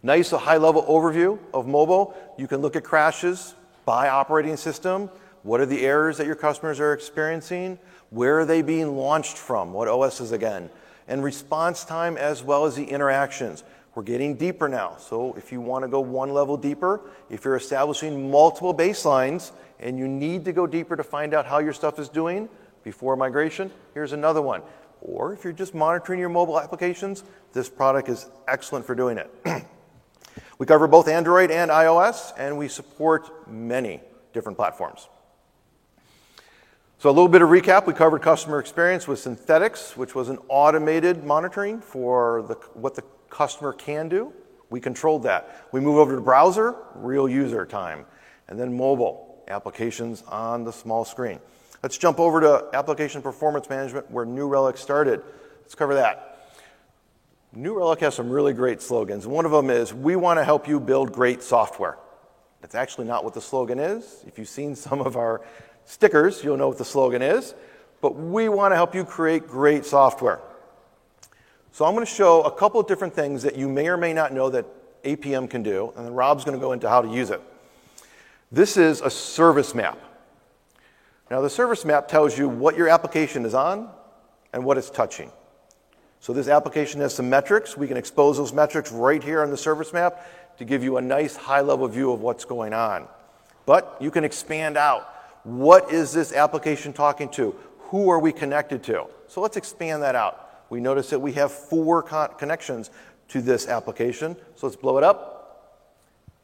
Nice, 0.01 0.31
a 0.31 0.37
high 0.37 0.57
level 0.57 0.83
overview 0.83 1.37
of 1.53 1.67
mobile. 1.67 2.15
You 2.37 2.47
can 2.47 2.61
look 2.61 2.77
at 2.77 2.85
crashes 2.85 3.55
by 3.83 4.07
operating 4.07 4.55
system. 4.55 5.09
What 5.43 5.59
are 5.59 5.65
the 5.65 5.85
errors 5.85 6.17
that 6.17 6.27
your 6.27 6.35
customers 6.35 6.79
are 6.79 6.93
experiencing? 6.93 7.79
Where 8.11 8.39
are 8.39 8.45
they 8.45 8.61
being 8.61 8.95
launched 8.95 9.37
from? 9.37 9.73
What 9.73 9.87
OS 9.87 10.21
is 10.21 10.31
again? 10.31 10.69
and 11.09 11.23
response 11.23 11.83
time 11.83 12.15
as 12.15 12.41
well 12.43 12.65
as 12.65 12.75
the 12.75 12.85
interactions. 12.85 13.63
We're 13.95 14.03
getting 14.03 14.35
deeper 14.35 14.69
now. 14.69 14.95
So 14.97 15.33
if 15.33 15.51
you 15.51 15.59
want 15.59 15.83
to 15.83 15.89
go 15.89 15.99
one 15.99 16.31
level 16.31 16.55
deeper, 16.55 17.01
if 17.29 17.43
you're 17.43 17.57
establishing 17.57 18.31
multiple 18.31 18.73
baselines 18.73 19.51
and 19.79 19.97
you 19.97 20.07
need 20.07 20.45
to 20.45 20.53
go 20.53 20.65
deeper 20.67 20.95
to 20.95 21.03
find 21.03 21.33
out 21.33 21.45
how 21.45 21.59
your 21.59 21.73
stuff 21.73 21.99
is 21.99 22.07
doing 22.07 22.47
before 22.83 23.15
migration, 23.17 23.71
here's 23.93 24.13
another 24.13 24.41
one. 24.41 24.61
Or 25.01 25.33
if 25.33 25.43
you're 25.43 25.53
just 25.53 25.73
monitoring 25.73 26.19
your 26.19 26.29
mobile 26.29 26.59
applications, 26.59 27.23
this 27.53 27.69
product 27.69 28.09
is 28.09 28.29
excellent 28.47 28.85
for 28.85 28.95
doing 28.95 29.17
it. 29.17 29.33
we 30.57 30.65
cover 30.65 30.87
both 30.87 31.07
Android 31.07 31.51
and 31.51 31.71
iOS, 31.71 32.33
and 32.37 32.57
we 32.57 32.67
support 32.67 33.49
many 33.49 34.01
different 34.33 34.57
platforms. 34.57 35.07
So, 36.99 37.09
a 37.09 37.11
little 37.11 37.29
bit 37.29 37.41
of 37.41 37.47
recap 37.47 37.87
we 37.87 37.93
covered 37.93 38.21
customer 38.21 38.59
experience 38.59 39.07
with 39.07 39.19
Synthetics, 39.19 39.95
which 39.95 40.15
was 40.15 40.27
an 40.27 40.37
automated 40.49 41.23
monitoring 41.23 41.79
for 41.79 42.41
the, 42.41 42.55
what 42.73 42.95
the 42.95 43.03
customer 43.29 43.71
can 43.71 44.09
do. 44.09 44.33
We 44.69 44.81
controlled 44.81 45.23
that. 45.23 45.67
We 45.71 45.79
move 45.79 45.97
over 45.97 46.15
to 46.15 46.21
browser, 46.21 46.75
real 46.95 47.29
user 47.29 47.65
time, 47.65 48.05
and 48.49 48.59
then 48.59 48.75
mobile 48.75 49.41
applications 49.47 50.23
on 50.27 50.65
the 50.65 50.73
small 50.73 51.05
screen. 51.05 51.39
Let's 51.81 51.97
jump 51.97 52.19
over 52.19 52.41
to 52.41 52.65
application 52.73 53.21
performance 53.21 53.69
management 53.69 54.11
where 54.11 54.25
New 54.25 54.47
Relic 54.47 54.77
started. 54.77 55.21
Let's 55.61 55.75
cover 55.75 55.95
that. 55.95 56.51
New 57.53 57.77
Relic 57.77 58.01
has 58.01 58.15
some 58.15 58.29
really 58.29 58.53
great 58.53 58.81
slogans. 58.81 59.25
One 59.25 59.45
of 59.45 59.51
them 59.51 59.69
is 59.69 59.93
We 59.93 60.15
want 60.15 60.39
to 60.39 60.43
help 60.43 60.67
you 60.67 60.79
build 60.79 61.13
great 61.13 61.41
software. 61.41 61.97
That's 62.61 62.75
actually 62.75 63.07
not 63.07 63.23
what 63.23 63.33
the 63.33 63.41
slogan 63.41 63.79
is. 63.79 64.23
If 64.27 64.37
you've 64.37 64.49
seen 64.49 64.75
some 64.87 65.01
of 65.01 65.15
our 65.15 65.41
stickers, 65.85 66.43
you'll 66.43 66.57
know 66.57 66.67
what 66.67 66.77
the 66.77 66.85
slogan 66.85 67.21
is. 67.21 67.55
But 68.01 68.15
we 68.15 68.49
want 68.49 68.71
to 68.71 68.75
help 68.75 68.93
you 68.93 69.05
create 69.05 69.47
great 69.47 69.85
software. 69.85 70.39
So 71.71 71.85
I'm 71.85 71.93
going 71.93 72.05
to 72.05 72.11
show 72.11 72.43
a 72.43 72.51
couple 72.51 72.79
of 72.79 72.87
different 72.87 73.13
things 73.13 73.43
that 73.43 73.55
you 73.55 73.67
may 73.69 73.87
or 73.87 73.97
may 73.97 74.13
not 74.13 74.33
know 74.33 74.49
that 74.49 74.65
APM 75.03 75.49
can 75.49 75.63
do, 75.63 75.93
and 75.95 76.05
then 76.05 76.13
Rob's 76.13 76.43
going 76.43 76.57
to 76.57 76.61
go 76.61 76.73
into 76.73 76.89
how 76.89 77.01
to 77.01 77.07
use 77.07 77.29
it. 77.29 77.41
This 78.51 78.75
is 78.77 79.01
a 79.01 79.09
service 79.09 79.75
map. 79.75 79.97
Now, 81.29 81.41
the 81.41 81.49
service 81.49 81.85
map 81.85 82.07
tells 82.07 82.37
you 82.37 82.49
what 82.49 82.75
your 82.75 82.89
application 82.89 83.45
is 83.45 83.53
on 83.53 83.89
and 84.51 84.63
what 84.63 84.77
it's 84.77 84.89
touching. 84.89 85.31
So, 86.21 86.33
this 86.33 86.47
application 86.47 86.99
has 87.01 87.13
some 87.13 87.29
metrics. 87.29 87.77
We 87.77 87.87
can 87.87 87.97
expose 87.97 88.37
those 88.37 88.51
metrics 88.51 88.91
right 88.91 89.23
here 89.23 89.41
on 89.41 89.51
the 89.51 89.57
service 89.57 89.93
map 89.93 90.25
to 90.57 90.65
give 90.65 90.83
you 90.83 90.97
a 90.97 91.01
nice 91.01 91.35
high 91.35 91.61
level 91.61 91.87
view 91.87 92.11
of 92.11 92.21
what's 92.21 92.45
going 92.45 92.73
on. 92.73 93.07
But 93.65 93.95
you 94.01 94.11
can 94.11 94.23
expand 94.23 94.75
out. 94.75 95.13
What 95.43 95.93
is 95.93 96.11
this 96.11 96.33
application 96.33 96.91
talking 96.91 97.29
to? 97.29 97.55
Who 97.89 98.09
are 98.09 98.19
we 98.19 98.31
connected 98.31 98.83
to? 98.83 99.05
So, 99.27 99.39
let's 99.39 99.55
expand 99.55 100.01
that 100.03 100.15
out. 100.15 100.65
We 100.69 100.79
notice 100.79 101.11
that 101.11 101.19
we 101.19 101.33
have 101.33 101.51
four 101.51 102.01
con- 102.01 102.31
connections 102.37 102.89
to 103.29 103.41
this 103.41 103.67
application. 103.67 104.35
So, 104.55 104.67
let's 104.67 104.75
blow 104.75 104.97
it 104.97 105.03
up. 105.03 105.85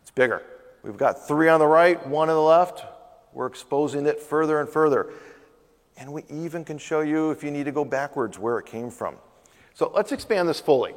It's 0.03 0.11
bigger. 0.11 0.43
We've 0.83 0.95
got 0.95 1.27
three 1.27 1.49
on 1.49 1.59
the 1.59 1.67
right, 1.67 2.05
one 2.07 2.29
on 2.29 2.35
the 2.35 2.41
left. 2.41 2.85
We're 3.35 3.47
exposing 3.47 4.05
it 4.07 4.19
further 4.19 4.61
and 4.61 4.67
further. 4.67 5.11
And 5.97 6.11
we 6.11 6.23
even 6.29 6.63
can 6.63 6.77
show 6.77 7.01
you, 7.01 7.31
if 7.31 7.43
you 7.43 7.51
need 7.51 7.65
to 7.65 7.71
go 7.71 7.85
backwards, 7.85 8.39
where 8.39 8.57
it 8.57 8.65
came 8.65 8.89
from. 8.89 9.15
So 9.73 9.91
let's 9.93 10.13
expand 10.13 10.47
this 10.47 10.59
fully. 10.59 10.95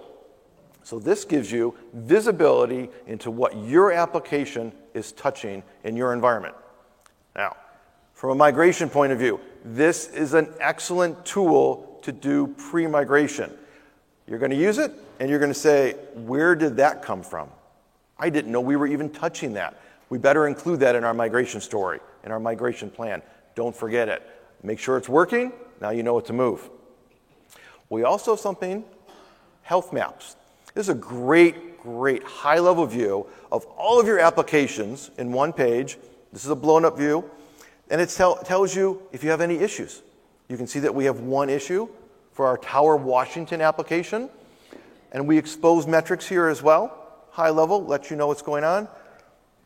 So 0.84 1.00
this 1.00 1.24
gives 1.24 1.50
you 1.50 1.74
visibility 1.92 2.88
into 3.06 3.30
what 3.30 3.56
your 3.56 3.92
application 3.92 4.72
is 4.94 5.12
touching 5.12 5.64
in 5.82 5.96
your 5.96 6.12
environment. 6.12 6.54
Now, 7.34 7.56
from 8.14 8.30
a 8.30 8.34
migration 8.36 8.88
point 8.88 9.12
of 9.12 9.18
view, 9.18 9.40
this 9.64 10.08
is 10.08 10.34
an 10.34 10.48
excellent 10.60 11.26
tool 11.26 11.98
to 12.02 12.12
do 12.12 12.54
pre 12.56 12.86
migration. 12.86 13.52
You're 14.28 14.38
going 14.38 14.52
to 14.52 14.56
use 14.56 14.78
it 14.78 14.92
and 15.18 15.28
you're 15.28 15.40
going 15.40 15.52
to 15.52 15.58
say, 15.58 15.94
Where 16.14 16.54
did 16.54 16.76
that 16.76 17.02
come 17.02 17.22
from? 17.22 17.50
I 18.16 18.30
didn't 18.30 18.52
know 18.52 18.60
we 18.60 18.76
were 18.76 18.86
even 18.86 19.10
touching 19.10 19.54
that. 19.54 19.80
We 20.08 20.18
better 20.18 20.46
include 20.46 20.80
that 20.80 20.94
in 20.94 21.04
our 21.04 21.14
migration 21.14 21.60
story, 21.60 22.00
our 22.30 22.40
migration 22.40 22.90
plan. 22.90 23.22
Don't 23.54 23.74
forget 23.74 24.08
it. 24.08 24.22
Make 24.62 24.78
sure 24.78 24.96
it's 24.96 25.08
working. 25.08 25.52
Now 25.80 25.90
you 25.90 26.02
know 26.02 26.14
what 26.14 26.26
to 26.26 26.32
move. 26.32 26.68
We 27.88 28.02
also 28.02 28.32
have 28.32 28.40
something, 28.40 28.84
health 29.62 29.92
maps. 29.92 30.36
This 30.74 30.86
is 30.86 30.88
a 30.90 30.94
great, 30.94 31.80
great 31.82 32.22
high 32.22 32.58
level 32.58 32.84
view 32.86 33.26
of 33.50 33.64
all 33.76 34.00
of 34.00 34.06
your 34.06 34.18
applications 34.18 35.10
in 35.18 35.32
one 35.32 35.52
page. 35.52 35.98
This 36.32 36.44
is 36.44 36.50
a 36.50 36.56
blown 36.56 36.84
up 36.84 36.98
view. 36.98 37.28
And 37.90 38.00
it 38.00 38.10
tell, 38.10 38.36
tells 38.36 38.76
you 38.76 39.02
if 39.12 39.24
you 39.24 39.30
have 39.30 39.40
any 39.40 39.56
issues. 39.56 40.02
You 40.48 40.56
can 40.56 40.66
see 40.66 40.80
that 40.80 40.94
we 40.94 41.06
have 41.06 41.20
one 41.20 41.48
issue 41.48 41.88
for 42.32 42.46
our 42.46 42.58
Tower 42.58 42.96
Washington 42.96 43.60
application. 43.60 44.28
And 45.12 45.26
we 45.26 45.38
expose 45.38 45.86
metrics 45.86 46.28
here 46.28 46.48
as 46.48 46.62
well 46.62 46.98
high 47.38 47.50
level, 47.50 47.84
let 47.84 48.10
you 48.10 48.16
know 48.16 48.26
what's 48.26 48.42
going 48.42 48.64
on. 48.64 48.88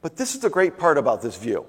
But 0.02 0.16
this 0.16 0.34
is 0.34 0.42
the 0.42 0.50
great 0.50 0.76
part 0.76 0.98
about 0.98 1.22
this 1.22 1.36
view. 1.38 1.64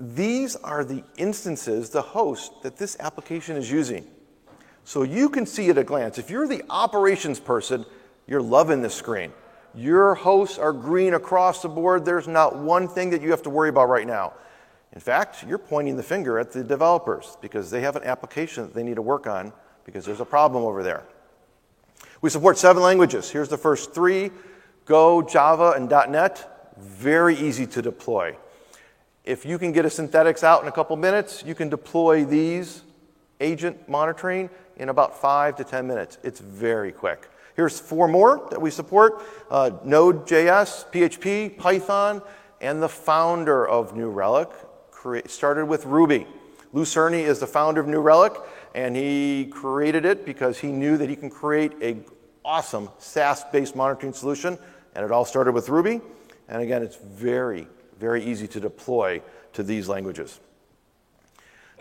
These 0.00 0.54
are 0.56 0.84
the 0.84 1.02
instances, 1.16 1.90
the 1.90 2.02
host, 2.02 2.62
that 2.62 2.76
this 2.76 2.96
application 3.00 3.56
is 3.56 3.70
using. 3.70 4.06
So 4.84 5.02
you 5.02 5.28
can 5.28 5.44
see 5.44 5.68
at 5.70 5.78
a 5.78 5.84
glance. 5.84 6.18
If 6.18 6.30
you're 6.30 6.46
the 6.46 6.62
operations 6.70 7.40
person, 7.40 7.84
you're 8.26 8.42
loving 8.42 8.80
this 8.80 8.94
screen. 8.94 9.32
Your 9.74 10.14
hosts 10.14 10.58
are 10.58 10.72
green 10.72 11.14
across 11.14 11.62
the 11.62 11.68
board. 11.68 12.04
There's 12.04 12.28
not 12.28 12.56
one 12.56 12.88
thing 12.88 13.10
that 13.10 13.22
you 13.22 13.30
have 13.30 13.42
to 13.42 13.50
worry 13.50 13.68
about 13.68 13.88
right 13.88 14.06
now. 14.06 14.34
In 14.92 15.00
fact, 15.00 15.44
you're 15.46 15.58
pointing 15.58 15.96
the 15.96 16.02
finger 16.02 16.38
at 16.38 16.52
the 16.52 16.64
developers 16.64 17.36
because 17.40 17.70
they 17.70 17.82
have 17.82 17.96
an 17.96 18.04
application 18.04 18.64
that 18.64 18.74
they 18.74 18.82
need 18.82 18.96
to 18.96 19.02
work 19.02 19.26
on 19.26 19.52
because 19.84 20.04
there's 20.04 20.20
a 20.20 20.24
problem 20.24 20.64
over 20.64 20.82
there. 20.82 21.04
We 22.20 22.30
support 22.30 22.56
seven 22.58 22.82
languages. 22.82 23.30
Here's 23.30 23.48
the 23.48 23.58
first 23.58 23.92
three 23.94 24.30
Go, 24.86 25.20
Java, 25.20 25.74
and 25.76 25.90
.NET, 25.90 26.74
very 26.78 27.36
easy 27.36 27.66
to 27.66 27.82
deploy. 27.82 28.36
If 29.28 29.44
you 29.44 29.58
can 29.58 29.72
get 29.72 29.84
a 29.84 29.90
synthetics 29.90 30.42
out 30.42 30.62
in 30.62 30.68
a 30.68 30.72
couple 30.72 30.96
minutes, 30.96 31.44
you 31.44 31.54
can 31.54 31.68
deploy 31.68 32.24
these 32.24 32.82
agent 33.40 33.86
monitoring 33.86 34.48
in 34.78 34.88
about 34.88 35.20
five 35.20 35.54
to 35.56 35.64
10 35.64 35.86
minutes. 35.86 36.16
It's 36.22 36.40
very 36.40 36.92
quick. 36.92 37.28
Here's 37.54 37.78
four 37.78 38.08
more 38.08 38.48
that 38.48 38.58
we 38.58 38.70
support 38.70 39.20
uh, 39.50 39.72
Node.js, 39.84 40.90
PHP, 40.90 41.58
Python, 41.58 42.22
and 42.62 42.82
the 42.82 42.88
founder 42.88 43.68
of 43.68 43.94
New 43.94 44.08
Relic 44.08 44.48
started 45.26 45.66
with 45.66 45.84
Ruby. 45.84 46.26
Lew 46.72 46.86
Cirne 46.86 47.12
is 47.12 47.38
the 47.38 47.46
founder 47.46 47.82
of 47.82 47.86
New 47.86 48.00
Relic, 48.00 48.32
and 48.74 48.96
he 48.96 49.50
created 49.52 50.06
it 50.06 50.24
because 50.24 50.58
he 50.58 50.72
knew 50.72 50.96
that 50.96 51.10
he 51.10 51.16
can 51.16 51.28
create 51.28 51.72
a 51.82 51.98
awesome 52.46 52.88
SaaS 52.96 53.44
based 53.52 53.76
monitoring 53.76 54.14
solution 54.14 54.56
and 54.94 55.04
it 55.04 55.12
all 55.12 55.26
started 55.26 55.52
with 55.52 55.68
Ruby. 55.68 56.00
And 56.48 56.62
again, 56.62 56.82
it's 56.82 56.96
very, 56.96 57.68
very 57.98 58.24
easy 58.24 58.46
to 58.48 58.60
deploy 58.60 59.20
to 59.52 59.62
these 59.62 59.88
languages. 59.88 60.40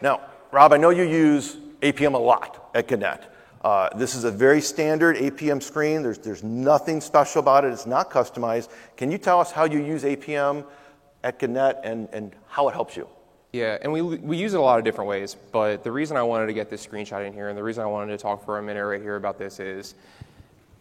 Now, 0.01 0.21
Rob, 0.51 0.73
I 0.73 0.77
know 0.77 0.89
you 0.89 1.03
use 1.03 1.57
APM 1.81 2.13
a 2.13 2.17
lot 2.17 2.69
at 2.73 2.87
Gannett. 2.87 3.23
Uh, 3.63 3.89
this 3.97 4.15
is 4.15 4.23
a 4.23 4.31
very 4.31 4.61
standard 4.61 5.17
APM 5.17 5.61
screen. 5.61 6.01
There's, 6.01 6.19
there's 6.19 6.43
nothing 6.43 7.01
special 7.01 7.39
about 7.39 7.65
it. 7.65 7.73
It's 7.73 7.85
not 7.85 8.09
customized. 8.09 8.69
Can 8.95 9.11
you 9.11 9.17
tell 9.17 9.39
us 9.39 9.51
how 9.51 9.65
you 9.65 9.83
use 9.83 10.03
APM 10.03 10.65
at 11.23 11.39
Gannett 11.39 11.77
and, 11.83 12.07
and 12.13 12.33
how 12.47 12.69
it 12.69 12.73
helps 12.73 12.95
you? 12.95 13.07
Yeah, 13.53 13.77
and 13.81 13.91
we, 13.91 14.01
we 14.01 14.37
use 14.37 14.53
it 14.53 14.57
a 14.57 14.61
lot 14.61 14.77
of 14.77 14.85
different 14.85 15.09
ways. 15.09 15.35
But 15.51 15.83
the 15.83 15.91
reason 15.91 16.17
I 16.17 16.23
wanted 16.23 16.47
to 16.47 16.53
get 16.53 16.69
this 16.69 16.85
screenshot 16.85 17.25
in 17.25 17.33
here 17.33 17.49
and 17.49 17.57
the 17.57 17.63
reason 17.63 17.83
I 17.83 17.87
wanted 17.87 18.11
to 18.11 18.17
talk 18.17 18.45
for 18.45 18.59
a 18.59 18.63
minute 18.63 18.85
right 18.85 19.01
here 19.01 19.15
about 19.15 19.37
this 19.37 19.59
is 19.59 19.95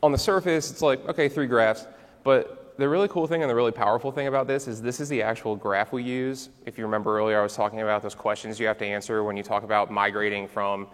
on 0.03 0.13
the 0.13 0.19
surface, 0.19 0.71
it's 0.71 0.83
like, 0.83 1.07
okay, 1.09 1.29
three 1.29 1.47
graphs. 1.47 1.87
But 2.23 2.66
the 2.79 2.89
really 2.89 3.09
cool 3.09 3.27
thing 3.27 3.43
and 3.43 3.51
the 3.51 3.55
really 3.55 3.73
powerful 3.73 4.13
thing 4.13 4.27
about 4.27 4.47
this 4.47 4.69
is 4.69 4.83
this 4.83 5.01
is 5.01 5.09
the 5.09 5.23
actual 5.23 5.57
graph 5.57 5.93
we 5.93 6.03
use. 6.03 6.51
If 6.67 6.77
you 6.77 6.85
remember 6.85 7.19
earlier, 7.19 7.41
I 7.41 7.43
was 7.43 7.55
talking 7.55 7.81
about 7.81 8.03
those 8.03 8.15
questions 8.15 8.61
you 8.61 8.67
have 8.67 8.79
to 8.79 8.87
answer 8.87 9.25
when 9.25 9.37
you 9.37 9.43
talk 9.43 9.63
about 9.63 9.91
migrating 9.91 10.47
from 10.47 10.87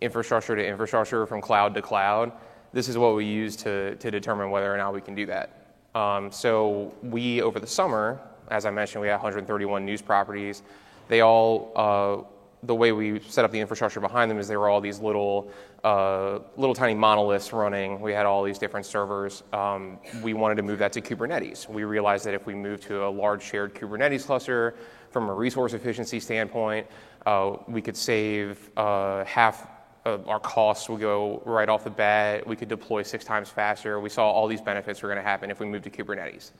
infrastructure 0.00 0.54
to 0.54 0.64
infrastructure, 0.64 1.26
from 1.26 1.40
cloud 1.40 1.74
to 1.74 1.82
cloud. 1.82 2.32
This 2.72 2.88
is 2.88 2.98
what 2.98 3.16
we 3.16 3.24
use 3.24 3.56
to, 3.56 3.96
to 3.96 4.10
determine 4.10 4.50
whether 4.50 4.72
or 4.72 4.76
not 4.76 4.94
we 4.94 5.00
can 5.00 5.14
do 5.14 5.26
that. 5.26 5.76
Um, 5.94 6.30
so 6.30 6.92
we, 7.02 7.40
over 7.42 7.58
the 7.58 7.66
summer, 7.66 8.20
as 8.50 8.66
I 8.66 8.70
mentioned, 8.70 9.02
we 9.02 9.08
had 9.08 9.14
131 9.14 9.84
news 9.84 10.02
properties. 10.02 10.62
They 11.08 11.20
all 11.20 11.72
uh, 11.76 12.33
the 12.66 12.74
way 12.74 12.92
we 12.92 13.20
set 13.20 13.44
up 13.44 13.50
the 13.50 13.60
infrastructure 13.60 14.00
behind 14.00 14.30
them 14.30 14.38
is 14.38 14.48
there 14.48 14.60
were 14.60 14.68
all 14.68 14.80
these 14.80 15.00
little, 15.00 15.50
uh, 15.82 16.38
little 16.56 16.74
tiny 16.74 16.94
monoliths 16.94 17.52
running. 17.52 18.00
We 18.00 18.12
had 18.12 18.26
all 18.26 18.42
these 18.42 18.58
different 18.58 18.86
servers. 18.86 19.42
Um, 19.52 19.98
we 20.22 20.34
wanted 20.34 20.56
to 20.56 20.62
move 20.62 20.78
that 20.78 20.92
to 20.92 21.00
Kubernetes. 21.00 21.68
We 21.68 21.84
realized 21.84 22.24
that 22.26 22.34
if 22.34 22.46
we 22.46 22.54
moved 22.54 22.84
to 22.84 23.04
a 23.04 23.10
large 23.10 23.42
shared 23.42 23.74
Kubernetes 23.74 24.24
cluster, 24.24 24.74
from 25.10 25.28
a 25.28 25.32
resource 25.32 25.74
efficiency 25.74 26.18
standpoint, 26.18 26.88
uh, 27.24 27.56
we 27.68 27.80
could 27.80 27.96
save 27.96 28.68
uh, 28.76 29.24
half 29.24 29.68
our 30.04 30.40
costs 30.40 30.88
would 30.90 31.00
go 31.00 31.42
right 31.46 31.68
off 31.68 31.84
the 31.84 31.90
bat. 31.90 32.46
We 32.46 32.56
could 32.56 32.68
deploy 32.68 33.02
six 33.02 33.24
times 33.24 33.48
faster. 33.48 33.98
We 34.00 34.10
saw 34.10 34.30
all 34.30 34.46
these 34.46 34.60
benefits 34.60 35.00
were 35.02 35.08
going 35.08 35.16
to 35.16 35.22
happen 35.22 35.50
if 35.50 35.60
we 35.60 35.66
moved 35.66 35.84
to 35.84 35.90
Kubernetes. 35.90 36.50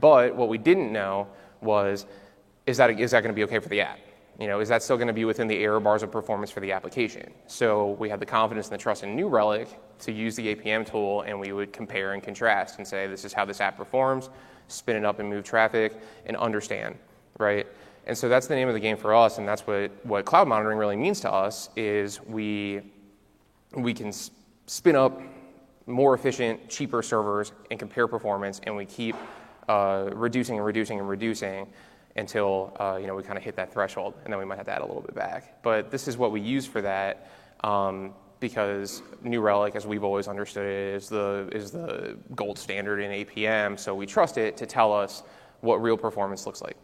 But 0.00 0.34
what 0.34 0.48
we 0.48 0.58
didn't 0.58 0.92
know 0.92 1.28
was, 1.60 2.06
is 2.66 2.78
that, 2.78 2.98
is 2.98 3.12
that 3.12 3.20
going 3.20 3.32
to 3.32 3.36
be 3.36 3.44
okay 3.44 3.60
for 3.60 3.68
the 3.68 3.82
app? 3.82 4.00
You 4.40 4.46
know, 4.46 4.60
is 4.60 4.70
that 4.70 4.82
still 4.82 4.96
going 4.96 5.06
to 5.06 5.12
be 5.12 5.26
within 5.26 5.48
the 5.48 5.58
error 5.58 5.80
bars 5.80 6.02
of 6.02 6.10
performance 6.10 6.50
for 6.50 6.60
the 6.60 6.72
application? 6.72 7.30
So 7.46 7.90
we 7.98 8.08
had 8.08 8.20
the 8.20 8.26
confidence 8.26 8.68
and 8.68 8.72
the 8.72 8.82
trust 8.82 9.02
in 9.02 9.14
New 9.14 9.28
Relic 9.28 9.68
to 9.98 10.12
use 10.12 10.34
the 10.34 10.54
APM 10.54 10.90
tool, 10.90 11.20
and 11.22 11.38
we 11.38 11.52
would 11.52 11.74
compare 11.74 12.14
and 12.14 12.22
contrast 12.22 12.78
and 12.78 12.88
say, 12.88 13.06
this 13.06 13.26
is 13.26 13.34
how 13.34 13.44
this 13.44 13.60
app 13.60 13.76
performs, 13.76 14.30
spin 14.68 14.96
it 14.96 15.04
up 15.04 15.18
and 15.18 15.28
move 15.28 15.44
traffic, 15.44 15.92
and 16.24 16.38
understand, 16.38 16.96
right? 17.38 17.66
And 18.06 18.16
so 18.16 18.30
that's 18.30 18.46
the 18.46 18.54
name 18.54 18.66
of 18.66 18.72
the 18.72 18.80
game 18.80 18.96
for 18.96 19.14
us, 19.14 19.36
and 19.36 19.46
that's 19.46 19.66
what, 19.66 19.90
what 20.06 20.24
cloud 20.24 20.48
monitoring 20.48 20.78
really 20.78 20.96
means 20.96 21.20
to 21.20 21.30
us 21.30 21.68
is 21.76 22.22
we, 22.22 22.80
we 23.74 23.92
can 23.92 24.10
spin 24.66 24.96
up 24.96 25.20
more 25.86 26.14
efficient, 26.14 26.66
cheaper 26.70 27.02
servers 27.02 27.52
and 27.70 27.78
compare 27.78 28.08
performance, 28.08 28.58
and 28.64 28.74
we 28.74 28.86
keep 28.86 29.16
uh, 29.68 30.08
reducing 30.14 30.56
and 30.56 30.64
reducing 30.64 30.98
and 30.98 31.10
reducing 31.10 31.66
until 32.16 32.76
uh, 32.78 32.98
you 33.00 33.06
know 33.06 33.14
we 33.14 33.22
kind 33.22 33.38
of 33.38 33.44
hit 33.44 33.56
that 33.56 33.72
threshold, 33.72 34.14
and 34.24 34.32
then 34.32 34.38
we 34.38 34.44
might 34.44 34.56
have 34.56 34.66
to 34.66 34.72
add 34.72 34.82
a 34.82 34.86
little 34.86 35.02
bit 35.02 35.14
back. 35.14 35.62
But 35.62 35.90
this 35.90 36.08
is 36.08 36.16
what 36.16 36.32
we 36.32 36.40
use 36.40 36.66
for 36.66 36.80
that. 36.82 37.30
Um, 37.62 38.14
because 38.40 39.02
New 39.22 39.40
Relic, 39.40 39.76
as 39.76 39.86
we've 39.86 40.02
always 40.02 40.26
understood 40.26 40.66
it, 40.66 40.94
is 40.94 41.08
the, 41.10 41.48
is 41.52 41.70
the 41.70 42.16
gold 42.34 42.58
standard 42.58 42.98
in 42.98 43.26
APM. 43.26 43.78
So 43.78 43.94
we 43.94 44.06
trust 44.06 44.38
it 44.38 44.56
to 44.56 44.66
tell 44.66 44.92
us 44.92 45.22
what 45.60 45.82
real 45.82 45.98
performance 45.98 46.46
looks 46.46 46.62
like. 46.62 46.76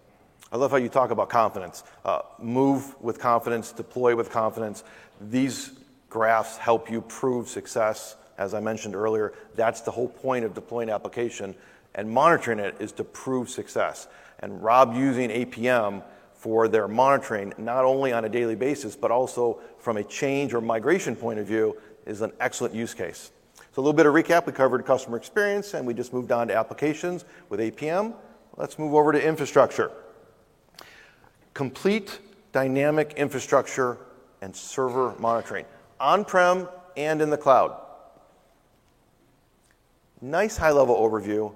I 0.53 0.59
love 0.59 0.70
how 0.70 0.77
you 0.77 0.91
talk 0.91 1.11
about 1.11 1.31
confidence. 1.31 1.83
Uh, 2.05 2.20
move 2.39 2.95
with 3.03 3.18
confidence, 3.18 3.72
deploy 3.72 4.14
with 4.14 4.31
confidence. 4.31 4.85
These 5.20 5.72
graphs 6.09 6.57
help 6.59 6.91
you 6.91 7.01
prove 7.01 7.49
success. 7.49 8.16
As 8.39 8.53
I 8.53 8.61
mentioned 8.61 8.95
earlier, 8.95 9.33
that's 9.55 9.81
the 9.81 9.91
whole 9.91 10.09
point 10.09 10.45
of 10.45 10.55
deploying 10.55 10.91
application 10.91 11.55
and 11.95 12.09
monitoring 12.09 12.59
it 12.59 12.77
is 12.79 12.93
to 12.93 13.05
prove 13.05 13.49
success 13.49 14.07
and 14.47 14.62
Rob 14.62 14.94
using 14.94 15.28
APM 15.28 16.05
for 16.32 16.68
their 16.68 16.86
monitoring, 16.86 17.53
not 17.59 17.84
only 17.84 18.12
on 18.12 18.26
a 18.26 18.28
daily 18.28 18.55
basis, 18.55 18.94
but 18.94 19.11
also 19.11 19.59
from 19.80 19.97
a 19.97 20.05
change 20.05 20.55
or 20.55 20.61
migration 20.61 21.16
point 21.16 21.40
of 21.40 21.49
view, 21.49 21.76
is 22.07 22.20
an 22.20 22.30
excellent 22.38 22.72
use 22.72 22.94
case. 22.94 23.32
So 23.57 23.80
a 23.80 23.82
little 23.82 23.92
bit 23.92 24.07
of 24.07 24.14
recap, 24.14 24.47
we 24.47 24.53
covered 24.53 24.86
customer 24.86 25.16
experience 25.16 25.74
and 25.74 25.84
we 25.84 25.94
just 25.94 26.12
moved 26.12 26.30
on 26.30 26.47
to 26.47 26.55
applications 26.55 27.24
with 27.49 27.59
APM. 27.59 28.14
Let's 28.57 28.78
move 28.78 28.94
over 28.94 29.11
to 29.11 29.20
infrastructure. 29.20 29.90
Complete 31.53 32.20
dynamic 32.53 33.14
infrastructure 33.14 33.99
and 34.42 34.55
server 34.55 35.16
monitoring, 35.18 35.64
on-prem 35.99 36.68
and 36.97 37.20
in 37.20 37.30
the 37.30 37.36
cloud. 37.36 37.80
Nice 40.20 40.57
high-level 40.57 40.94
overview. 40.94 41.53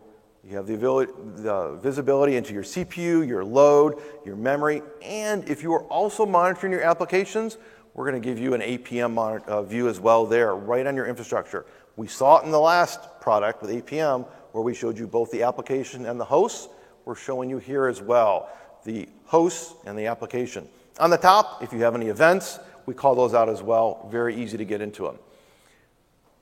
You 0.49 0.57
have 0.57 0.67
the, 0.67 0.75
ability, 0.75 1.13
the 1.37 1.79
visibility 1.83 2.37
into 2.37 2.55
your 2.55 2.63
CPU, 2.63 3.27
your 3.27 3.45
load, 3.45 4.01
your 4.25 4.37
memory, 4.37 4.83
and 5.03 5.47
if 5.49 5.63
you 5.63 5.73
are 5.75 5.85
also 5.85 6.25
monitoring 6.25 6.73
your 6.73 6.83
applications, 6.83 7.59
we're 7.93 8.09
going 8.09 8.21
to 8.21 8.27
give 8.27 8.39
you 8.39 8.55
an 8.55 8.63
APM 8.63 9.13
monitor, 9.13 9.45
uh, 9.51 9.63
view 9.63 9.89
as 9.89 10.01
well 10.01 10.25
there, 10.25 10.55
right 10.55 10.87
on 10.87 10.97
your 10.97 11.07
infrastructure. 11.07 11.67
We 11.97 12.07
saw 12.07 12.39
it 12.39 12.45
in 12.45 12.51
the 12.51 12.61
last 12.61 13.21
product 13.21 13.61
with 13.61 13.71
APM, 13.71 14.27
where 14.53 14.65
we 14.65 14.75
showed 14.75 14.99
you 14.99 15.07
both 15.07 15.31
the 15.31 15.43
application 15.43 16.07
and 16.07 16.19
the 16.19 16.25
hosts. 16.25 16.69
We're 17.05 17.17
showing 17.17 17.51
you 17.51 17.59
here 17.59 17.87
as 17.87 18.01
well, 18.01 18.49
the 18.85 19.09
hosts 19.27 19.75
and 19.85 19.99
the 19.99 20.07
application. 20.07 20.67
On 20.99 21.11
the 21.11 21.19
top, 21.19 21.63
if 21.63 21.73
you 21.73 21.81
have 21.81 21.95
any 21.95 22.07
events, 22.07 22.59
we 22.87 22.95
call 22.95 23.15
those 23.15 23.35
out 23.35 23.51
as 23.51 23.63
well. 23.63 24.09
Very 24.11 24.35
easy 24.35 24.57
to 24.57 24.65
get 24.65 24.81
into 24.81 25.03
them. 25.03 25.19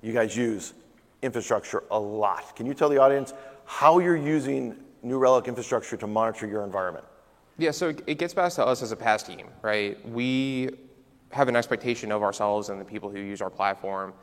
You 0.02 0.12
guys 0.12 0.36
use 0.36 0.74
infrastructure 1.22 1.82
a 1.90 1.98
lot. 1.98 2.54
Can 2.54 2.66
you 2.66 2.74
tell 2.74 2.88
the 2.88 2.98
audience 2.98 3.32
how 3.68 3.98
you're 3.98 4.16
using 4.16 4.74
New 5.02 5.18
Relic 5.18 5.46
infrastructure 5.46 5.96
to 5.98 6.06
monitor 6.06 6.46
your 6.46 6.64
environment? 6.64 7.04
Yeah, 7.58 7.70
so 7.70 7.94
it 8.06 8.18
gets 8.18 8.32
back 8.32 8.50
to 8.52 8.66
us 8.66 8.82
as 8.82 8.92
a 8.92 8.96
PaaS 8.96 9.26
team, 9.26 9.48
right? 9.60 10.08
We 10.08 10.70
have 11.32 11.48
an 11.48 11.54
expectation 11.54 12.10
of 12.10 12.22
ourselves 12.22 12.70
and 12.70 12.80
the 12.80 12.84
people 12.84 13.10
who 13.10 13.18
use 13.18 13.42
our 13.42 13.50
platform 13.50 14.14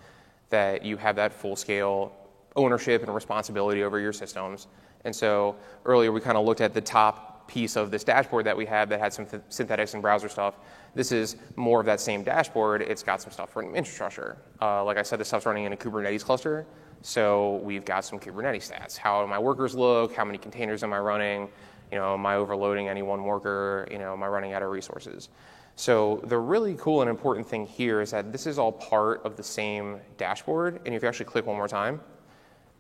that 0.50 0.84
you 0.84 0.98
have 0.98 1.16
that 1.18 1.32
full 1.32 1.56
scale 1.56 2.12
ownership 2.56 3.04
and 3.04 3.14
responsibility 3.14 3.84
over 3.84 4.00
your 4.00 4.14
systems. 4.14 4.66
And 5.04 5.16
so 5.16 5.56
earlier 5.86 6.12
we 6.12 6.22
kind 6.22 6.38
of 6.38 6.46
looked 6.46 6.62
at 6.62 6.74
the 6.74 6.82
top 6.82 7.48
piece 7.48 7.76
of 7.76 7.92
this 7.92 8.04
dashboard 8.04 8.48
that 8.48 8.58
we 8.58 8.66
have 8.66 8.90
that 8.90 9.00
had 9.00 9.14
some 9.14 9.28
th- 9.28 9.44
synthetics 9.50 9.94
and 9.94 10.02
browser 10.02 10.28
stuff. 10.28 10.56
This 10.96 11.12
is 11.12 11.36
more 11.56 11.80
of 11.80 11.86
that 11.86 12.02
same 12.02 12.24
dashboard. 12.24 12.82
It's 12.82 13.04
got 13.04 13.22
some 13.22 13.32
stuff 13.32 13.52
for 13.52 13.62
infrastructure. 13.62 14.38
Uh, 14.60 14.84
like 14.84 14.98
I 14.98 15.04
said, 15.04 15.20
this 15.20 15.28
stuff's 15.28 15.46
running 15.46 15.66
in 15.66 15.74
a 15.74 15.78
Kubernetes 15.78 16.24
cluster. 16.24 16.66
So 17.02 17.58
we've 17.58 17.86
got 17.86 18.04
some 18.04 18.20
Kubernetes 18.20 18.72
stats. 18.72 18.98
How 18.98 19.22
do 19.22 19.28
my 19.28 19.40
workers 19.40 19.76
look? 19.76 20.16
How 20.16 20.26
many 20.26 20.38
containers 20.38 20.84
am 20.84 20.94
I 20.94 21.00
running? 21.00 21.50
You 21.92 22.00
know, 22.00 22.14
am 22.16 22.26
I 22.26 22.36
overloading 22.36 22.90
any 22.90 23.04
one 23.04 23.24
worker? 23.24 23.88
You 23.92 24.00
know, 24.00 24.14
am 24.14 24.24
I 24.24 24.28
running 24.28 24.54
out 24.54 24.64
of 24.64 24.72
resources? 24.72 25.30
So 25.76 26.22
the 26.26 26.38
really 26.38 26.76
cool 26.76 27.02
and 27.02 27.10
important 27.10 27.46
thing 27.46 27.66
here 27.66 28.02
is 28.02 28.12
that 28.12 28.32
this 28.32 28.48
is 28.48 28.58
all 28.58 28.72
part 28.72 29.24
of 29.26 29.36
the 29.36 29.44
same 29.44 30.00
dashboard. 30.18 30.80
And 30.86 30.96
if 30.96 31.04
you 31.04 31.08
actually 31.08 31.26
click 31.26 31.46
one 31.46 31.58
more 31.58 31.68
time, 31.68 32.00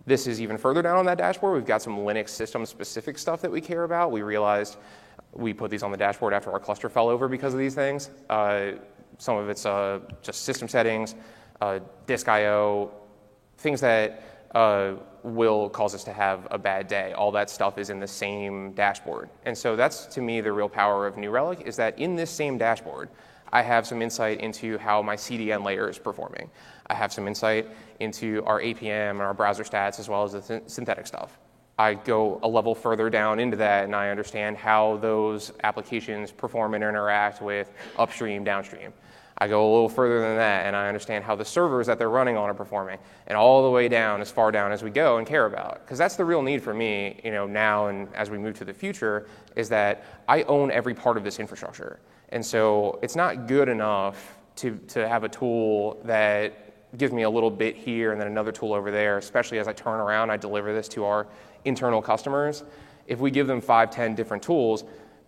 this 0.05 0.27
is 0.27 0.39
even 0.39 0.57
further 0.57 0.81
down 0.81 0.97
on 0.97 1.05
that 1.05 1.17
dashboard. 1.17 1.55
We've 1.55 1.65
got 1.65 1.81
some 1.81 1.97
Linux 1.97 2.29
system 2.29 2.65
specific 2.65 3.17
stuff 3.17 3.41
that 3.41 3.51
we 3.51 3.59
care 3.59 3.83
about. 3.83 4.11
We 4.11 4.21
realized 4.21 4.77
we 5.33 5.53
put 5.53 5.69
these 5.71 5.83
on 5.83 5.91
the 5.91 5.97
dashboard 5.97 6.33
after 6.33 6.51
our 6.51 6.59
cluster 6.59 6.89
fell 6.89 7.09
over 7.09 7.27
because 7.27 7.53
of 7.53 7.59
these 7.59 7.75
things. 7.75 8.09
Uh, 8.29 8.71
some 9.17 9.37
of 9.37 9.49
it's 9.49 9.65
uh, 9.65 9.99
just 10.21 10.43
system 10.43 10.67
settings, 10.67 11.15
uh, 11.61 11.79
disk 12.05 12.27
I/O, 12.27 12.91
things 13.65 13.81
that 13.81 14.21
uh, 14.53 14.93
will 15.23 15.69
cause 15.69 15.95
us 15.95 16.03
to 16.05 16.13
have 16.13 16.47
a 16.51 16.57
bad 16.57 16.87
day. 16.87 17.13
All 17.13 17.31
that 17.31 17.49
stuff 17.49 17.77
is 17.77 17.89
in 17.89 17.99
the 17.99 18.07
same 18.07 18.71
dashboard. 18.73 19.27
And 19.43 19.57
so 19.57 19.75
that's 19.75 20.05
to 20.05 20.21
me 20.21 20.39
the 20.39 20.53
real 20.53 20.69
power 20.69 21.07
of 21.07 21.17
New 21.17 21.31
Relic 21.31 21.63
is 21.65 21.75
that 21.77 21.97
in 21.99 22.15
this 22.15 22.29
same 22.29 22.57
dashboard, 22.57 23.09
I 23.51 23.63
have 23.63 23.87
some 23.87 24.01
insight 24.01 24.39
into 24.39 24.77
how 24.77 25.01
my 25.01 25.15
CDN 25.15 25.65
layer 25.65 25.89
is 25.89 25.97
performing. 25.97 26.49
I 26.87 26.93
have 26.93 27.11
some 27.11 27.27
insight 27.27 27.67
into 27.99 28.43
our 28.45 28.61
APM 28.61 29.11
and 29.11 29.21
our 29.21 29.33
browser 29.33 29.63
stats 29.63 29.99
as 29.99 30.07
well 30.07 30.23
as 30.23 30.33
the 30.33 30.41
th- 30.41 30.63
synthetic 30.67 31.07
stuff. 31.07 31.39
I 31.77 31.95
go 31.95 32.39
a 32.43 32.47
level 32.47 32.75
further 32.75 33.09
down 33.09 33.39
into 33.39 33.57
that 33.57 33.85
and 33.85 33.95
I 33.95 34.09
understand 34.09 34.57
how 34.57 34.97
those 34.97 35.51
applications 35.63 36.31
perform 36.31 36.75
and 36.75 36.83
interact 36.83 37.41
with 37.41 37.73
upstream, 37.97 38.43
downstream. 38.43 38.93
I 39.37 39.47
go 39.49 39.69
a 39.69 39.71
little 39.71 39.89
further 39.89 40.21
than 40.21 40.37
that 40.37 40.65
and 40.65 40.75
I 40.75 40.87
understand 40.87 41.25
how 41.25 41.35
the 41.35 41.43
servers 41.43 41.87
that 41.87 41.99
they're 41.99 42.09
running 42.09 42.37
on 42.37 42.49
are 42.49 42.53
performing 42.53 42.99
and 43.27 43.37
all 43.37 43.63
the 43.63 43.69
way 43.69 43.89
down 43.89 44.21
as 44.21 44.31
far 44.31 44.51
down 44.51 44.71
as 44.71 44.81
we 44.81 44.89
go 44.89 45.17
and 45.17 45.27
care 45.27 45.45
about. 45.45 45.85
Because 45.85 45.97
that's 45.97 46.15
the 46.15 46.23
real 46.23 46.41
need 46.41 46.63
for 46.63 46.73
me, 46.73 47.19
you 47.23 47.31
know, 47.31 47.45
now 47.45 47.87
and 47.87 48.07
as 48.15 48.29
we 48.29 48.37
move 48.37 48.57
to 48.59 48.65
the 48.65 48.73
future 48.73 49.27
is 49.55 49.67
that 49.69 50.05
I 50.27 50.43
own 50.43 50.71
every 50.71 50.93
part 50.93 51.17
of 51.17 51.23
this 51.23 51.39
infrastructure. 51.39 51.99
And 52.29 52.45
so 52.45 52.97
it's 53.01 53.15
not 53.15 53.47
good 53.47 53.67
enough 53.67 54.37
to, 54.57 54.79
to 54.87 55.07
have 55.07 55.25
a 55.25 55.29
tool 55.29 55.99
that 56.05 56.97
gives 56.97 57.11
me 57.11 57.23
a 57.23 57.29
little 57.29 57.51
bit 57.51 57.75
here 57.75 58.13
and 58.13 58.21
then 58.21 58.27
another 58.27 58.53
tool 58.53 58.73
over 58.73 58.89
there, 58.89 59.17
especially 59.17 59.59
as 59.59 59.67
I 59.67 59.73
turn 59.73 59.99
around, 59.99 60.29
I 60.29 60.37
deliver 60.37 60.73
this 60.73 60.87
to 60.89 61.03
our 61.03 61.27
internal 61.65 62.01
customers. 62.01 62.63
If 63.05 63.19
we 63.19 63.31
give 63.31 63.47
them 63.47 63.59
five, 63.59 63.91
ten 63.91 64.15
different 64.15 64.41
tools, 64.41 64.85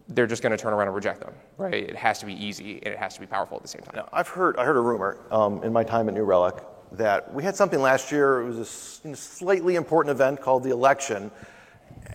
they're 0.09 0.27
just 0.27 0.41
going 0.41 0.51
to 0.51 0.57
turn 0.57 0.73
around 0.73 0.87
and 0.87 0.95
reject 0.95 1.19
them, 1.21 1.33
right? 1.57 1.73
It 1.73 1.95
has 1.95 2.19
to 2.19 2.25
be 2.25 2.33
easy 2.33 2.75
and 2.83 2.93
it 2.93 2.97
has 2.97 3.13
to 3.15 3.19
be 3.19 3.27
powerful 3.27 3.57
at 3.57 3.63
the 3.63 3.67
same 3.67 3.81
time. 3.81 3.95
Now, 3.95 4.09
I've 4.13 4.27
heard, 4.27 4.57
I 4.57 4.63
heard 4.63 4.77
a 4.77 4.81
rumor 4.81 5.17
um, 5.31 5.63
in 5.63 5.73
my 5.73 5.83
time 5.83 6.07
at 6.07 6.15
New 6.15 6.23
Relic 6.23 6.55
that 6.93 7.33
we 7.33 7.43
had 7.43 7.55
something 7.55 7.81
last 7.81 8.11
year. 8.11 8.41
It 8.41 8.45
was 8.45 8.57
a 8.57 9.15
slightly 9.15 9.75
important 9.75 10.11
event 10.11 10.41
called 10.41 10.63
the 10.63 10.69
election. 10.69 11.29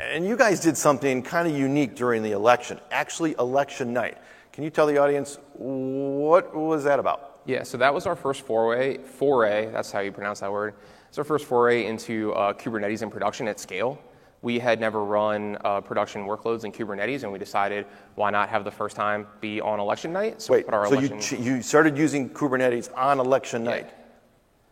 And 0.00 0.24
you 0.24 0.36
guys 0.36 0.60
did 0.60 0.76
something 0.76 1.22
kind 1.22 1.46
of 1.46 1.54
unique 1.54 1.94
during 1.94 2.22
the 2.22 2.32
election, 2.32 2.80
actually, 2.90 3.34
election 3.38 3.92
night. 3.92 4.16
Can 4.52 4.64
you 4.64 4.70
tell 4.70 4.86
the 4.86 4.98
audience 4.98 5.38
what 5.54 6.54
was 6.54 6.84
that 6.84 6.98
about? 6.98 7.40
Yeah, 7.44 7.62
so 7.64 7.76
that 7.78 7.92
was 7.92 8.06
our 8.06 8.16
first 8.16 8.42
foray, 8.42 8.98
foray, 8.98 9.70
that's 9.70 9.90
how 9.90 10.00
you 10.00 10.12
pronounce 10.12 10.40
that 10.40 10.52
word. 10.52 10.74
It's 11.08 11.18
our 11.18 11.24
first 11.24 11.44
foray 11.44 11.86
into 11.86 12.32
uh, 12.32 12.54
Kubernetes 12.54 13.02
in 13.02 13.10
production 13.10 13.48
at 13.48 13.60
scale 13.60 13.98
we 14.42 14.58
had 14.58 14.80
never 14.80 15.04
run 15.04 15.56
uh, 15.64 15.80
production 15.80 16.26
workloads 16.26 16.64
in 16.64 16.72
Kubernetes, 16.72 17.22
and 17.22 17.32
we 17.32 17.38
decided 17.38 17.86
why 18.16 18.30
not 18.30 18.48
have 18.48 18.64
the 18.64 18.70
first 18.70 18.96
time 18.96 19.26
be 19.40 19.60
on 19.60 19.78
election 19.80 20.12
night? 20.12 20.42
So 20.42 20.52
Wait, 20.52 20.66
so 20.66 20.82
election... 20.82 21.16
you, 21.16 21.22
ch- 21.22 21.40
you 21.40 21.62
started 21.62 21.96
using 21.96 22.28
Kubernetes 22.28 22.94
on 22.96 23.20
election 23.20 23.64
night? 23.64 23.86
Yeah. 23.88 24.04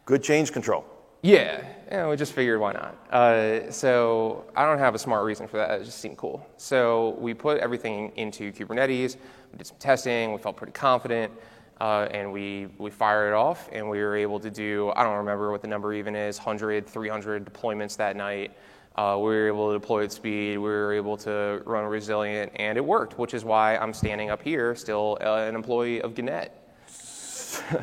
Good 0.04 0.22
change 0.24 0.52
control. 0.52 0.84
Yeah, 1.22 1.62
yeah, 1.88 2.08
we 2.08 2.16
just 2.16 2.32
figured 2.32 2.60
why 2.60 2.72
not. 2.72 2.96
Uh, 3.12 3.70
so 3.70 4.46
I 4.56 4.64
don't 4.64 4.78
have 4.78 4.94
a 4.94 4.98
smart 4.98 5.24
reason 5.24 5.46
for 5.46 5.58
that. 5.58 5.80
It 5.80 5.84
just 5.84 5.98
seemed 5.98 6.16
cool. 6.16 6.44
So 6.56 7.16
we 7.18 7.34
put 7.34 7.58
everything 7.58 8.12
into 8.16 8.52
Kubernetes. 8.52 9.16
We 9.52 9.58
did 9.58 9.66
some 9.66 9.76
testing. 9.78 10.32
We 10.32 10.38
felt 10.38 10.56
pretty 10.56 10.72
confident. 10.72 11.32
Uh, 11.80 12.08
and 12.10 12.30
we, 12.30 12.68
we 12.76 12.90
fired 12.90 13.28
it 13.28 13.34
off, 13.34 13.68
and 13.72 13.88
we 13.88 14.00
were 14.00 14.14
able 14.14 14.38
to 14.38 14.50
do, 14.50 14.92
I 14.96 15.02
don't 15.02 15.16
remember 15.16 15.50
what 15.50 15.62
the 15.62 15.68
number 15.68 15.94
even 15.94 16.14
is, 16.14 16.36
100, 16.36 16.86
300 16.86 17.46
deployments 17.46 17.96
that 17.96 18.16
night. 18.16 18.54
Uh, 18.96 19.16
we 19.18 19.24
were 19.24 19.46
able 19.46 19.72
to 19.72 19.78
deploy 19.78 20.04
at 20.04 20.12
speed. 20.12 20.58
We 20.58 20.68
were 20.68 20.92
able 20.92 21.16
to 21.18 21.62
run 21.64 21.84
resilient, 21.84 22.52
and 22.56 22.76
it 22.76 22.84
worked, 22.84 23.18
which 23.18 23.34
is 23.34 23.44
why 23.44 23.76
I'm 23.76 23.94
standing 23.94 24.30
up 24.30 24.42
here, 24.42 24.74
still 24.74 25.18
uh, 25.20 25.36
an 25.36 25.54
employee 25.54 26.02
of 26.02 26.14
Gannett. 26.14 26.52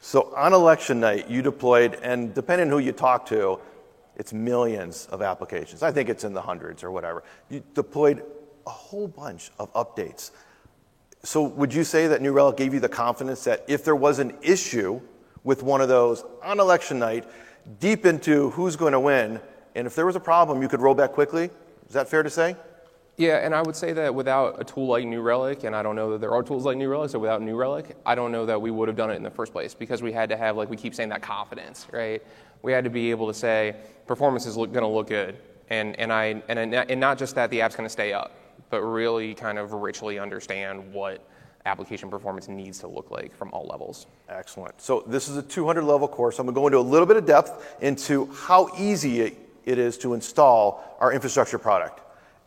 so 0.00 0.34
on 0.36 0.52
election 0.52 1.00
night, 1.00 1.30
you 1.30 1.42
deployed, 1.42 1.98
and 2.02 2.34
depending 2.34 2.68
on 2.68 2.72
who 2.72 2.78
you 2.78 2.92
talk 2.92 3.26
to, 3.26 3.60
it's 4.16 4.32
millions 4.32 5.06
of 5.10 5.22
applications. 5.22 5.82
I 5.82 5.92
think 5.92 6.08
it's 6.08 6.24
in 6.24 6.34
the 6.34 6.42
hundreds 6.42 6.82
or 6.82 6.90
whatever. 6.90 7.22
You 7.48 7.62
deployed 7.74 8.24
a 8.66 8.70
whole 8.70 9.08
bunch 9.08 9.50
of 9.58 9.72
updates. 9.72 10.32
So 11.22 11.42
would 11.42 11.72
you 11.72 11.84
say 11.84 12.08
that 12.08 12.20
New 12.20 12.32
Relic 12.32 12.56
gave 12.56 12.74
you 12.74 12.80
the 12.80 12.88
confidence 12.88 13.44
that 13.44 13.64
if 13.68 13.84
there 13.84 13.96
was 13.96 14.18
an 14.18 14.36
issue 14.42 15.00
with 15.44 15.62
one 15.62 15.80
of 15.80 15.88
those 15.88 16.24
on 16.42 16.60
election 16.60 16.98
night, 16.98 17.24
deep 17.80 18.06
into 18.06 18.50
who's 18.50 18.76
going 18.76 18.92
to 18.92 19.00
win, 19.00 19.40
and 19.78 19.86
if 19.86 19.94
there 19.94 20.06
was 20.06 20.16
a 20.16 20.20
problem, 20.20 20.60
you 20.60 20.68
could 20.68 20.80
roll 20.80 20.94
back 20.94 21.12
quickly. 21.12 21.44
Is 21.86 21.94
that 21.94 22.08
fair 22.08 22.24
to 22.24 22.30
say? 22.30 22.56
Yeah, 23.16 23.38
and 23.38 23.54
I 23.54 23.62
would 23.62 23.76
say 23.76 23.92
that 23.92 24.14
without 24.14 24.60
a 24.60 24.64
tool 24.64 24.86
like 24.86 25.04
New 25.04 25.20
Relic, 25.20 25.64
and 25.64 25.74
I 25.74 25.82
don't 25.82 25.96
know 25.96 26.12
that 26.12 26.20
there 26.20 26.32
are 26.32 26.42
tools 26.42 26.64
like 26.64 26.76
New 26.76 26.88
Relic, 26.88 27.10
so 27.10 27.18
without 27.18 27.42
New 27.42 27.56
Relic, 27.56 27.96
I 28.04 28.14
don't 28.14 28.32
know 28.32 28.44
that 28.46 28.60
we 28.60 28.70
would 28.70 28.88
have 28.88 28.96
done 28.96 29.10
it 29.10 29.14
in 29.14 29.22
the 29.22 29.30
first 29.30 29.52
place 29.52 29.74
because 29.74 30.02
we 30.02 30.12
had 30.12 30.28
to 30.30 30.36
have, 30.36 30.56
like 30.56 30.68
we 30.68 30.76
keep 30.76 30.94
saying, 30.94 31.08
that 31.10 31.22
confidence, 31.22 31.86
right? 31.92 32.22
We 32.62 32.72
had 32.72 32.84
to 32.84 32.90
be 32.90 33.10
able 33.10 33.28
to 33.28 33.34
say, 33.34 33.76
performance 34.06 34.46
is 34.46 34.56
going 34.56 34.72
to 34.72 34.86
look 34.86 35.08
good. 35.08 35.36
And, 35.70 35.98
and, 35.98 36.12
I, 36.12 36.42
and, 36.48 36.74
and 36.74 37.00
not 37.00 37.18
just 37.18 37.36
that 37.36 37.50
the 37.50 37.60
app's 37.60 37.76
going 37.76 37.86
to 37.86 37.92
stay 37.92 38.12
up, 38.12 38.36
but 38.70 38.82
really 38.82 39.34
kind 39.34 39.58
of 39.58 39.72
richly 39.72 40.18
understand 40.18 40.92
what 40.92 41.24
application 41.66 42.10
performance 42.10 42.48
needs 42.48 42.78
to 42.80 42.88
look 42.88 43.10
like 43.10 43.34
from 43.34 43.50
all 43.52 43.66
levels. 43.66 44.06
Excellent. 44.28 44.80
So 44.80 45.04
this 45.06 45.28
is 45.28 45.36
a 45.36 45.42
200 45.42 45.82
level 45.82 46.08
course. 46.08 46.38
I'm 46.38 46.46
going 46.46 46.54
to 46.54 46.60
go 46.60 46.66
into 46.66 46.78
a 46.78 46.88
little 46.88 47.06
bit 47.06 47.16
of 47.16 47.26
depth 47.26 47.76
into 47.80 48.26
how 48.32 48.70
easy 48.78 49.20
it 49.20 49.47
it 49.68 49.78
is 49.78 49.98
to 49.98 50.14
install 50.14 50.96
our 50.98 51.12
infrastructure 51.12 51.58
product. 51.58 52.00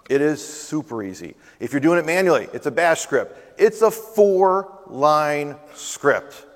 It 0.10 0.22
is 0.22 0.44
super 0.44 1.04
easy. 1.04 1.36
If 1.60 1.72
you're 1.72 1.80
doing 1.80 2.00
it 2.00 2.06
manually, 2.06 2.48
it's 2.52 2.66
a 2.66 2.72
bash 2.72 3.02
script. 3.02 3.60
It's 3.60 3.84
a 3.84 3.92
four 3.92 4.80
line 4.88 5.56
script. 5.76 6.48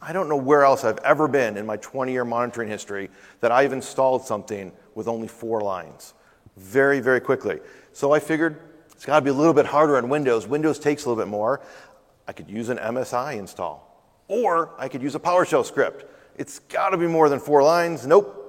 I 0.00 0.12
don't 0.12 0.28
know 0.28 0.36
where 0.36 0.64
else 0.64 0.82
I've 0.82 0.98
ever 0.98 1.28
been 1.28 1.56
in 1.56 1.64
my 1.64 1.76
20 1.76 2.10
year 2.10 2.24
monitoring 2.24 2.68
history 2.68 3.10
that 3.38 3.52
I've 3.52 3.72
installed 3.72 4.24
something 4.24 4.72
with 4.96 5.06
only 5.06 5.28
four 5.28 5.60
lines 5.60 6.14
very, 6.56 6.98
very 6.98 7.20
quickly. 7.20 7.60
So 7.92 8.10
I 8.10 8.18
figured 8.18 8.60
it's 8.90 9.06
got 9.06 9.20
to 9.20 9.24
be 9.24 9.30
a 9.30 9.34
little 9.34 9.54
bit 9.54 9.66
harder 9.66 9.96
on 9.96 10.08
Windows. 10.08 10.48
Windows 10.48 10.80
takes 10.80 11.04
a 11.04 11.08
little 11.08 11.22
bit 11.22 11.30
more. 11.30 11.60
I 12.26 12.32
could 12.32 12.50
use 12.50 12.70
an 12.70 12.78
MSI 12.78 13.38
install, 13.38 14.04
or 14.26 14.70
I 14.78 14.88
could 14.88 15.00
use 15.00 15.14
a 15.14 15.20
PowerShell 15.20 15.64
script. 15.64 16.06
It's 16.36 16.58
got 16.58 16.90
to 16.90 16.96
be 16.96 17.06
more 17.06 17.28
than 17.28 17.38
four 17.38 17.62
lines. 17.62 18.04
Nope. 18.04 18.40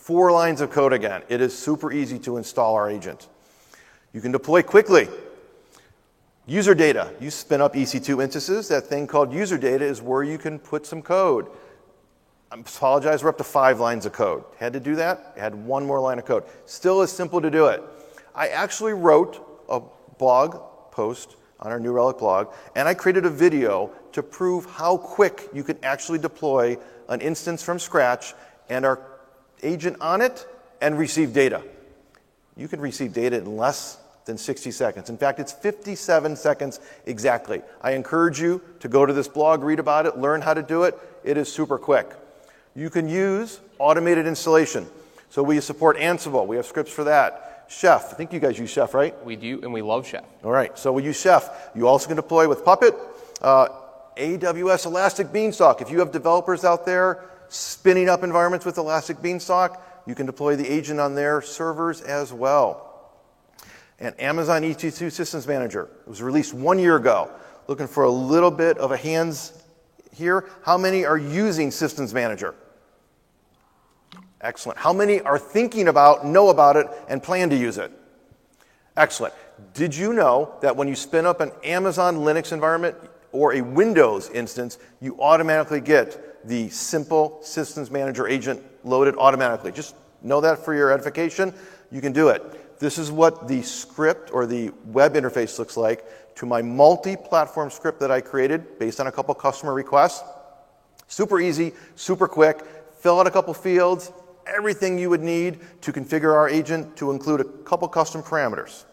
Four 0.00 0.32
lines 0.32 0.62
of 0.62 0.70
code 0.70 0.94
again. 0.94 1.22
It 1.28 1.42
is 1.42 1.56
super 1.56 1.92
easy 1.92 2.18
to 2.20 2.38
install 2.38 2.74
our 2.74 2.90
agent. 2.90 3.28
You 4.14 4.22
can 4.22 4.32
deploy 4.32 4.62
quickly. 4.62 5.08
User 6.46 6.74
data. 6.74 7.12
You 7.20 7.30
spin 7.30 7.60
up 7.60 7.74
EC2 7.74 8.24
instances. 8.24 8.66
That 8.68 8.86
thing 8.86 9.06
called 9.06 9.30
user 9.30 9.58
data 9.58 9.84
is 9.84 10.00
where 10.00 10.22
you 10.22 10.38
can 10.38 10.58
put 10.58 10.86
some 10.86 11.02
code. 11.02 11.48
I 12.50 12.58
apologize, 12.58 13.22
we're 13.22 13.28
up 13.28 13.36
to 13.38 13.44
five 13.44 13.78
lines 13.78 14.06
of 14.06 14.14
code. 14.14 14.44
Had 14.58 14.72
to 14.72 14.80
do 14.80 14.96
that, 14.96 15.34
had 15.36 15.54
one 15.54 15.84
more 15.84 16.00
line 16.00 16.18
of 16.18 16.24
code. 16.24 16.44
Still 16.64 17.02
as 17.02 17.12
simple 17.12 17.42
to 17.42 17.50
do 17.50 17.66
it. 17.66 17.82
I 18.34 18.48
actually 18.48 18.94
wrote 18.94 19.46
a 19.68 19.82
blog 20.16 20.62
post 20.92 21.36
on 21.60 21.70
our 21.70 21.78
New 21.78 21.92
Relic 21.92 22.16
blog, 22.16 22.54
and 22.74 22.88
I 22.88 22.94
created 22.94 23.26
a 23.26 23.30
video 23.30 23.90
to 24.12 24.22
prove 24.22 24.64
how 24.64 24.96
quick 24.96 25.50
you 25.52 25.62
can 25.62 25.78
actually 25.82 26.18
deploy 26.18 26.78
an 27.10 27.20
instance 27.20 27.62
from 27.62 27.78
scratch 27.78 28.32
and 28.70 28.86
our 28.86 28.96
agent 29.62 29.96
on 30.00 30.20
it 30.20 30.46
and 30.80 30.98
receive 30.98 31.32
data. 31.32 31.62
You 32.56 32.68
can 32.68 32.80
receive 32.80 33.12
data 33.12 33.38
in 33.38 33.56
less 33.56 33.98
than 34.24 34.36
60 34.36 34.70
seconds. 34.70 35.10
In 35.10 35.16
fact, 35.16 35.40
it's 35.40 35.52
57 35.52 36.36
seconds 36.36 36.80
exactly. 37.06 37.62
I 37.80 37.92
encourage 37.92 38.40
you 38.40 38.60
to 38.80 38.88
go 38.88 39.06
to 39.06 39.12
this 39.12 39.28
blog, 39.28 39.62
read 39.62 39.78
about 39.78 40.06
it, 40.06 40.18
learn 40.18 40.40
how 40.40 40.54
to 40.54 40.62
do 40.62 40.84
it. 40.84 40.96
It 41.24 41.36
is 41.36 41.52
super 41.52 41.78
quick. 41.78 42.10
You 42.74 42.90
can 42.90 43.08
use 43.08 43.60
automated 43.78 44.26
installation. 44.26 44.86
So 45.30 45.42
we 45.42 45.60
support 45.60 45.96
Ansible. 45.96 46.46
We 46.46 46.56
have 46.56 46.66
scripts 46.66 46.92
for 46.92 47.04
that. 47.04 47.66
Chef. 47.68 48.12
I 48.12 48.14
think 48.14 48.32
you 48.32 48.40
guys 48.40 48.58
use 48.58 48.70
Chef, 48.70 48.94
right? 48.94 49.14
We 49.24 49.36
do, 49.36 49.60
and 49.62 49.72
we 49.72 49.80
love 49.80 50.06
Chef. 50.06 50.24
All 50.42 50.50
right. 50.50 50.76
So 50.76 50.92
we 50.92 51.04
use 51.04 51.20
Chef. 51.20 51.70
You 51.74 51.86
also 51.86 52.08
can 52.08 52.16
deploy 52.16 52.48
with 52.48 52.64
Puppet, 52.64 52.94
uh, 53.40 53.68
AWS 54.16 54.86
Elastic 54.86 55.32
Beanstalk. 55.32 55.80
If 55.80 55.90
you 55.90 56.00
have 56.00 56.10
developers 56.10 56.64
out 56.64 56.84
there 56.84 57.24
spinning 57.50 58.08
up 58.08 58.22
environments 58.22 58.64
with 58.64 58.78
Elastic 58.78 59.20
Beanstalk, 59.20 59.82
you 60.06 60.14
can 60.14 60.26
deploy 60.26 60.56
the 60.56 60.66
agent 60.66 60.98
on 60.98 61.14
their 61.14 61.42
servers 61.42 62.00
as 62.00 62.32
well. 62.32 63.12
And 63.98 64.18
Amazon 64.18 64.62
EC2 64.62 65.12
Systems 65.12 65.46
Manager 65.46 65.90
it 66.06 66.08
was 66.08 66.22
released 66.22 66.54
one 66.54 66.78
year 66.78 66.96
ago. 66.96 67.30
Looking 67.66 67.86
for 67.86 68.04
a 68.04 68.10
little 68.10 68.50
bit 68.50 68.78
of 68.78 68.92
a 68.92 68.96
hands 68.96 69.52
here. 70.12 70.48
How 70.64 70.78
many 70.78 71.04
are 71.04 71.18
using 71.18 71.70
Systems 71.70 72.14
Manager? 72.14 72.54
Excellent. 74.40 74.78
How 74.78 74.92
many 74.92 75.20
are 75.20 75.38
thinking 75.38 75.88
about, 75.88 76.24
know 76.24 76.48
about 76.48 76.76
it, 76.76 76.86
and 77.08 77.22
plan 77.22 77.50
to 77.50 77.56
use 77.56 77.76
it? 77.76 77.92
Excellent. 78.96 79.34
Did 79.74 79.94
you 79.94 80.12
know 80.14 80.54
that 80.62 80.74
when 80.74 80.88
you 80.88 80.94
spin 80.94 81.26
up 81.26 81.40
an 81.40 81.52
Amazon 81.62 82.16
Linux 82.18 82.52
environment 82.52 82.96
or 83.32 83.54
a 83.54 83.60
Windows 83.60 84.30
instance, 84.30 84.78
you 85.00 85.20
automatically 85.20 85.80
get 85.80 86.29
the 86.44 86.68
simple 86.70 87.38
Systems 87.42 87.90
Manager 87.90 88.26
agent 88.26 88.62
loaded 88.84 89.14
automatically? 89.16 89.72
Just 89.72 89.94
know 90.22 90.40
that 90.40 90.64
for 90.64 90.74
your 90.74 90.90
edification. 90.92 91.54
You 91.90 92.00
can 92.00 92.12
do 92.12 92.28
it. 92.28 92.78
This 92.78 92.96
is 92.98 93.10
what 93.10 93.46
the 93.46 93.62
script 93.62 94.30
or 94.32 94.46
the 94.46 94.70
web 94.86 95.14
interface 95.14 95.58
looks 95.58 95.76
like 95.76 96.04
to 96.36 96.46
my 96.46 96.62
multi 96.62 97.16
platform 97.16 97.70
script 97.70 98.00
that 98.00 98.10
I 98.10 98.20
created 98.20 98.78
based 98.78 99.00
on 99.00 99.06
a 99.06 99.12
couple 99.12 99.34
customer 99.34 99.74
requests. 99.74 100.22
Super 101.06 101.40
easy, 101.40 101.72
super 101.96 102.26
quick. 102.26 102.62
Fill 103.00 103.20
out 103.20 103.26
a 103.26 103.30
couple 103.30 103.52
fields, 103.52 104.12
everything 104.46 104.98
you 104.98 105.10
would 105.10 105.22
need 105.22 105.58
to 105.82 105.92
configure 105.92 106.34
our 106.34 106.48
agent 106.48 106.96
to 106.96 107.10
include 107.10 107.40
a 107.40 107.44
couple 107.44 107.88
custom 107.88 108.22
parameters. 108.22 108.84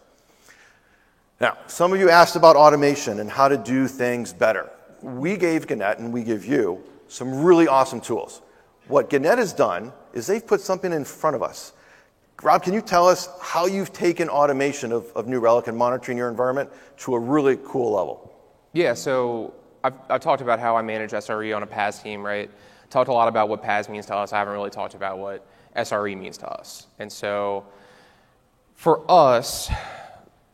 Now, 1.40 1.58
some 1.68 1.94
of 1.94 2.00
you 2.00 2.10
asked 2.10 2.36
about 2.36 2.56
automation 2.56 3.20
and 3.20 3.30
how 3.30 3.48
to 3.48 3.58
do 3.58 3.88
things 3.88 4.34
better. 4.34 4.70
We 5.02 5.38
gave 5.38 5.68
Gannett 5.68 6.00
and 6.00 6.12
we 6.12 6.24
give 6.24 6.46
you 6.46 6.84
some 7.08 7.44
really 7.44 7.68
awesome 7.68 8.02
tools. 8.02 8.42
What 8.88 9.10
Gannett 9.10 9.38
has 9.38 9.54
done 9.54 9.92
is 10.14 10.28
they've 10.28 10.46
put 10.46 10.62
something 10.62 10.92
in 10.92 11.04
front 11.04 11.36
of 11.36 11.44
us. 11.44 11.74
Rob, 12.44 12.64
can 12.64 12.74
you 12.74 12.82
tell 12.82 13.08
us 13.08 13.30
how 13.42 13.66
you've 13.66 13.92
taken 13.94 14.30
automation 14.30 14.92
of, 14.92 15.12
of 15.16 15.28
New 15.28 15.40
Relic 15.40 15.68
and 15.68 15.78
monitoring 15.78 16.18
your 16.18 16.30
environment 16.30 16.70
to 16.98 17.16
a 17.16 17.20
really 17.20 17.58
cool 17.66 17.94
level? 17.94 18.34
Yeah, 18.74 18.94
so 18.94 19.54
I've, 19.84 19.96
I've 20.10 20.22
talked 20.22 20.42
about 20.42 20.60
how 20.60 20.78
I 20.78 20.84
manage 20.84 21.12
SRE 21.12 21.56
on 21.56 21.64
a 21.64 21.68
PaaS 21.68 22.02
team, 22.02 22.24
right? 22.24 22.50
talked 22.90 23.10
a 23.10 23.14
lot 23.14 23.28
about 23.28 23.50
what 23.50 23.62
PaaS 23.62 23.90
means 23.90 24.06
to 24.08 24.16
us. 24.16 24.34
I 24.34 24.40
haven't 24.40 24.54
really 24.54 24.70
talked 24.70 24.94
about 24.94 25.20
what 25.20 25.46
SRE 25.76 26.18
means 26.18 26.38
to 26.40 26.48
us. 26.48 26.88
And 27.00 27.12
so 27.12 27.66
for 28.76 29.04
us, 29.10 29.70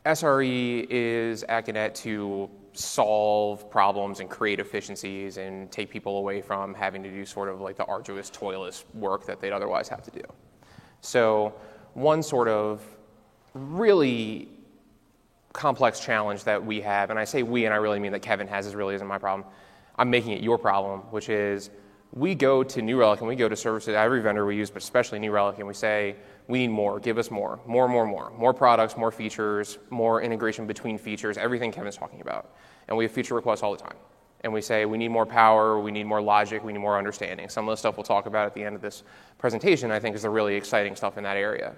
SRE 0.06 0.88
is 0.90 1.44
at 1.44 1.66
Gannett 1.66 1.96
to 1.96 2.50
solve 2.74 3.70
problems 3.70 4.20
and 4.20 4.30
create 4.30 4.60
efficiencies 4.60 5.38
and 5.38 5.72
take 5.72 5.90
people 5.90 6.18
away 6.18 6.42
from 6.42 6.74
having 6.74 7.04
to 7.04 7.10
do 7.10 7.26
sort 7.26 7.50
of 7.50 7.62
like 7.62 7.76
the 7.76 7.86
arduous, 7.86 8.30
toilless 8.30 8.84
work 8.94 9.26
that 9.26 9.40
they'd 9.40 9.52
otherwise 9.52 9.88
have 9.88 10.02
to 10.04 10.12
do. 10.12 10.22
So, 11.02 11.54
one 11.94 12.24
sort 12.24 12.48
of 12.48 12.82
really 13.54 14.50
complex 15.54 16.00
challenge 16.00 16.44
that 16.46 16.64
we 16.64 16.82
have, 16.82 17.12
and 17.12 17.20
I 17.20 17.24
say 17.24 17.44
we, 17.44 17.66
and 17.66 17.74
I 17.74 17.78
really 17.78 18.00
mean 18.00 18.12
that 18.12 18.22
Kevin 18.22 18.48
has, 18.48 18.66
this 18.66 18.74
really 18.74 18.96
isn't 18.96 19.08
my 19.08 19.20
problem. 19.20 19.48
I'm 19.98 20.10
making 20.10 20.32
it 20.32 20.42
your 20.42 20.58
problem, 20.58 21.02
which 21.12 21.30
is 21.30 21.70
we 22.12 22.34
go 22.34 22.64
to 22.64 22.82
New 22.82 23.00
Relic 23.00 23.20
and 23.20 23.28
we 23.28 23.36
go 23.36 23.48
to 23.48 23.56
services, 23.56 23.94
every 23.96 24.22
vendor 24.22 24.46
we 24.46 24.56
use, 24.56 24.72
but 24.72 24.82
especially 24.82 25.20
New 25.20 25.32
Relic, 25.32 25.60
and 25.60 25.68
we 25.68 25.74
say, 25.74 26.16
we 26.48 26.60
need 26.60 26.70
more, 26.70 27.00
give 27.00 27.18
us 27.18 27.32
more, 27.32 27.60
more, 27.66 27.88
more, 27.88 28.06
more, 28.06 28.32
more 28.38 28.54
products, 28.54 28.98
more 28.98 29.12
features, 29.12 29.78
more 29.90 30.22
integration 30.22 30.68
between 30.68 30.98
features, 30.98 31.38
everything 31.38 31.72
Kevin's 31.72 31.98
talking 31.98 32.22
about. 32.22 32.56
And 32.88 32.98
we 32.98 33.06
have 33.06 33.12
feature 33.12 33.36
requests 33.36 33.64
all 33.64 33.72
the 33.72 33.82
time. 33.82 33.96
And 34.42 34.52
we 34.52 34.62
say, 34.62 34.86
we 34.86 34.98
need 34.98 35.08
more 35.08 35.26
power, 35.26 35.80
we 35.80 35.90
need 35.90 36.06
more 36.06 36.22
logic, 36.22 36.66
we 36.66 36.74
need 36.74 36.80
more 36.80 36.98
understanding. 36.98 37.48
Some 37.48 37.68
of 37.70 37.72
the 37.72 37.78
stuff 37.78 37.96
we'll 37.96 38.04
talk 38.04 38.26
about 38.26 38.46
at 38.46 38.54
the 38.54 38.62
end 38.62 38.76
of 38.76 38.82
this 38.82 39.04
presentation, 39.38 39.90
I 39.90 40.00
think, 40.00 40.16
is 40.16 40.24
the 40.24 40.30
really 40.30 40.56
exciting 40.56 40.98
stuff 40.98 41.18
in 41.18 41.24
that 41.24 41.38
area. 41.38 41.76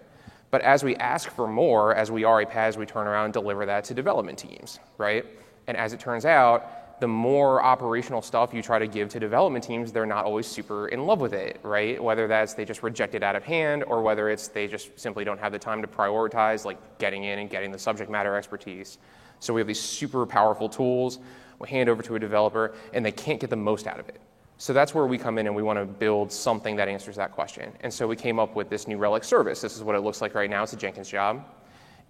But 0.50 0.62
as 0.62 0.84
we 0.84 0.96
ask 0.96 1.30
for 1.30 1.48
more, 1.48 1.94
as 1.94 2.10
we 2.10 2.24
are 2.24 2.42
a 2.42 2.46
PaaS, 2.46 2.76
we 2.76 2.88
turn 2.88 3.08
around 3.08 3.26
and 3.26 3.34
deliver 3.34 3.68
that 3.68 3.84
to 3.86 3.94
development 3.94 4.40
teams, 4.40 4.80
right? 4.98 5.26
And 5.68 5.78
as 5.78 5.94
it 5.94 6.00
turns 6.00 6.26
out, 6.26 6.85
the 7.00 7.08
more 7.08 7.62
operational 7.62 8.22
stuff 8.22 8.54
you 8.54 8.62
try 8.62 8.80
to 8.80 8.88
give 8.88 9.10
to 9.10 9.20
development 9.20 9.64
teams, 9.64 9.92
they're 9.92 10.06
not 10.06 10.26
always 10.26 10.48
super 10.48 10.88
in 10.88 11.06
love 11.06 11.20
with 11.20 11.34
it, 11.34 11.60
right? 11.62 12.02
Whether 12.02 12.28
that's 12.28 12.54
they 12.54 12.66
just 12.66 12.84
reject 12.84 13.16
it 13.16 13.24
out 13.24 13.36
of 13.36 13.44
hand 13.44 13.84
or 13.84 14.02
whether 14.02 14.30
it's 14.30 14.48
they 14.48 14.68
just 14.68 14.98
simply 14.98 15.26
don't 15.26 15.40
have 15.40 15.52
the 15.52 15.60
time 15.60 15.82
to 15.82 15.88
prioritize 15.88 16.64
like 16.64 16.78
getting 16.98 17.26
in 17.26 17.40
and 17.40 17.50
getting 17.50 17.72
the 17.72 17.80
subject 17.80 18.10
matter 18.10 18.36
expertise. 18.36 18.98
So 19.40 19.54
we 19.54 19.60
have 19.60 19.68
these 19.68 19.80
super 19.80 20.26
powerful 20.26 20.70
tools, 20.70 21.20
we 21.60 21.68
hand 21.68 21.90
over 21.90 22.02
to 22.04 22.16
a 22.16 22.20
developer, 22.20 22.74
and 22.94 23.06
they 23.06 23.12
can't 23.12 23.40
get 23.40 23.50
the 23.50 23.56
most 23.56 23.88
out 23.88 24.00
of 24.00 24.08
it. 24.08 24.20
So 24.58 24.72
that's 24.72 24.96
where 24.96 25.06
we 25.06 25.18
come 25.18 25.38
in 25.38 25.48
and 25.48 25.56
we 25.56 25.64
want 25.64 25.80
to 25.80 25.86
build 25.86 26.32
something 26.32 26.78
that 26.78 26.88
answers 26.88 27.18
that 27.18 27.34
question. 27.34 27.74
And 27.82 27.94
so 27.94 28.08
we 28.08 28.16
came 28.16 28.40
up 28.40 28.56
with 28.56 28.70
this 28.70 28.88
New 28.88 28.98
Relic 28.98 29.26
service. 29.26 29.60
This 29.60 29.76
is 29.76 29.84
what 29.84 29.96
it 29.96 30.00
looks 30.00 30.22
like 30.22 30.34
right 30.34 30.50
now. 30.50 30.64
It's 30.64 30.72
a 30.72 30.78
Jenkins 30.78 31.10
job. 31.10 31.46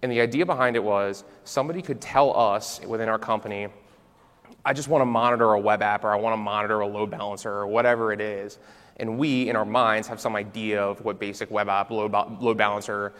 And 0.02 0.12
the 0.12 0.20
idea 0.20 0.46
behind 0.46 0.76
it 0.76 0.84
was 0.84 1.24
somebody 1.44 1.82
could 1.82 2.00
tell 2.00 2.36
us 2.38 2.80
within 2.86 3.08
our 3.08 3.18
company, 3.18 3.66
I 4.66 4.72
just 4.72 4.88
want 4.88 5.00
to 5.00 5.06
monitor 5.06 5.52
a 5.52 5.60
web 5.60 5.80
app 5.80 6.02
or 6.02 6.10
I 6.12 6.16
want 6.16 6.32
to 6.32 6.38
monitor 6.38 6.80
a 6.80 6.86
load 6.88 7.08
balancer 7.08 7.52
or 7.52 7.68
whatever 7.68 8.12
it 8.12 8.20
is. 8.20 8.58
And 8.96 9.16
we, 9.16 9.48
in 9.48 9.54
our 9.54 9.64
minds, 9.64 10.08
have 10.08 10.20
some 10.20 10.34
idea 10.34 10.82
of 10.82 11.04
what 11.04 11.20
basic 11.20 11.52
web 11.52 11.68
app, 11.68 11.90
load, 11.92 12.12
load 12.40 12.58
balancer, 12.58 13.12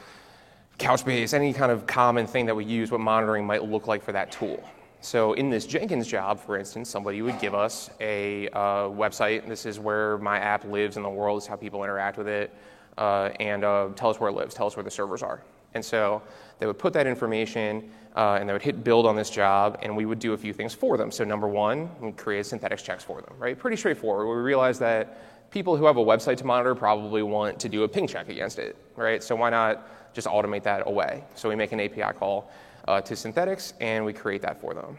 Couchbase, 0.80 1.34
any 1.34 1.52
kind 1.52 1.70
of 1.70 1.86
common 1.86 2.26
thing 2.26 2.46
that 2.46 2.54
we 2.56 2.64
use, 2.64 2.90
what 2.90 3.00
monitoring 3.00 3.46
might 3.46 3.62
look 3.62 3.86
like 3.86 4.02
for 4.02 4.10
that 4.10 4.32
tool. 4.32 4.62
So 5.00 5.34
in 5.34 5.48
this 5.48 5.66
Jenkins 5.66 6.08
job, 6.08 6.40
for 6.40 6.58
instance, 6.58 6.90
somebody 6.90 7.22
would 7.22 7.38
give 7.38 7.54
us 7.54 7.90
a 8.00 8.48
uh, 8.48 8.88
website. 8.88 9.46
This 9.46 9.66
is 9.66 9.78
where 9.78 10.18
my 10.18 10.38
app 10.38 10.64
lives 10.64 10.96
in 10.96 11.04
the 11.04 11.08
world. 11.08 11.36
This 11.36 11.44
is 11.44 11.48
how 11.48 11.56
people 11.56 11.84
interact 11.84 12.18
with 12.18 12.26
it. 12.26 12.52
Uh, 12.98 13.30
and 13.38 13.62
uh, 13.62 13.90
tell 13.94 14.10
us 14.10 14.18
where 14.18 14.30
it 14.30 14.34
lives. 14.34 14.52
Tell 14.52 14.66
us 14.66 14.74
where 14.74 14.82
the 14.82 14.90
servers 14.90 15.22
are. 15.22 15.42
And 15.74 15.84
so 15.84 16.22
they 16.58 16.66
would 16.66 16.78
put 16.78 16.92
that 16.94 17.06
information 17.06 17.88
uh, 18.16 18.38
and 18.40 18.48
they 18.48 18.52
would 18.52 18.62
hit 18.62 18.82
build 18.82 19.06
on 19.06 19.14
this 19.14 19.28
job, 19.28 19.78
and 19.82 19.94
we 19.94 20.06
would 20.06 20.18
do 20.18 20.32
a 20.32 20.36
few 20.36 20.52
things 20.52 20.72
for 20.72 20.96
them. 20.96 21.10
So, 21.10 21.22
number 21.22 21.46
one, 21.46 21.90
we 22.00 22.12
create 22.12 22.46
synthetics 22.46 22.82
checks 22.82 23.04
for 23.04 23.20
them, 23.20 23.34
right? 23.38 23.58
Pretty 23.58 23.76
straightforward. 23.76 24.26
We 24.26 24.42
realized 24.42 24.80
that 24.80 25.50
people 25.50 25.76
who 25.76 25.84
have 25.84 25.98
a 25.98 26.04
website 26.04 26.38
to 26.38 26.44
monitor 26.44 26.74
probably 26.74 27.22
want 27.22 27.60
to 27.60 27.68
do 27.68 27.84
a 27.84 27.88
ping 27.88 28.06
check 28.06 28.28
against 28.30 28.58
it, 28.58 28.76
right? 28.96 29.22
So, 29.22 29.36
why 29.36 29.50
not 29.50 30.14
just 30.14 30.26
automate 30.26 30.62
that 30.62 30.86
away? 30.86 31.24
So, 31.34 31.48
we 31.50 31.56
make 31.56 31.72
an 31.72 31.80
API 31.80 32.18
call 32.18 32.50
uh, 32.88 33.02
to 33.02 33.14
synthetics 33.14 33.74
and 33.80 34.04
we 34.04 34.14
create 34.14 34.40
that 34.42 34.60
for 34.60 34.72
them. 34.72 34.96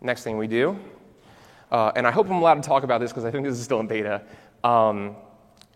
Next 0.00 0.22
thing 0.22 0.38
we 0.38 0.46
do, 0.46 0.78
uh, 1.72 1.90
and 1.96 2.06
I 2.06 2.12
hope 2.12 2.26
I'm 2.26 2.36
allowed 2.36 2.62
to 2.62 2.68
talk 2.68 2.84
about 2.84 3.00
this 3.00 3.10
because 3.10 3.24
I 3.24 3.30
think 3.32 3.44
this 3.44 3.58
is 3.58 3.64
still 3.64 3.80
in 3.80 3.88
beta. 3.88 4.22
Um, 4.62 5.16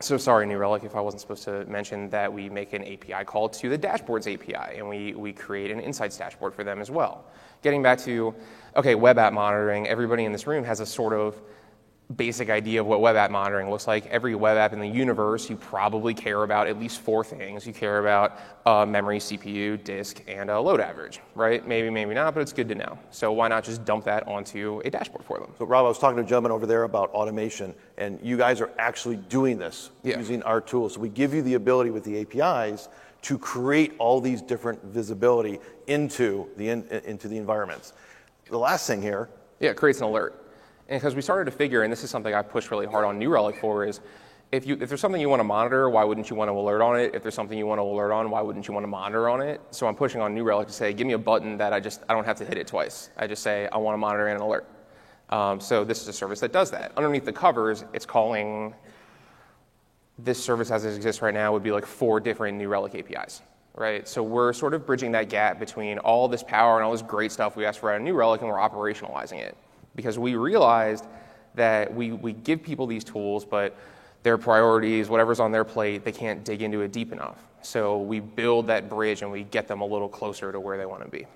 so 0.00 0.18
sorry, 0.18 0.46
New 0.46 0.58
Relic, 0.58 0.84
if 0.84 0.94
I 0.94 1.00
wasn't 1.00 1.22
supposed 1.22 1.44
to 1.44 1.64
mention 1.66 2.10
that 2.10 2.30
we 2.30 2.50
make 2.50 2.74
an 2.74 2.82
API 2.82 3.24
call 3.24 3.48
to 3.48 3.70
the 3.70 3.78
dashboards 3.78 4.32
API, 4.32 4.78
and 4.78 4.86
we, 4.86 5.14
we 5.14 5.32
create 5.32 5.70
an 5.70 5.80
insights 5.80 6.18
dashboard 6.18 6.54
for 6.54 6.64
them 6.64 6.80
as 6.80 6.90
well. 6.90 7.24
Getting 7.62 7.82
back 7.82 7.98
to, 8.00 8.34
okay, 8.76 8.94
web 8.94 9.16
app 9.16 9.32
monitoring, 9.32 9.88
everybody 9.88 10.24
in 10.26 10.32
this 10.32 10.46
room 10.46 10.64
has 10.64 10.80
a 10.80 10.86
sort 10.86 11.14
of 11.14 11.40
basic 12.14 12.50
idea 12.50 12.80
of 12.80 12.86
what 12.86 13.00
web 13.00 13.16
app 13.16 13.30
monitoring 13.32 13.68
looks 13.68 13.88
like. 13.88 14.06
Every 14.06 14.34
web 14.36 14.56
app 14.56 14.72
in 14.72 14.78
the 14.78 14.86
universe, 14.86 15.50
you 15.50 15.56
probably 15.56 16.14
care 16.14 16.44
about 16.44 16.68
at 16.68 16.78
least 16.78 17.00
four 17.00 17.24
things. 17.24 17.66
You 17.66 17.72
care 17.72 17.98
about 17.98 18.38
uh, 18.64 18.86
memory, 18.86 19.18
CPU, 19.18 19.82
disk, 19.82 20.22
and 20.28 20.48
uh, 20.48 20.60
load 20.60 20.80
average, 20.80 21.20
right? 21.34 21.66
Maybe, 21.66 21.90
maybe 21.90 22.14
not, 22.14 22.32
but 22.34 22.40
it's 22.40 22.52
good 22.52 22.68
to 22.68 22.76
know. 22.76 22.96
So 23.10 23.32
why 23.32 23.48
not 23.48 23.64
just 23.64 23.84
dump 23.84 24.04
that 24.04 24.26
onto 24.28 24.80
a 24.84 24.90
dashboard 24.90 25.24
for 25.24 25.40
them? 25.40 25.52
So, 25.58 25.64
Rob, 25.64 25.84
I 25.84 25.88
was 25.88 25.98
talking 25.98 26.16
to 26.16 26.22
a 26.22 26.26
gentleman 26.26 26.52
over 26.52 26.64
there 26.66 26.84
about 26.84 27.10
automation, 27.10 27.74
and 27.98 28.20
you 28.22 28.36
guys 28.36 28.60
are 28.60 28.70
actually 28.78 29.16
doing 29.16 29.58
this 29.58 29.90
Yeah. 30.04 30.18
using 30.18 30.42
our 30.44 30.60
tools. 30.60 30.94
So, 30.94 31.00
we 31.00 31.08
give 31.08 31.34
you 31.34 31.42
the 31.42 31.54
ability 31.54 31.90
with 31.90 32.04
the 32.04 32.20
APIs 32.20 32.88
to 33.22 33.36
create 33.36 33.94
all 33.98 34.20
these 34.20 34.42
different 34.42 34.80
visibility 34.84 35.58
into 35.88 36.46
the, 36.56 36.68
in, 36.68 36.84
into 37.04 37.26
the 37.26 37.36
environments. 37.36 37.94
The 38.48 38.58
last 38.58 38.86
thing 38.86 39.02
here 39.02 39.28
Yeah, 39.58 39.70
it 39.70 39.76
creates 39.76 39.98
an 39.98 40.04
alert. 40.04 40.45
And 40.88 41.00
because 41.00 41.16
we 41.16 41.22
started 41.22 41.50
to 41.50 41.56
figure, 41.56 41.82
and 41.82 41.92
this 41.92 42.04
is 42.04 42.10
something 42.10 42.32
I 42.32 42.42
pushed 42.42 42.70
really 42.70 42.86
hard 42.86 43.04
on 43.04 43.18
New 43.18 43.28
Relic 43.28 43.56
for, 43.60 43.84
is 43.84 44.00
if, 44.52 44.64
you, 44.64 44.78
if 44.80 44.88
there's 44.88 45.00
something 45.00 45.20
you 45.20 45.28
want 45.28 45.40
to 45.40 45.44
monitor, 45.44 45.90
why 45.90 46.04
wouldn't 46.04 46.30
you 46.30 46.36
want 46.36 46.48
to 46.48 46.52
alert 46.52 46.80
on 46.80 46.98
it? 46.98 47.12
If 47.14 47.22
there's 47.22 47.34
something 47.34 47.58
you 47.58 47.66
want 47.66 47.80
to 47.80 47.82
alert 47.82 48.12
on, 48.12 48.30
why 48.30 48.40
wouldn't 48.40 48.68
you 48.68 48.74
want 48.74 48.84
to 48.84 48.88
monitor 48.88 49.28
on 49.28 49.40
it? 49.40 49.60
So 49.72 49.88
I'm 49.88 49.96
pushing 49.96 50.20
on 50.20 50.32
New 50.32 50.44
Relic 50.44 50.68
to 50.68 50.72
say, 50.72 50.92
give 50.92 51.06
me 51.06 51.14
a 51.14 51.18
button 51.18 51.56
that 51.58 51.72
I 51.72 51.80
just 51.80 52.02
I 52.08 52.14
don't 52.14 52.24
have 52.24 52.36
to 52.36 52.44
hit 52.44 52.56
it 52.56 52.68
twice. 52.68 53.10
I 53.16 53.26
just 53.26 53.42
say 53.42 53.68
I 53.72 53.78
want 53.78 53.94
to 53.94 53.98
monitor 53.98 54.28
and 54.28 54.40
alert. 54.40 54.68
Um, 55.30 55.60
so 55.60 55.82
this 55.82 56.00
is 56.00 56.06
a 56.06 56.12
service 56.12 56.38
that 56.38 56.52
does 56.52 56.70
that. 56.70 56.92
Underneath 56.96 57.24
the 57.24 57.32
covers, 57.32 57.84
it's 57.92 58.06
calling 58.06 58.72
this 60.18 60.42
service 60.42 60.70
as 60.70 60.84
it 60.84 60.94
exists 60.94 61.20
right 61.20 61.34
now 61.34 61.52
would 61.52 61.64
be 61.64 61.72
like 61.72 61.84
four 61.84 62.20
different 62.20 62.56
New 62.56 62.68
Relic 62.68 62.94
APIs, 62.94 63.42
right? 63.74 64.06
So 64.06 64.22
we're 64.22 64.52
sort 64.52 64.72
of 64.72 64.86
bridging 64.86 65.10
that 65.12 65.28
gap 65.28 65.58
between 65.58 65.98
all 65.98 66.28
this 66.28 66.44
power 66.44 66.76
and 66.76 66.84
all 66.84 66.92
this 66.92 67.02
great 67.02 67.32
stuff 67.32 67.56
we 67.56 67.66
asked 67.66 67.80
for 67.80 67.90
out 67.90 67.96
of 67.96 68.02
New 68.02 68.14
Relic 68.14 68.40
and 68.42 68.48
we're 68.48 68.56
operationalizing 68.56 69.40
it 69.40 69.56
because 69.96 70.18
we 70.18 70.36
realized 70.36 71.04
that 71.56 71.92
we, 71.92 72.12
we 72.12 72.32
give 72.32 72.62
people 72.62 72.86
these 72.86 73.02
tools, 73.02 73.44
but 73.44 73.76
their 74.22 74.38
priorities, 74.38 75.08
whatever's 75.08 75.40
on 75.40 75.52
their 75.52 75.64
plate, 75.64 76.04
they 76.04 76.12
can't 76.12 76.44
dig 76.44 76.62
into 76.62 76.82
it 76.82 76.92
deep 76.92 77.12
enough. 77.12 77.38
So 77.62 78.00
we 78.00 78.20
build 78.20 78.68
that 78.68 78.88
bridge 78.88 79.22
and 79.22 79.32
we 79.32 79.42
get 79.42 79.66
them 79.66 79.80
a 79.80 79.86
little 79.86 80.08
closer 80.08 80.52
to 80.52 80.60
where 80.60 80.76
they 80.78 80.86
want 80.86 81.02
to 81.02 81.08
be. 81.08 81.26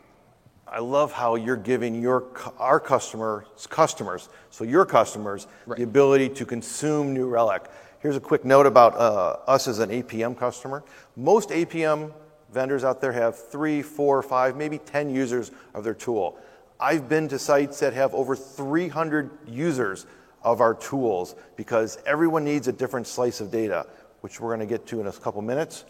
I 0.69 0.79
love 0.79 1.11
how 1.11 1.35
you're 1.35 1.57
giving 1.57 2.01
your 2.01 2.27
our 2.57 2.79
customers 2.79 3.45
customers, 3.69 4.29
so 4.51 4.63
your 4.63 4.87
customers, 4.87 5.49
the 5.67 5.83
ability 5.83 6.29
to 6.29 6.47
consume 6.47 7.13
New 7.13 7.29
Relic. 7.29 7.65
Here's 7.99 8.17
a 8.17 8.21
quick 8.21 8.45
note 8.45 8.67
about 8.67 8.95
uh, 8.95 9.39
us 9.49 9.67
as 9.67 9.81
an 9.81 9.91
APM 9.91 10.39
customer. 10.39 10.85
Most 11.17 11.49
APM 11.49 12.13
vendors 12.53 12.85
out 12.85 13.01
there 13.01 13.13
have 13.13 13.37
three, 13.37 13.83
four, 13.83 14.23
five, 14.23 14.57
maybe 14.57 14.79
10 14.79 15.11
users 15.11 15.51
of 15.75 15.85
their 15.85 15.95
tool. 15.95 16.39
I've 16.81 17.09
been 17.09 17.28
to 17.28 17.39
sites 17.39 17.81
that 17.81 17.93
have 17.93 18.14
over 18.14 18.35
300 18.35 19.31
users 19.47 20.07
of 20.43 20.61
our 20.61 20.74
tools 20.74 21.35
because 21.57 21.99
everyone 22.07 22.45
needs 22.45 22.68
a 22.68 22.72
different 22.72 23.07
slice 23.07 23.41
of 23.41 23.51
data, 23.51 23.87
which 24.22 24.41
we're 24.41 24.49
going 24.49 24.61
to 24.61 24.72
get 24.72 24.87
to 24.89 25.01
in 25.01 25.07
a 25.07 25.12
couple 25.12 25.43
minutes. 25.43 25.85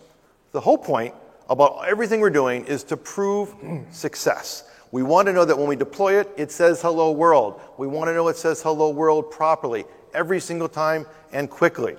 The 0.52 0.60
whole 0.60 0.78
point 0.78 1.14
about 1.48 1.84
everything 1.86 2.20
we're 2.20 2.30
doing 2.30 2.64
is 2.66 2.82
to 2.84 2.96
prove 2.96 3.54
success. 3.92 4.64
We 4.90 5.04
want 5.04 5.26
to 5.26 5.32
know 5.32 5.44
that 5.44 5.56
when 5.56 5.68
we 5.68 5.76
deploy 5.76 6.18
it, 6.18 6.28
it 6.36 6.50
says 6.50 6.82
hello 6.82 7.12
world. 7.12 7.60
We 7.78 7.86
want 7.86 8.08
to 8.08 8.14
know 8.14 8.26
it 8.26 8.36
says 8.36 8.60
hello 8.60 8.90
world 8.90 9.30
properly 9.30 9.84
every 10.12 10.40
single 10.40 10.68
time 10.68 11.06
and 11.32 11.48
quickly. 11.48 11.96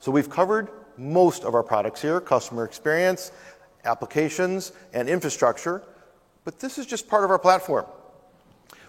So 0.00 0.12
we've 0.12 0.28
covered 0.28 0.68
most 0.98 1.44
of 1.44 1.54
our 1.54 1.62
products 1.62 2.02
here 2.02 2.20
customer 2.20 2.64
experience, 2.64 3.32
applications, 3.84 4.72
and 4.92 5.08
infrastructure. 5.08 5.82
But 6.44 6.60
this 6.60 6.76
is 6.76 6.84
just 6.84 7.08
part 7.08 7.24
of 7.24 7.30
our 7.30 7.38
platform. 7.38 7.86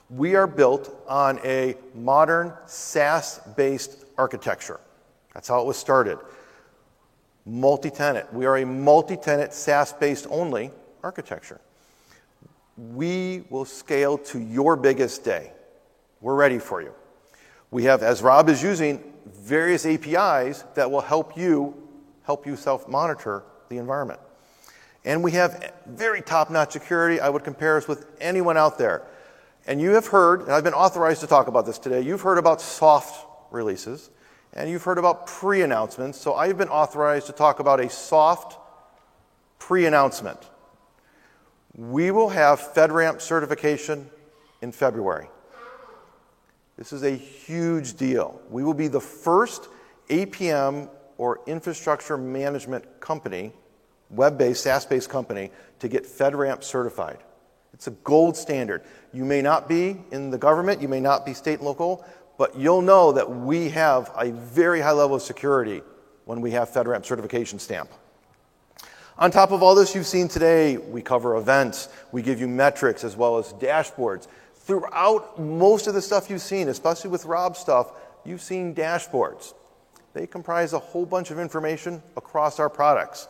We 0.10 0.36
are 0.36 0.48
built 0.48 0.96
on 1.08 1.40
a 1.44 1.76
modern 1.94 2.54
SaaS 2.66 3.42
based 3.56 4.06
architecture. 4.18 4.80
That's 5.34 5.48
how 5.48 5.62
it 5.62 5.66
was 5.66 5.78
started. 5.78 6.18
Multi 7.46 7.90
tenant. 7.90 8.34
We 8.34 8.46
are 8.46 8.58
a 8.58 8.66
multi 8.66 9.18
tenant, 9.18 9.54
SaaS 9.54 9.94
based 9.94 10.28
only 10.30 10.72
architecture. 11.04 11.60
We 12.78 13.44
will 13.50 13.66
scale 13.66 14.18
to 14.20 14.40
your 14.40 14.76
biggest 14.76 15.24
day. 15.24 15.52
We're 16.22 16.36
ready 16.36 16.60
for 16.60 16.82
you. 16.82 16.94
We 17.70 17.84
have, 17.84 18.02
as 18.02 18.22
Rob 18.22 18.50
is 18.50 18.64
using, 18.64 19.04
various 19.26 19.86
APIs 19.86 20.64
that 20.76 20.90
will 20.90 21.02
help 21.02 21.38
you 21.38 21.88
help 22.24 22.46
you 22.46 22.56
self 22.56 22.88
monitor 22.88 23.44
the 23.70 23.78
environment. 23.78 24.20
And 25.06 25.24
we 25.24 25.32
have 25.32 25.74
very 25.86 26.22
top 26.22 26.50
notch 26.50 26.74
security. 26.74 27.20
I 27.20 27.30
would 27.30 27.44
compare 27.44 27.78
us 27.78 27.88
with 27.88 28.06
anyone 28.20 28.58
out 28.58 28.78
there. 28.78 29.04
And 29.68 29.82
you 29.82 29.92
have 29.92 30.08
heard, 30.08 30.44
and 30.44 30.52
I've 30.52 30.64
been 30.64 30.74
authorized 30.74 31.20
to 31.22 31.28
talk 31.28 31.48
about 31.48 31.66
this 31.66 31.78
today, 31.78 32.00
you've 32.00 32.22
heard 32.22 32.38
about 32.38 32.62
soft 32.62 33.28
releases 33.52 34.10
and 34.54 34.70
you've 34.70 34.84
heard 34.84 34.98
about 34.98 35.28
pre 35.28 35.62
announcements. 35.62 36.20
So 36.20 36.36
I've 36.36 36.58
been 36.58 36.70
authorized 36.70 37.28
to 37.28 37.34
talk 37.34 37.60
about 37.60 37.82
a 37.82 37.90
soft 37.90 38.58
pre 39.60 39.86
announcement. 39.86 40.40
We 41.76 42.12
will 42.12 42.30
have 42.30 42.60
FedRAMP 42.60 43.20
certification 43.20 44.10
in 44.62 44.72
February. 44.72 45.28
This 46.78 46.94
is 46.94 47.04
a 47.04 47.12
huge 47.12 47.98
deal. 47.98 48.40
We 48.50 48.64
will 48.64 48.74
be 48.74 48.88
the 48.88 49.02
first 49.02 49.68
APM 50.10 50.90
or 51.18 51.42
infrastructure 51.46 52.18
management 52.18 53.00
company, 53.02 53.52
web 54.10 54.38
based, 54.38 54.64
SaaS 54.64 54.86
based 54.86 55.10
company, 55.10 55.52
to 55.80 55.90
get 55.90 56.06
FedRAMP 56.06 56.64
certified. 56.64 57.18
It's 57.78 57.86
a 57.86 57.92
gold 57.92 58.36
standard. 58.36 58.82
You 59.14 59.24
may 59.24 59.44
not 59.44 59.70
be 59.70 60.02
in 60.10 60.32
the 60.32 60.38
government, 60.40 60.82
you 60.82 60.88
may 60.88 61.00
not 61.00 61.28
be 61.28 61.36
state 61.36 61.60
and 61.60 61.68
local, 61.68 62.04
but 62.36 62.58
you'll 62.58 62.82
know 62.82 63.12
that 63.12 63.30
we 63.30 63.70
have 63.70 64.12
a 64.18 64.32
very 64.32 64.82
high 64.82 64.94
level 64.94 65.18
of 65.18 65.22
security 65.22 65.84
when 66.26 66.42
we 66.42 66.50
have 66.50 66.72
FedRAMP 66.72 67.06
certification 67.06 67.60
stamp. 67.60 67.92
On 69.20 69.30
top 69.30 69.52
of 69.52 69.62
all 69.62 69.76
this 69.76 69.94
you've 69.94 70.08
seen 70.08 70.28
today, 70.28 70.78
we 70.78 71.04
cover 71.04 71.38
events, 71.38 71.90
we 72.12 72.24
give 72.24 72.40
you 72.40 72.48
metrics 72.48 73.04
as 73.04 73.16
well 73.16 73.38
as 73.38 73.54
dashboards. 73.54 74.28
Throughout 74.56 75.40
most 75.40 75.86
of 75.86 75.94
the 75.94 76.02
stuff 76.02 76.32
you've 76.32 76.42
seen, 76.42 76.70
especially 76.70 77.12
with 77.12 77.26
Rob's 77.26 77.60
stuff, 77.60 77.92
you've 78.26 78.42
seen 78.42 78.74
dashboards. 78.74 79.54
They 80.14 80.26
comprise 80.26 80.74
a 80.74 80.80
whole 80.80 81.06
bunch 81.06 81.30
of 81.30 81.38
information 81.38 82.02
across 82.16 82.60
our 82.60 82.72
products. 82.72 83.28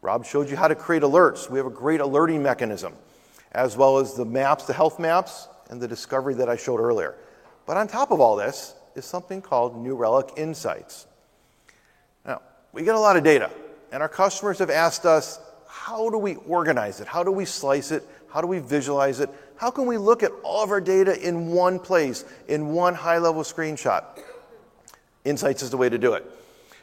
Rob 0.00 0.24
showed 0.24 0.48
you 0.48 0.56
how 0.56 0.66
to 0.66 0.74
create 0.74 1.02
alerts. 1.02 1.50
We 1.50 1.58
have 1.58 1.66
a 1.66 1.70
great 1.70 2.00
alerting 2.00 2.42
mechanism, 2.42 2.94
as 3.52 3.76
well 3.76 3.98
as 3.98 4.14
the 4.14 4.24
maps, 4.24 4.64
the 4.64 4.72
health 4.72 4.98
maps, 4.98 5.48
and 5.70 5.80
the 5.80 5.88
discovery 5.88 6.34
that 6.34 6.48
I 6.48 6.56
showed 6.56 6.80
earlier. 6.80 7.14
But 7.66 7.76
on 7.76 7.88
top 7.88 8.10
of 8.10 8.20
all 8.20 8.36
this 8.36 8.74
is 8.94 9.04
something 9.04 9.40
called 9.40 9.76
New 9.76 9.94
Relic 9.94 10.30
Insights. 10.36 11.06
Now, 12.24 12.42
we 12.72 12.82
get 12.82 12.94
a 12.94 13.00
lot 13.00 13.16
of 13.16 13.24
data, 13.24 13.50
and 13.92 14.02
our 14.02 14.08
customers 14.08 14.58
have 14.58 14.70
asked 14.70 15.06
us 15.06 15.38
how 15.68 16.10
do 16.10 16.18
we 16.18 16.34
organize 16.34 17.00
it? 17.00 17.06
How 17.06 17.22
do 17.22 17.30
we 17.30 17.44
slice 17.44 17.92
it? 17.92 18.02
How 18.28 18.40
do 18.40 18.46
we 18.46 18.58
visualize 18.58 19.20
it? 19.20 19.30
How 19.56 19.70
can 19.70 19.86
we 19.86 19.98
look 19.98 20.22
at 20.22 20.32
all 20.42 20.64
of 20.64 20.70
our 20.70 20.80
data 20.80 21.20
in 21.26 21.48
one 21.48 21.78
place, 21.78 22.24
in 22.48 22.68
one 22.68 22.94
high 22.94 23.18
level 23.18 23.42
screenshot? 23.42 24.04
Insights 25.24 25.62
is 25.62 25.70
the 25.70 25.76
way 25.76 25.88
to 25.88 25.98
do 25.98 26.14
it. 26.14 26.24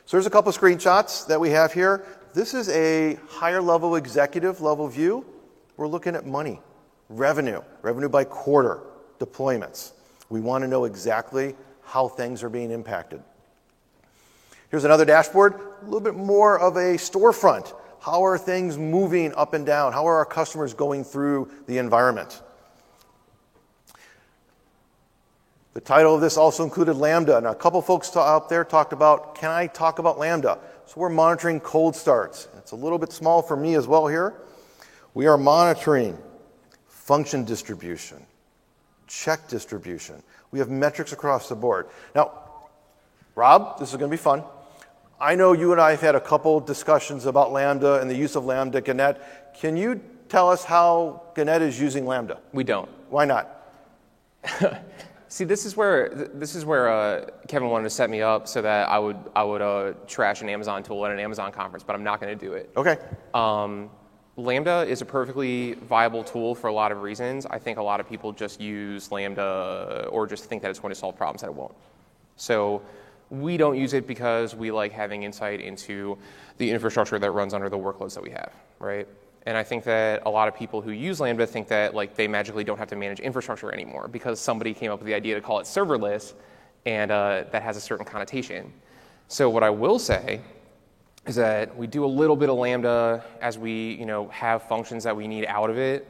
So 0.05 0.15
there's 0.15 0.25
a 0.25 0.29
couple 0.29 0.51
screenshots 0.51 1.27
that 1.27 1.39
we 1.39 1.49
have 1.49 1.73
here. 1.73 2.05
This 2.33 2.53
is 2.53 2.69
a 2.69 3.17
higher 3.27 3.61
level 3.61 3.95
executive 3.95 4.61
level 4.61 4.87
view. 4.87 5.25
We're 5.77 5.87
looking 5.87 6.15
at 6.15 6.25
money, 6.25 6.59
revenue, 7.07 7.61
revenue 7.83 8.09
by 8.09 8.23
quarter, 8.23 8.81
deployments. 9.19 9.91
We 10.29 10.41
want 10.41 10.63
to 10.63 10.67
know 10.67 10.85
exactly 10.85 11.55
how 11.83 12.07
things 12.07 12.43
are 12.43 12.49
being 12.49 12.71
impacted. 12.71 13.21
Here's 14.69 14.83
another 14.83 15.05
dashboard, 15.05 15.53
a 15.53 15.85
little 15.85 16.01
bit 16.01 16.15
more 16.15 16.59
of 16.59 16.75
a 16.75 16.95
storefront. 16.95 17.73
How 18.01 18.23
are 18.25 18.37
things 18.37 18.77
moving 18.77 19.33
up 19.35 19.53
and 19.53 19.65
down? 19.65 19.93
How 19.93 20.05
are 20.07 20.15
our 20.15 20.25
customers 20.25 20.73
going 20.73 21.03
through 21.03 21.49
the 21.67 21.77
environment? 21.77 22.41
The 25.73 25.81
title 25.81 26.15
of 26.15 26.21
this 26.21 26.37
also 26.37 26.63
included 26.63 26.95
Lambda, 26.95 27.39
Now, 27.39 27.51
a 27.51 27.55
couple 27.55 27.79
folks 27.83 28.15
out 28.17 28.49
there 28.49 28.65
talked 28.65 28.93
about, 28.93 29.35
can 29.35 29.51
I 29.51 29.67
talk 29.67 29.99
about 29.99 30.17
Lambda? 30.17 30.57
So 30.87 30.95
we're 30.97 31.09
monitoring 31.09 31.59
cold 31.59 31.95
starts. 31.95 32.47
It's 32.57 32.71
a 32.71 32.75
little 32.75 32.97
bit 32.97 33.11
small 33.11 33.43
for 33.43 33.55
me 33.55 33.75
as 33.75 33.87
well 33.87 34.07
here. 34.07 34.33
We 35.17 35.25
are 35.25 35.35
monitoring 35.35 36.15
function 36.85 37.43
distribution, 37.43 38.23
check 39.07 39.47
distribution. 39.47 40.21
We 40.51 40.59
have 40.59 40.69
metrics 40.69 41.11
across 41.11 41.49
the 41.49 41.55
board. 41.55 41.87
Now, 42.13 42.33
Rob, 43.33 43.79
this 43.79 43.89
is 43.89 43.97
going 43.97 44.11
to 44.11 44.13
be 44.13 44.21
fun. 44.21 44.43
I 45.19 45.33
know 45.33 45.53
you 45.53 45.71
and 45.71 45.81
I 45.81 45.89
have 45.89 46.01
had 46.01 46.13
a 46.13 46.19
couple 46.19 46.59
discussions 46.59 47.25
about 47.25 47.51
Lambda 47.51 47.99
and 47.99 48.07
the 48.07 48.15
use 48.15 48.35
of 48.35 48.45
Lambda 48.45 48.79
Gannett. 48.79 49.19
Can 49.59 49.75
you 49.75 49.99
tell 50.29 50.51
us 50.51 50.63
how 50.63 51.23
Gannett 51.33 51.63
is 51.63 51.81
using 51.81 52.05
Lambda? 52.05 52.39
We 52.53 52.63
don't. 52.63 52.89
Why 53.09 53.25
not? 53.25 53.73
See, 55.29 55.45
this 55.45 55.65
is 55.65 55.75
where 55.75 56.09
this 56.35 56.53
is 56.53 56.63
where 56.63 56.89
uh, 56.89 57.25
Kevin 57.47 57.69
wanted 57.69 57.85
to 57.85 57.89
set 57.89 58.11
me 58.11 58.21
up 58.21 58.47
so 58.47 58.61
that 58.61 58.87
I 58.87 58.99
would 58.99 59.17
I 59.35 59.43
would 59.43 59.63
uh, 59.63 59.93
trash 60.05 60.43
an 60.43 60.49
Amazon 60.49 60.83
tool 60.83 61.03
at 61.07 61.11
an 61.11 61.17
Amazon 61.17 61.51
conference, 61.51 61.83
but 61.83 61.95
I'm 61.95 62.03
not 62.03 62.21
going 62.21 62.37
to 62.37 62.45
do 62.45 62.53
it. 62.53 62.69
Okay. 62.77 62.99
Um, 63.33 63.89
Lambda 64.37 64.85
is 64.87 65.01
a 65.01 65.05
perfectly 65.05 65.73
viable 65.73 66.23
tool 66.23 66.53
for 66.53 66.67
a 66.67 66.73
lot 66.73 66.91
of 66.91 67.01
reasons. 67.01 67.47
I 67.47 67.57
think 67.57 67.79
a 67.79 67.83
lot 67.83 67.99
of 67.99 68.07
people 68.07 68.31
just 68.31 68.61
use 68.61 69.11
Lambda 69.11 70.07
or 70.11 70.27
just 70.27 70.45
think 70.45 70.61
that 70.61 70.69
it's 70.69 70.79
going 70.79 70.93
to 70.93 70.99
solve 70.99 71.17
problems 71.17 71.41
that 71.41 71.47
it 71.47 71.55
won't. 71.55 71.73
So 72.35 72.83
we 73.31 73.57
don't 73.57 73.75
use 73.75 73.93
it 73.93 74.05
because 74.05 74.55
we 74.55 74.69
like 74.69 74.91
having 74.91 75.23
insight 75.23 75.59
into 75.59 76.19
the 76.59 76.69
infrastructure 76.69 77.17
that 77.17 77.31
runs 77.31 77.55
under 77.55 77.67
the 77.67 77.79
workloads 77.79 78.13
that 78.13 78.21
we 78.21 78.29
have, 78.29 78.53
right? 78.77 79.07
And 79.47 79.57
I 79.57 79.63
think 79.63 79.83
that 79.85 80.21
a 80.27 80.29
lot 80.29 80.47
of 80.47 80.55
people 80.55 80.81
who 80.81 80.91
use 80.91 81.19
Lambda 81.19 81.47
think 81.47 81.67
that 81.69 81.95
like 81.95 82.15
they 82.15 82.27
magically 82.27 82.63
don't 82.63 82.77
have 82.77 82.89
to 82.89 82.95
manage 82.95 83.19
infrastructure 83.19 83.71
anymore 83.71 84.07
because 84.07 84.39
somebody 84.39 84.71
came 84.71 84.91
up 84.91 84.99
with 84.99 85.07
the 85.07 85.15
idea 85.15 85.33
to 85.33 85.41
call 85.41 85.59
it 85.59 85.63
serverless, 85.63 86.33
and 86.85 87.09
uh, 87.09 87.45
that 87.51 87.63
has 87.63 87.75
a 87.75 87.81
certain 87.81 88.05
connotation. 88.05 88.71
So 89.29 89.49
what 89.49 89.63
I 89.63 89.71
will 89.71 89.97
say 89.97 90.41
is 91.27 91.35
that 91.35 91.75
we 91.77 91.87
do 91.87 92.05
a 92.05 92.07
little 92.07 92.35
bit 92.35 92.49
of 92.49 92.57
Lambda 92.57 93.23
as 93.41 93.57
we 93.57 93.93
you 93.95 94.05
know 94.05 94.29
have 94.29 94.63
functions 94.63 95.03
that 95.03 95.15
we 95.15 95.27
need 95.27 95.45
out 95.45 95.69
of 95.69 95.77
it. 95.77 96.07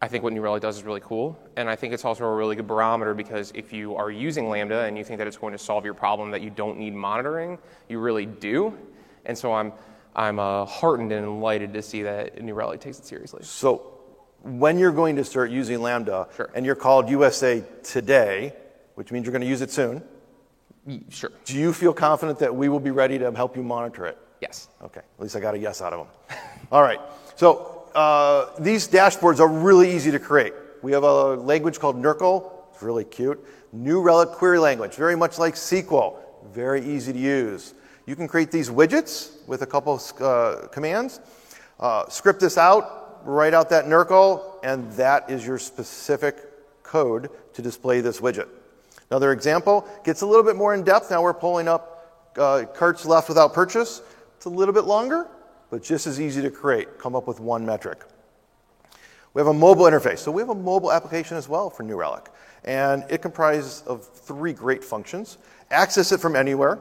I 0.00 0.08
think 0.08 0.22
what 0.22 0.32
New 0.32 0.42
Relic 0.42 0.62
does 0.62 0.76
is 0.76 0.82
really 0.82 1.00
cool, 1.00 1.38
and 1.56 1.68
I 1.68 1.76
think 1.76 1.94
it's 1.94 2.04
also 2.04 2.24
a 2.24 2.34
really 2.34 2.56
good 2.56 2.66
barometer 2.66 3.14
because 3.14 3.52
if 3.54 3.72
you 3.72 3.96
are 3.96 4.10
using 4.10 4.48
Lambda 4.48 4.82
and 4.82 4.98
you 4.98 5.04
think 5.04 5.18
that 5.18 5.26
it's 5.26 5.38
going 5.38 5.52
to 5.52 5.58
solve 5.58 5.84
your 5.84 5.94
problem 5.94 6.30
that 6.30 6.42
you 6.42 6.50
don't 6.50 6.78
need 6.78 6.94
monitoring, 6.94 7.58
you 7.88 7.98
really 7.98 8.26
do. 8.26 8.76
And 9.24 9.36
so 9.36 9.52
I'm 9.52 9.72
I'm 10.14 10.38
uh, 10.38 10.64
heartened 10.66 11.10
and 11.12 11.24
delighted 11.24 11.72
to 11.74 11.82
see 11.82 12.02
that 12.02 12.40
New 12.40 12.54
Relic 12.54 12.80
takes 12.80 12.98
it 12.98 13.06
seriously. 13.06 13.40
So 13.42 13.94
when 14.42 14.78
you're 14.78 14.92
going 14.92 15.16
to 15.16 15.24
start 15.24 15.50
using 15.50 15.80
Lambda 15.80 16.28
Sure. 16.36 16.50
and 16.54 16.64
you're 16.64 16.76
called 16.76 17.08
USA 17.08 17.64
today, 17.82 18.54
which 18.94 19.10
means 19.10 19.24
you're 19.24 19.32
going 19.32 19.42
to 19.42 19.48
use 19.48 19.62
it 19.62 19.70
soon, 19.72 20.02
Sure. 21.08 21.32
do 21.46 21.56
you 21.58 21.72
feel 21.72 21.94
confident 21.94 22.38
that 22.40 22.54
we 22.54 22.68
will 22.68 22.78
be 22.78 22.90
ready 22.90 23.18
to 23.18 23.32
help 23.32 23.56
you 23.56 23.62
monitor 23.62 24.04
it? 24.06 24.18
Yes. 24.44 24.68
Okay, 24.82 25.00
at 25.00 25.22
least 25.22 25.36
I 25.36 25.40
got 25.40 25.54
a 25.54 25.58
yes 25.58 25.80
out 25.80 25.92
of 25.94 26.06
them. 26.06 26.38
All 26.72 26.82
right, 26.82 27.00
so 27.36 27.88
uh, 27.94 28.50
these 28.58 28.86
dashboards 28.86 29.40
are 29.40 29.48
really 29.48 29.94
easy 29.94 30.10
to 30.10 30.18
create. 30.18 30.52
We 30.82 30.92
have 30.92 31.02
a 31.02 31.34
language 31.36 31.78
called 31.78 31.96
NRQL, 31.96 32.50
it's 32.72 32.82
really 32.82 33.04
cute. 33.04 33.42
New 33.72 34.02
Relic 34.02 34.30
query 34.30 34.58
language, 34.58 34.94
very 34.94 35.16
much 35.16 35.38
like 35.38 35.54
SQL, 35.54 36.16
very 36.52 36.84
easy 36.84 37.12
to 37.12 37.18
use. 37.18 37.74
You 38.06 38.16
can 38.16 38.28
create 38.28 38.50
these 38.50 38.68
widgets 38.68 39.46
with 39.48 39.62
a 39.62 39.66
couple 39.66 39.98
uh, 40.20 40.68
commands, 40.70 41.20
uh, 41.80 42.06
script 42.08 42.40
this 42.40 42.58
out, 42.58 43.24
write 43.24 43.54
out 43.54 43.70
that 43.70 43.86
NRQL, 43.86 44.58
and 44.62 44.92
that 44.92 45.30
is 45.30 45.46
your 45.46 45.58
specific 45.58 46.36
code 46.82 47.30
to 47.54 47.62
display 47.62 48.02
this 48.02 48.20
widget. 48.20 48.48
Another 49.10 49.32
example 49.32 49.88
gets 50.04 50.20
a 50.20 50.26
little 50.26 50.44
bit 50.44 50.56
more 50.56 50.74
in 50.74 50.82
depth. 50.82 51.10
Now 51.10 51.22
we're 51.22 51.32
pulling 51.32 51.66
up 51.66 52.32
uh, 52.36 52.64
carts 52.74 53.06
left 53.06 53.28
without 53.28 53.54
purchase. 53.54 54.02
It's 54.44 54.52
a 54.52 54.54
little 54.54 54.74
bit 54.74 54.84
longer, 54.84 55.26
but 55.70 55.82
just 55.82 56.06
as 56.06 56.20
easy 56.20 56.42
to 56.42 56.50
create. 56.50 56.98
Come 56.98 57.16
up 57.16 57.26
with 57.26 57.40
one 57.40 57.64
metric. 57.64 58.04
We 59.32 59.40
have 59.40 59.46
a 59.46 59.54
mobile 59.54 59.86
interface. 59.86 60.18
So 60.18 60.30
we 60.30 60.42
have 60.42 60.50
a 60.50 60.54
mobile 60.54 60.92
application 60.92 61.38
as 61.38 61.48
well 61.48 61.70
for 61.70 61.82
New 61.82 61.96
Relic. 61.96 62.28
And 62.62 63.06
it 63.08 63.22
comprises 63.22 63.82
of 63.86 64.06
three 64.06 64.52
great 64.52 64.84
functions. 64.84 65.38
Access 65.70 66.12
it 66.12 66.20
from 66.20 66.36
anywhere, 66.36 66.78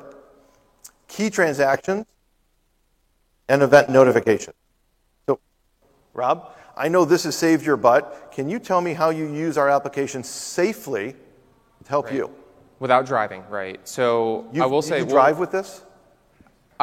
key 1.07 1.29
transactions, 1.29 2.05
and 3.47 3.61
event 3.61 3.89
notification. 3.89 4.51
So, 5.25 5.39
Rob, 6.13 6.51
I 6.75 6.89
know 6.89 7.05
this 7.05 7.23
has 7.23 7.37
saved 7.37 7.65
your 7.65 7.77
butt. 7.77 8.33
Can 8.33 8.49
you 8.49 8.59
tell 8.59 8.81
me 8.81 8.93
how 8.93 9.09
you 9.09 9.33
use 9.33 9.57
our 9.57 9.69
application 9.69 10.21
safely 10.21 11.13
to 11.85 11.89
help 11.89 12.11
you? 12.11 12.29
Without 12.79 13.05
driving, 13.05 13.41
right? 13.49 13.79
So 13.87 14.49
You, 14.51 14.63
I 14.63 14.65
will 14.65 14.81
say, 14.81 15.01
we'll- 15.01 15.11
drive 15.11 15.39
with 15.39 15.51
this? 15.51 15.85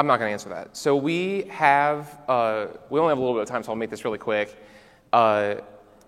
I'm 0.00 0.06
not 0.06 0.18
going 0.18 0.30
to 0.30 0.32
answer 0.32 0.48
that. 0.48 0.74
So 0.74 0.96
we 0.96 1.42
have, 1.50 2.22
uh, 2.26 2.68
we 2.88 2.98
only 2.98 3.10
have 3.10 3.18
a 3.18 3.20
little 3.20 3.36
bit 3.36 3.42
of 3.42 3.48
time, 3.50 3.62
so 3.62 3.68
I'll 3.68 3.76
make 3.76 3.90
this 3.90 4.02
really 4.02 4.16
quick. 4.16 4.56
Uh, 5.12 5.56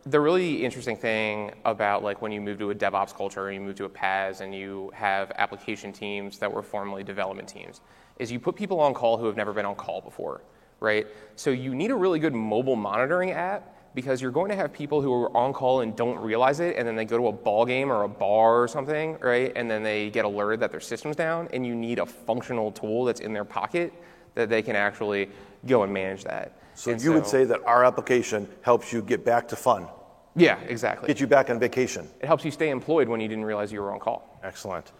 the 0.04 0.18
really 0.18 0.64
interesting 0.64 0.96
thing 0.96 1.52
about 1.66 2.02
like 2.02 2.22
when 2.22 2.32
you 2.32 2.40
move 2.40 2.58
to 2.60 2.70
a 2.70 2.74
DevOps 2.74 3.14
culture 3.14 3.48
and 3.48 3.54
you 3.54 3.60
move 3.60 3.76
to 3.76 3.84
a 3.84 3.90
PaaS 3.90 4.40
and 4.40 4.54
you 4.54 4.90
have 4.94 5.30
application 5.32 5.92
teams 5.92 6.38
that 6.38 6.50
were 6.50 6.62
formerly 6.62 7.04
development 7.04 7.46
teams 7.46 7.82
is 8.18 8.32
you 8.32 8.40
put 8.40 8.56
people 8.56 8.80
on 8.80 8.94
call 8.94 9.18
who 9.18 9.26
have 9.26 9.36
never 9.36 9.52
been 9.52 9.66
on 9.66 9.74
call 9.74 10.00
before, 10.00 10.40
right? 10.80 11.06
So 11.36 11.50
you 11.50 11.74
need 11.74 11.90
a 11.90 11.94
really 11.94 12.18
good 12.18 12.32
mobile 12.32 12.76
monitoring 12.76 13.32
app 13.32 13.76
because 13.94 14.22
you're 14.22 14.30
going 14.30 14.48
to 14.50 14.56
have 14.56 14.72
people 14.72 15.02
who 15.02 15.12
are 15.12 15.36
on 15.36 15.52
call 15.52 15.80
and 15.82 15.94
don't 15.94 16.18
realize 16.18 16.60
it 16.60 16.76
and 16.76 16.86
then 16.88 16.96
they 16.96 17.04
go 17.04 17.18
to 17.18 17.26
a 17.28 17.32
ball 17.32 17.66
game 17.66 17.90
or 17.92 18.04
a 18.04 18.08
bar 18.08 18.62
or 18.62 18.68
something, 18.68 19.18
right? 19.20 19.52
And 19.54 19.70
then 19.70 19.82
they 19.82 20.10
get 20.10 20.24
alerted 20.24 20.60
that 20.60 20.70
their 20.70 20.80
system's 20.80 21.16
down 21.16 21.48
and 21.52 21.66
you 21.66 21.74
need 21.74 21.98
a 21.98 22.06
functional 22.06 22.72
tool 22.72 23.04
that's 23.04 23.20
in 23.20 23.32
their 23.32 23.44
pocket 23.44 23.92
that 24.34 24.48
they 24.48 24.62
can 24.62 24.76
actually 24.76 25.28
go 25.66 25.82
and 25.82 25.92
manage 25.92 26.24
that. 26.24 26.56
So 26.74 26.90
And 26.90 27.02
you 27.02 27.12
would 27.12 27.26
say 27.26 27.44
that 27.44 27.60
our 27.66 27.84
application 27.84 28.48
helps 28.62 28.92
you 28.92 29.02
get 29.02 29.24
back 29.26 29.46
to 29.48 29.56
fun, 29.56 29.86
Yeah, 30.34 30.58
exactly. 30.60 31.06
get 31.06 31.20
you 31.20 31.26
back 31.26 31.50
on 31.50 31.58
vacation. 31.58 32.08
It 32.20 32.26
helps 32.26 32.44
you 32.46 32.50
stay 32.50 32.70
employed 32.70 33.08
when 33.08 33.20
you 33.20 33.28
didn't 33.28 33.44
realize 33.44 33.70
you 33.70 33.82
were 33.82 33.92
on 33.92 34.00
call. 34.00 34.38
Excellent. 34.42 34.90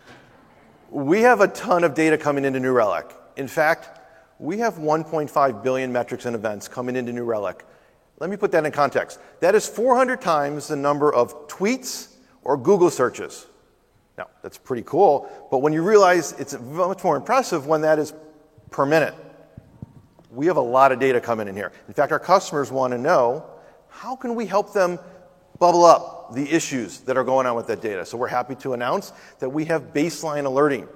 We 0.91 1.23
have 1.23 1.41
a 1.41 1.49
ton 1.49 1.85
of 1.85 1.95
data 1.95 2.19
coming 2.19 2.45
into 2.45 2.61
New 2.61 2.73
Relic. 2.73 3.11
In 3.37 3.49
fact, 3.49 4.01
we 4.39 4.59
have 4.59 4.75
1.5 4.75 5.63
billion 5.63 5.91
metrics 5.91 6.27
and 6.27 6.37
events 6.37 6.69
coming 6.69 6.97
into 6.97 7.13
New 7.13 7.25
Relic. 7.25 7.65
Let 8.23 8.31
me 8.31 8.37
put 8.37 8.53
that 8.53 8.65
in 8.65 8.71
context. 8.71 9.19
That 9.41 9.57
is 9.57 9.67
400 9.67 10.21
times 10.21 10.69
the 10.69 10.77
number 10.77 11.13
of 11.13 11.49
tweets 11.49 12.15
or 12.45 12.57
Google 12.57 12.89
searches. 12.89 13.47
Now, 14.17 14.29
that's 14.45 14.57
pretty 14.57 14.85
cool, 14.87 15.29
but 15.51 15.59
when 15.59 15.73
you 15.73 15.83
realize 15.83 16.31
it's 16.39 16.57
much 16.61 17.03
more 17.03 17.17
impressive 17.17 17.67
when 17.67 17.81
that 17.81 17.99
is 17.99 18.15
per 18.71 18.87
minute. 18.87 19.13
We 20.31 20.47
have 20.47 20.57
a 20.57 20.61
lot 20.61 20.93
of 20.93 21.01
data 21.01 21.21
coming 21.21 21.49
in 21.49 21.57
here. 21.57 21.73
In 21.89 21.95
fact, 21.95 22.13
our 22.13 22.21
customers 22.21 22.71
want 22.71 22.93
to 22.93 22.99
know 22.99 23.45
how 23.89 24.15
can 24.15 24.37
we 24.37 24.47
help 24.47 24.73
them 24.73 25.01
bubble 25.59 25.85
up 25.85 26.33
the 26.33 26.49
issues 26.49 27.01
that 27.01 27.17
are 27.17 27.25
going 27.25 27.49
on 27.49 27.57
with 27.57 27.67
that 27.67 27.83
data. 27.83 28.07
So 28.07 28.17
we're 28.17 28.29
happy 28.29 28.55
to 28.55 28.75
announce 28.75 29.13
that 29.41 29.49
we 29.49 29.65
have 29.65 29.93
baseline 29.93 30.45
alerting. 30.45 30.87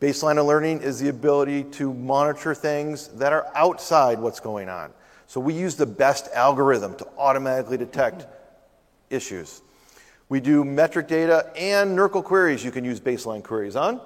Baseline 0.00 0.38
alerting 0.38 0.80
is 0.80 0.98
the 0.98 1.08
ability 1.08 1.62
to 1.74 1.94
monitor 1.94 2.52
things 2.52 3.06
that 3.10 3.32
are 3.32 3.46
outside 3.54 4.18
what's 4.18 4.40
going 4.40 4.68
on. 4.68 4.92
So 5.28 5.40
we 5.40 5.52
use 5.52 5.76
the 5.76 5.86
best 5.86 6.28
algorithm 6.32 6.96
to 6.96 7.06
automatically 7.18 7.76
detect 7.76 8.26
issues. 9.10 9.60
We 10.30 10.40
do 10.40 10.64
metric 10.64 11.06
data 11.06 11.52
and 11.54 11.96
NRQL 11.98 12.24
queries 12.24 12.64
you 12.64 12.70
can 12.70 12.84
use 12.84 12.98
baseline 12.98 13.44
queries 13.44 13.76
on, 13.76 14.00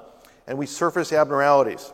and 0.47 0.59
we 0.59 0.66
surface 0.66 1.12
abnormalities. 1.12 1.93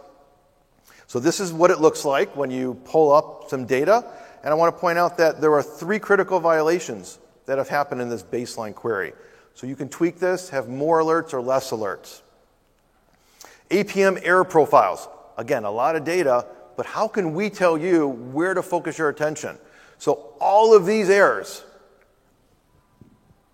So 1.07 1.21
this 1.21 1.41
is 1.41 1.53
what 1.53 1.71
it 1.71 1.79
looks 1.79 2.07
like 2.07 2.35
when 2.37 2.51
you 2.51 2.75
pull 2.85 3.13
up 3.13 3.51
some 3.51 3.67
data. 3.67 4.05
And 4.43 4.51
I 4.51 4.55
want 4.55 4.75
to 4.75 4.81
point 4.81 4.99
out 4.99 5.19
that 5.19 5.41
there 5.41 5.53
are 5.53 5.63
three 5.63 5.99
critical 5.99 6.41
violations 6.41 7.19
that 7.45 7.59
have 7.59 7.69
happened 7.69 8.01
in 8.01 8.09
this 8.09 8.23
baseline 8.23 8.75
query. 8.75 9.13
So 9.55 9.67
you 9.67 9.77
can 9.77 9.91
tweak 9.91 10.19
this, 10.19 10.49
have 10.51 10.69
more 10.69 11.01
alerts 11.01 11.35
or 11.35 11.43
less 11.43 11.71
alerts. 11.71 12.23
APM 13.71 14.21
error 14.23 14.45
profiles. 14.45 15.07
Again, 15.37 15.65
a 15.65 15.71
lot 15.71 15.97
of 15.97 16.05
data, 16.05 16.47
but 16.79 16.87
how 16.87 17.09
can 17.09 17.35
we 17.35 17.51
tell 17.51 17.77
you 17.77 18.07
where 18.07 18.55
to 18.55 18.63
focus 18.63 18.99
your 18.99 19.09
attention? 19.09 19.59
So 19.99 20.33
all 20.41 20.77
of 20.77 20.87
these 20.87 21.11
errors 21.11 21.65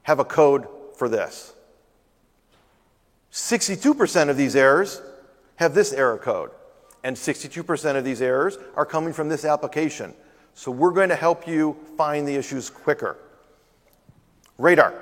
have 0.02 0.18
a 0.18 0.26
code 0.26 0.66
for 0.98 1.08
this. 1.08 1.54
62% 3.32 4.28
of 4.28 4.36
these 4.36 4.54
errors 4.54 5.00
have 5.56 5.72
this 5.72 5.94
error 5.94 6.18
code, 6.18 6.50
and 7.02 7.16
62% 7.16 7.96
of 7.96 8.04
these 8.04 8.20
errors 8.20 8.58
are 8.76 8.84
coming 8.84 9.14
from 9.14 9.30
this 9.30 9.46
application. 9.46 10.12
So 10.52 10.70
we're 10.70 10.92
going 10.92 11.08
to 11.08 11.16
help 11.16 11.48
you 11.48 11.78
find 11.96 12.28
the 12.28 12.34
issues 12.34 12.68
quicker. 12.68 13.16
Radar. 14.58 14.92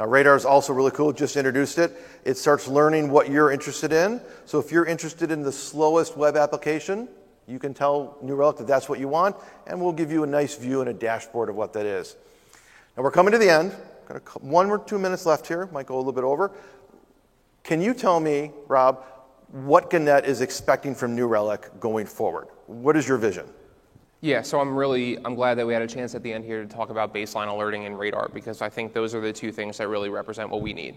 Now, 0.00 0.06
Radar 0.06 0.34
is 0.34 0.44
also 0.44 0.72
really 0.72 0.90
cool. 0.90 1.12
Just 1.12 1.36
introduced 1.36 1.78
it. 1.78 1.92
It 2.24 2.36
starts 2.36 2.66
learning 2.66 3.08
what 3.08 3.30
you're 3.30 3.52
interested 3.52 3.92
in. 3.92 4.20
So 4.46 4.58
if 4.58 4.72
you're 4.72 4.86
interested 4.86 5.30
in 5.30 5.42
the 5.42 5.52
slowest 5.52 6.16
web 6.16 6.36
application, 6.36 7.08
you 7.46 7.58
can 7.58 7.74
tell 7.74 8.16
New 8.22 8.34
Relic 8.34 8.56
that 8.58 8.66
that's 8.66 8.88
what 8.88 8.98
you 8.98 9.08
want, 9.08 9.36
and 9.66 9.80
we'll 9.80 9.92
give 9.92 10.12
you 10.12 10.22
a 10.22 10.26
nice 10.26 10.56
view 10.56 10.80
and 10.80 10.90
a 10.90 10.94
dashboard 10.94 11.48
of 11.48 11.56
what 11.56 11.72
that 11.72 11.86
is. 11.86 12.16
Now 12.96 13.02
we're 13.02 13.10
coming 13.10 13.32
to 13.32 13.38
the 13.38 13.50
end. 13.50 13.74
Got 14.06 14.42
one 14.42 14.70
or 14.70 14.78
two 14.78 14.98
minutes 14.98 15.26
left 15.26 15.46
here. 15.46 15.68
Might 15.72 15.86
go 15.86 15.96
a 15.96 15.98
little 15.98 16.12
bit 16.12 16.24
over. 16.24 16.52
Can 17.62 17.80
you 17.80 17.94
tell 17.94 18.20
me, 18.20 18.50
Rob, 18.68 19.04
what 19.52 19.90
Gannett 19.90 20.24
is 20.24 20.40
expecting 20.40 20.94
from 20.94 21.14
New 21.14 21.26
Relic 21.26 21.70
going 21.78 22.06
forward? 22.06 22.48
What 22.66 22.96
is 22.96 23.06
your 23.06 23.18
vision? 23.18 23.46
Yeah, 24.20 24.42
so 24.42 24.60
I'm 24.60 24.76
really 24.76 25.18
I'm 25.24 25.34
glad 25.34 25.58
that 25.58 25.66
we 25.66 25.72
had 25.72 25.82
a 25.82 25.86
chance 25.86 26.14
at 26.14 26.22
the 26.22 26.32
end 26.32 26.44
here 26.44 26.62
to 26.62 26.68
talk 26.68 26.90
about 26.90 27.12
baseline 27.12 27.48
alerting 27.48 27.86
and 27.86 27.98
radar 27.98 28.28
because 28.32 28.62
I 28.62 28.68
think 28.68 28.92
those 28.92 29.14
are 29.14 29.20
the 29.20 29.32
two 29.32 29.50
things 29.50 29.78
that 29.78 29.88
really 29.88 30.10
represent 30.10 30.48
what 30.48 30.62
we 30.62 30.72
need. 30.72 30.94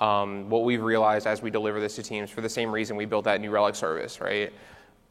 Um, 0.00 0.48
what 0.48 0.64
we've 0.64 0.82
realized 0.82 1.26
as 1.26 1.42
we 1.42 1.50
deliver 1.50 1.78
this 1.78 1.94
to 1.96 2.02
teams 2.02 2.30
for 2.30 2.40
the 2.40 2.48
same 2.48 2.72
reason 2.72 2.96
we 2.96 3.04
built 3.04 3.26
that 3.26 3.40
New 3.40 3.50
Relic 3.50 3.74
service, 3.74 4.20
right? 4.20 4.52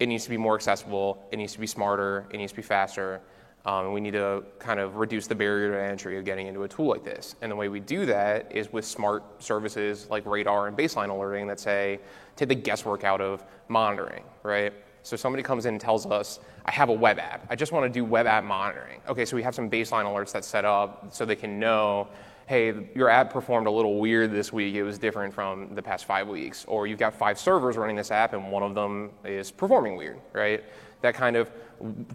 It 0.03 0.07
needs 0.07 0.25
to 0.25 0.29
be 0.29 0.35
more 0.35 0.55
accessible. 0.55 1.25
It 1.31 1.37
needs 1.37 1.53
to 1.53 1.61
be 1.61 1.65
smarter. 1.65 2.25
It 2.29 2.35
needs 2.35 2.51
to 2.51 2.57
be 2.57 2.61
faster. 2.61 3.21
Um, 3.63 3.85
and 3.85 3.93
we 3.93 4.01
need 4.01 4.11
to 4.11 4.43
kind 4.59 4.81
of 4.81 4.97
reduce 4.97 5.27
the 5.27 5.35
barrier 5.35 5.71
to 5.71 5.81
entry 5.81 6.17
of 6.17 6.25
getting 6.25 6.47
into 6.47 6.63
a 6.63 6.67
tool 6.67 6.87
like 6.87 7.05
this. 7.05 7.35
And 7.41 7.49
the 7.49 7.55
way 7.55 7.69
we 7.69 7.79
do 7.79 8.05
that 8.07 8.53
is 8.53 8.73
with 8.73 8.83
smart 8.83 9.41
services 9.41 10.07
like 10.09 10.25
radar 10.25 10.67
and 10.67 10.77
baseline 10.77 11.09
alerting 11.09 11.47
that 11.47 11.57
say, 11.57 12.01
take 12.35 12.49
the 12.49 12.55
guesswork 12.55 13.05
out 13.05 13.21
of 13.21 13.45
monitoring, 13.69 14.25
right? 14.43 14.73
So 15.03 15.15
somebody 15.15 15.41
comes 15.41 15.65
in 15.65 15.75
and 15.75 15.79
tells 15.79 16.05
us, 16.05 16.41
I 16.65 16.71
have 16.71 16.89
a 16.89 16.93
web 16.93 17.17
app. 17.17 17.47
I 17.49 17.55
just 17.55 17.71
want 17.71 17.85
to 17.85 17.89
do 17.89 18.03
web 18.03 18.27
app 18.27 18.43
monitoring. 18.43 18.99
Okay, 19.07 19.23
so 19.23 19.37
we 19.37 19.43
have 19.43 19.55
some 19.55 19.69
baseline 19.69 20.03
alerts 20.03 20.33
that 20.33 20.43
set 20.43 20.65
up 20.65 21.13
so 21.13 21.23
they 21.23 21.37
can 21.37 21.57
know, 21.61 22.09
hey, 22.45 22.89
your 22.93 23.09
app 23.09 23.31
performed 23.31 23.67
a 23.67 23.71
little 23.71 23.99
weird 23.99 24.31
this 24.31 24.51
week. 24.51 24.75
It 24.75 24.83
was 24.83 24.97
different 24.97 25.33
from 25.33 25.73
the 25.75 25.81
past 25.81 26.05
five 26.05 26.27
weeks. 26.27 26.65
Or 26.65 26.87
you've 26.87 26.99
got 26.99 27.13
five 27.13 27.39
servers 27.39 27.77
running 27.77 27.95
this 27.95 28.11
app 28.11 28.33
and 28.33 28.51
one 28.51 28.63
of 28.63 28.75
them 28.75 29.11
is 29.23 29.51
performing 29.51 29.95
weird, 29.95 30.19
right? 30.33 30.63
That 31.01 31.15
kind 31.15 31.35
of 31.35 31.49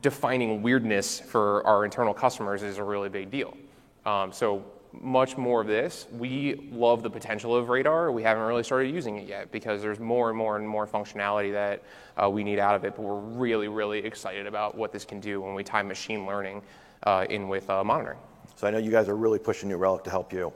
defining 0.01 0.63
weirdness 0.63 1.21
for 1.21 1.67
our 1.67 1.85
internal 1.85 2.15
customers 2.15 2.63
is 2.63 2.79
a 2.79 2.85
really 2.85 3.09
big 3.09 3.31
deal. 3.31 3.57
Um, 4.05 4.33
so 4.33 4.65
much 4.93 5.37
more 5.37 5.61
of 5.61 5.67
this. 5.67 6.07
We 6.13 6.69
love 6.73 7.03
the 7.03 7.11
potential 7.11 7.55
of 7.55 7.69
Radar. 7.69 8.11
We 8.11 8.23
haven't 8.23 8.45
really 8.45 8.63
started 8.63 8.93
using 8.93 9.17
it 9.17 9.29
yet 9.29 9.53
because 9.53 9.83
there's 9.83 10.01
more 10.01 10.31
and 10.31 10.39
more 10.39 10.57
and 10.57 10.67
more 10.67 10.87
functionality 10.87 11.53
that 11.53 11.83
uh, 12.23 12.29
we 12.29 12.43
need 12.43 12.59
out 12.59 12.75
of 12.75 12.85
it. 12.85 12.97
But 12.97 13.03
we're 13.03 13.21
really, 13.21 13.69
really 13.69 13.99
excited 13.99 14.47
about 14.47 14.77
what 14.77 14.93
this 14.93 15.05
can 15.05 15.21
do 15.21 15.41
when 15.41 15.55
we 15.55 15.63
tie 15.63 15.83
machine 15.83 16.27
learning 16.27 16.63
uh, 17.03 17.27
in 17.29 17.49
with 17.49 17.69
uh, 17.69 17.85
monitoring. 17.85 18.19
So 18.59 18.67
I 18.67 18.73
know 18.73 18.79
you 18.79 18.91
guys 18.91 19.09
are 19.09 19.15
really 19.15 19.39
pushing 19.39 19.69
New 19.69 19.77
Relic 19.77 20.03
to 20.03 20.11
help 20.11 20.33
you. 20.33 20.53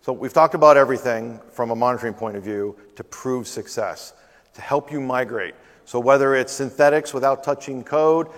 So 0.00 0.14
we've 0.14 0.32
talked 0.32 0.54
about 0.54 0.78
everything 0.78 1.38
from 1.52 1.72
a 1.72 1.76
monitoring 1.76 2.14
point 2.14 2.38
of 2.38 2.42
view 2.42 2.74
to 2.96 3.04
prove 3.04 3.46
success, 3.46 4.14
to 4.54 4.62
help 4.62 4.90
you 4.90 4.98
migrate. 4.98 5.54
So 5.84 6.00
whether 6.00 6.34
it's 6.34 6.54
synthetics 6.54 7.12
without 7.12 7.44
touching 7.44 7.84
code, 7.84 8.28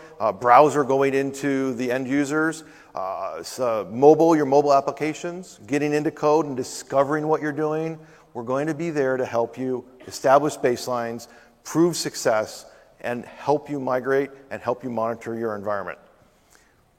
browser 0.40 0.82
going 0.82 1.14
into 1.14 1.72
the 1.74 1.92
end 1.92 2.08
users, 2.08 2.64
uh, 2.96 3.44
so 3.44 3.88
mobile, 3.92 4.34
your 4.34 4.44
mobile 4.44 4.74
applications, 4.74 5.60
getting 5.68 5.92
into 5.92 6.10
code 6.10 6.46
and 6.46 6.56
discovering 6.56 7.28
what 7.28 7.40
you're 7.40 7.52
doing, 7.52 8.00
we're 8.34 8.42
going 8.42 8.66
to 8.66 8.74
be 8.74 8.90
there 8.90 9.16
to 9.16 9.24
help 9.24 9.56
you 9.56 9.84
establish 10.08 10.56
baselines, 10.56 11.28
prove 11.62 11.96
success, 11.96 12.66
and 13.02 13.24
help 13.24 13.70
you 13.70 13.78
migrate 13.78 14.30
and 14.50 14.60
help 14.60 14.82
you 14.82 14.90
monitor 14.90 15.38
your 15.38 15.54
environment. 15.54 16.00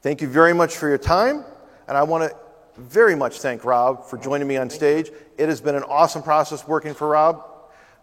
Thank 0.02 0.22
you 0.22 0.30
very 0.30 0.54
much 0.54 0.78
for 0.78 0.88
your 0.88 0.98
time. 0.98 1.44
And 1.88 1.98
I 1.98 2.04
want 2.04 2.30
to 2.30 2.36
very 2.78 3.16
much 3.16 3.40
thank 3.40 3.64
Rob 3.64 4.06
for 4.06 4.18
joining 4.18 4.48
me 4.48 4.58
on 4.58 4.70
stage. 4.70 5.12
It 5.38 5.50
has 5.50 5.62
been 5.62 5.76
an 5.76 5.84
awesome 5.84 6.22
process 6.22 6.68
working 6.68 6.94
for 6.94 7.08
Rob, 7.08 7.44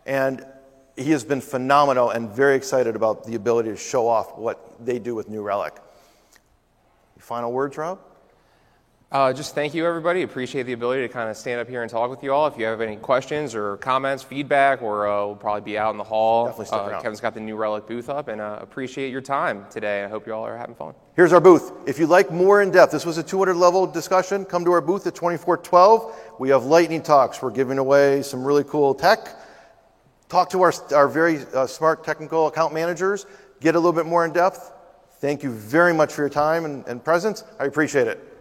and 0.06 0.44
he 0.96 1.10
has 1.10 1.24
been 1.24 1.40
phenomenal 1.40 2.10
and 2.10 2.30
very 2.30 2.56
excited 2.56 2.96
about 2.96 3.24
the 3.24 3.34
ability 3.34 3.70
to 3.70 3.76
show 3.76 4.08
off 4.08 4.36
what 4.36 4.84
they 4.84 4.98
do 4.98 5.14
with 5.14 5.28
New 5.28 5.42
Relic. 5.42 5.74
Final 7.18 7.52
words, 7.52 7.76
Rob? 7.76 7.98
Uh, 9.14 9.32
just 9.32 9.54
thank 9.54 9.74
you, 9.74 9.86
everybody. 9.86 10.22
Appreciate 10.22 10.64
the 10.64 10.72
ability 10.72 11.02
to 11.02 11.08
kind 11.08 11.30
of 11.30 11.36
stand 11.36 11.60
up 11.60 11.68
here 11.68 11.82
and 11.82 11.90
talk 11.90 12.10
with 12.10 12.20
you 12.24 12.32
all. 12.32 12.48
If 12.48 12.58
you 12.58 12.64
have 12.64 12.80
any 12.80 12.96
questions 12.96 13.54
or 13.54 13.76
comments, 13.76 14.24
feedback, 14.24 14.82
or 14.82 15.06
uh, 15.06 15.24
we'll 15.26 15.36
probably 15.36 15.60
be 15.60 15.78
out 15.78 15.92
in 15.92 15.98
the 15.98 16.02
hall. 16.02 16.46
Definitely 16.46 16.66
stick 16.66 16.80
uh, 16.80 16.86
around. 16.86 17.02
Kevin's 17.02 17.20
got 17.20 17.32
the 17.32 17.38
New 17.38 17.54
Relic 17.54 17.86
booth 17.86 18.08
up, 18.08 18.26
and 18.26 18.40
uh, 18.40 18.58
appreciate 18.60 19.12
your 19.12 19.20
time 19.20 19.66
today. 19.70 20.02
I 20.02 20.08
hope 20.08 20.26
you 20.26 20.34
all 20.34 20.44
are 20.44 20.56
having 20.56 20.74
fun. 20.74 20.94
Here's 21.14 21.32
our 21.32 21.40
booth. 21.40 21.70
If 21.86 22.00
you'd 22.00 22.08
like 22.08 22.32
more 22.32 22.60
in 22.60 22.72
depth, 22.72 22.90
this 22.90 23.06
was 23.06 23.16
a 23.16 23.22
200 23.22 23.54
level 23.54 23.86
discussion. 23.86 24.44
Come 24.44 24.64
to 24.64 24.72
our 24.72 24.80
booth 24.80 25.06
at 25.06 25.14
2412. 25.14 26.40
We 26.40 26.48
have 26.48 26.64
lightning 26.64 27.00
talks. 27.00 27.40
We're 27.40 27.52
giving 27.52 27.78
away 27.78 28.20
some 28.22 28.44
really 28.44 28.64
cool 28.64 28.96
tech. 28.96 29.28
Talk 30.28 30.50
to 30.50 30.62
our, 30.62 30.72
our 30.92 31.06
very 31.06 31.38
uh, 31.54 31.68
smart 31.68 32.02
technical 32.02 32.48
account 32.48 32.74
managers. 32.74 33.26
Get 33.60 33.76
a 33.76 33.78
little 33.78 33.92
bit 33.92 34.06
more 34.06 34.24
in 34.24 34.32
depth. 34.32 34.72
Thank 35.20 35.44
you 35.44 35.52
very 35.52 35.94
much 35.94 36.12
for 36.12 36.22
your 36.22 36.30
time 36.30 36.64
and, 36.64 36.84
and 36.88 37.04
presence. 37.04 37.44
I 37.60 37.66
appreciate 37.66 38.08
it. 38.08 38.33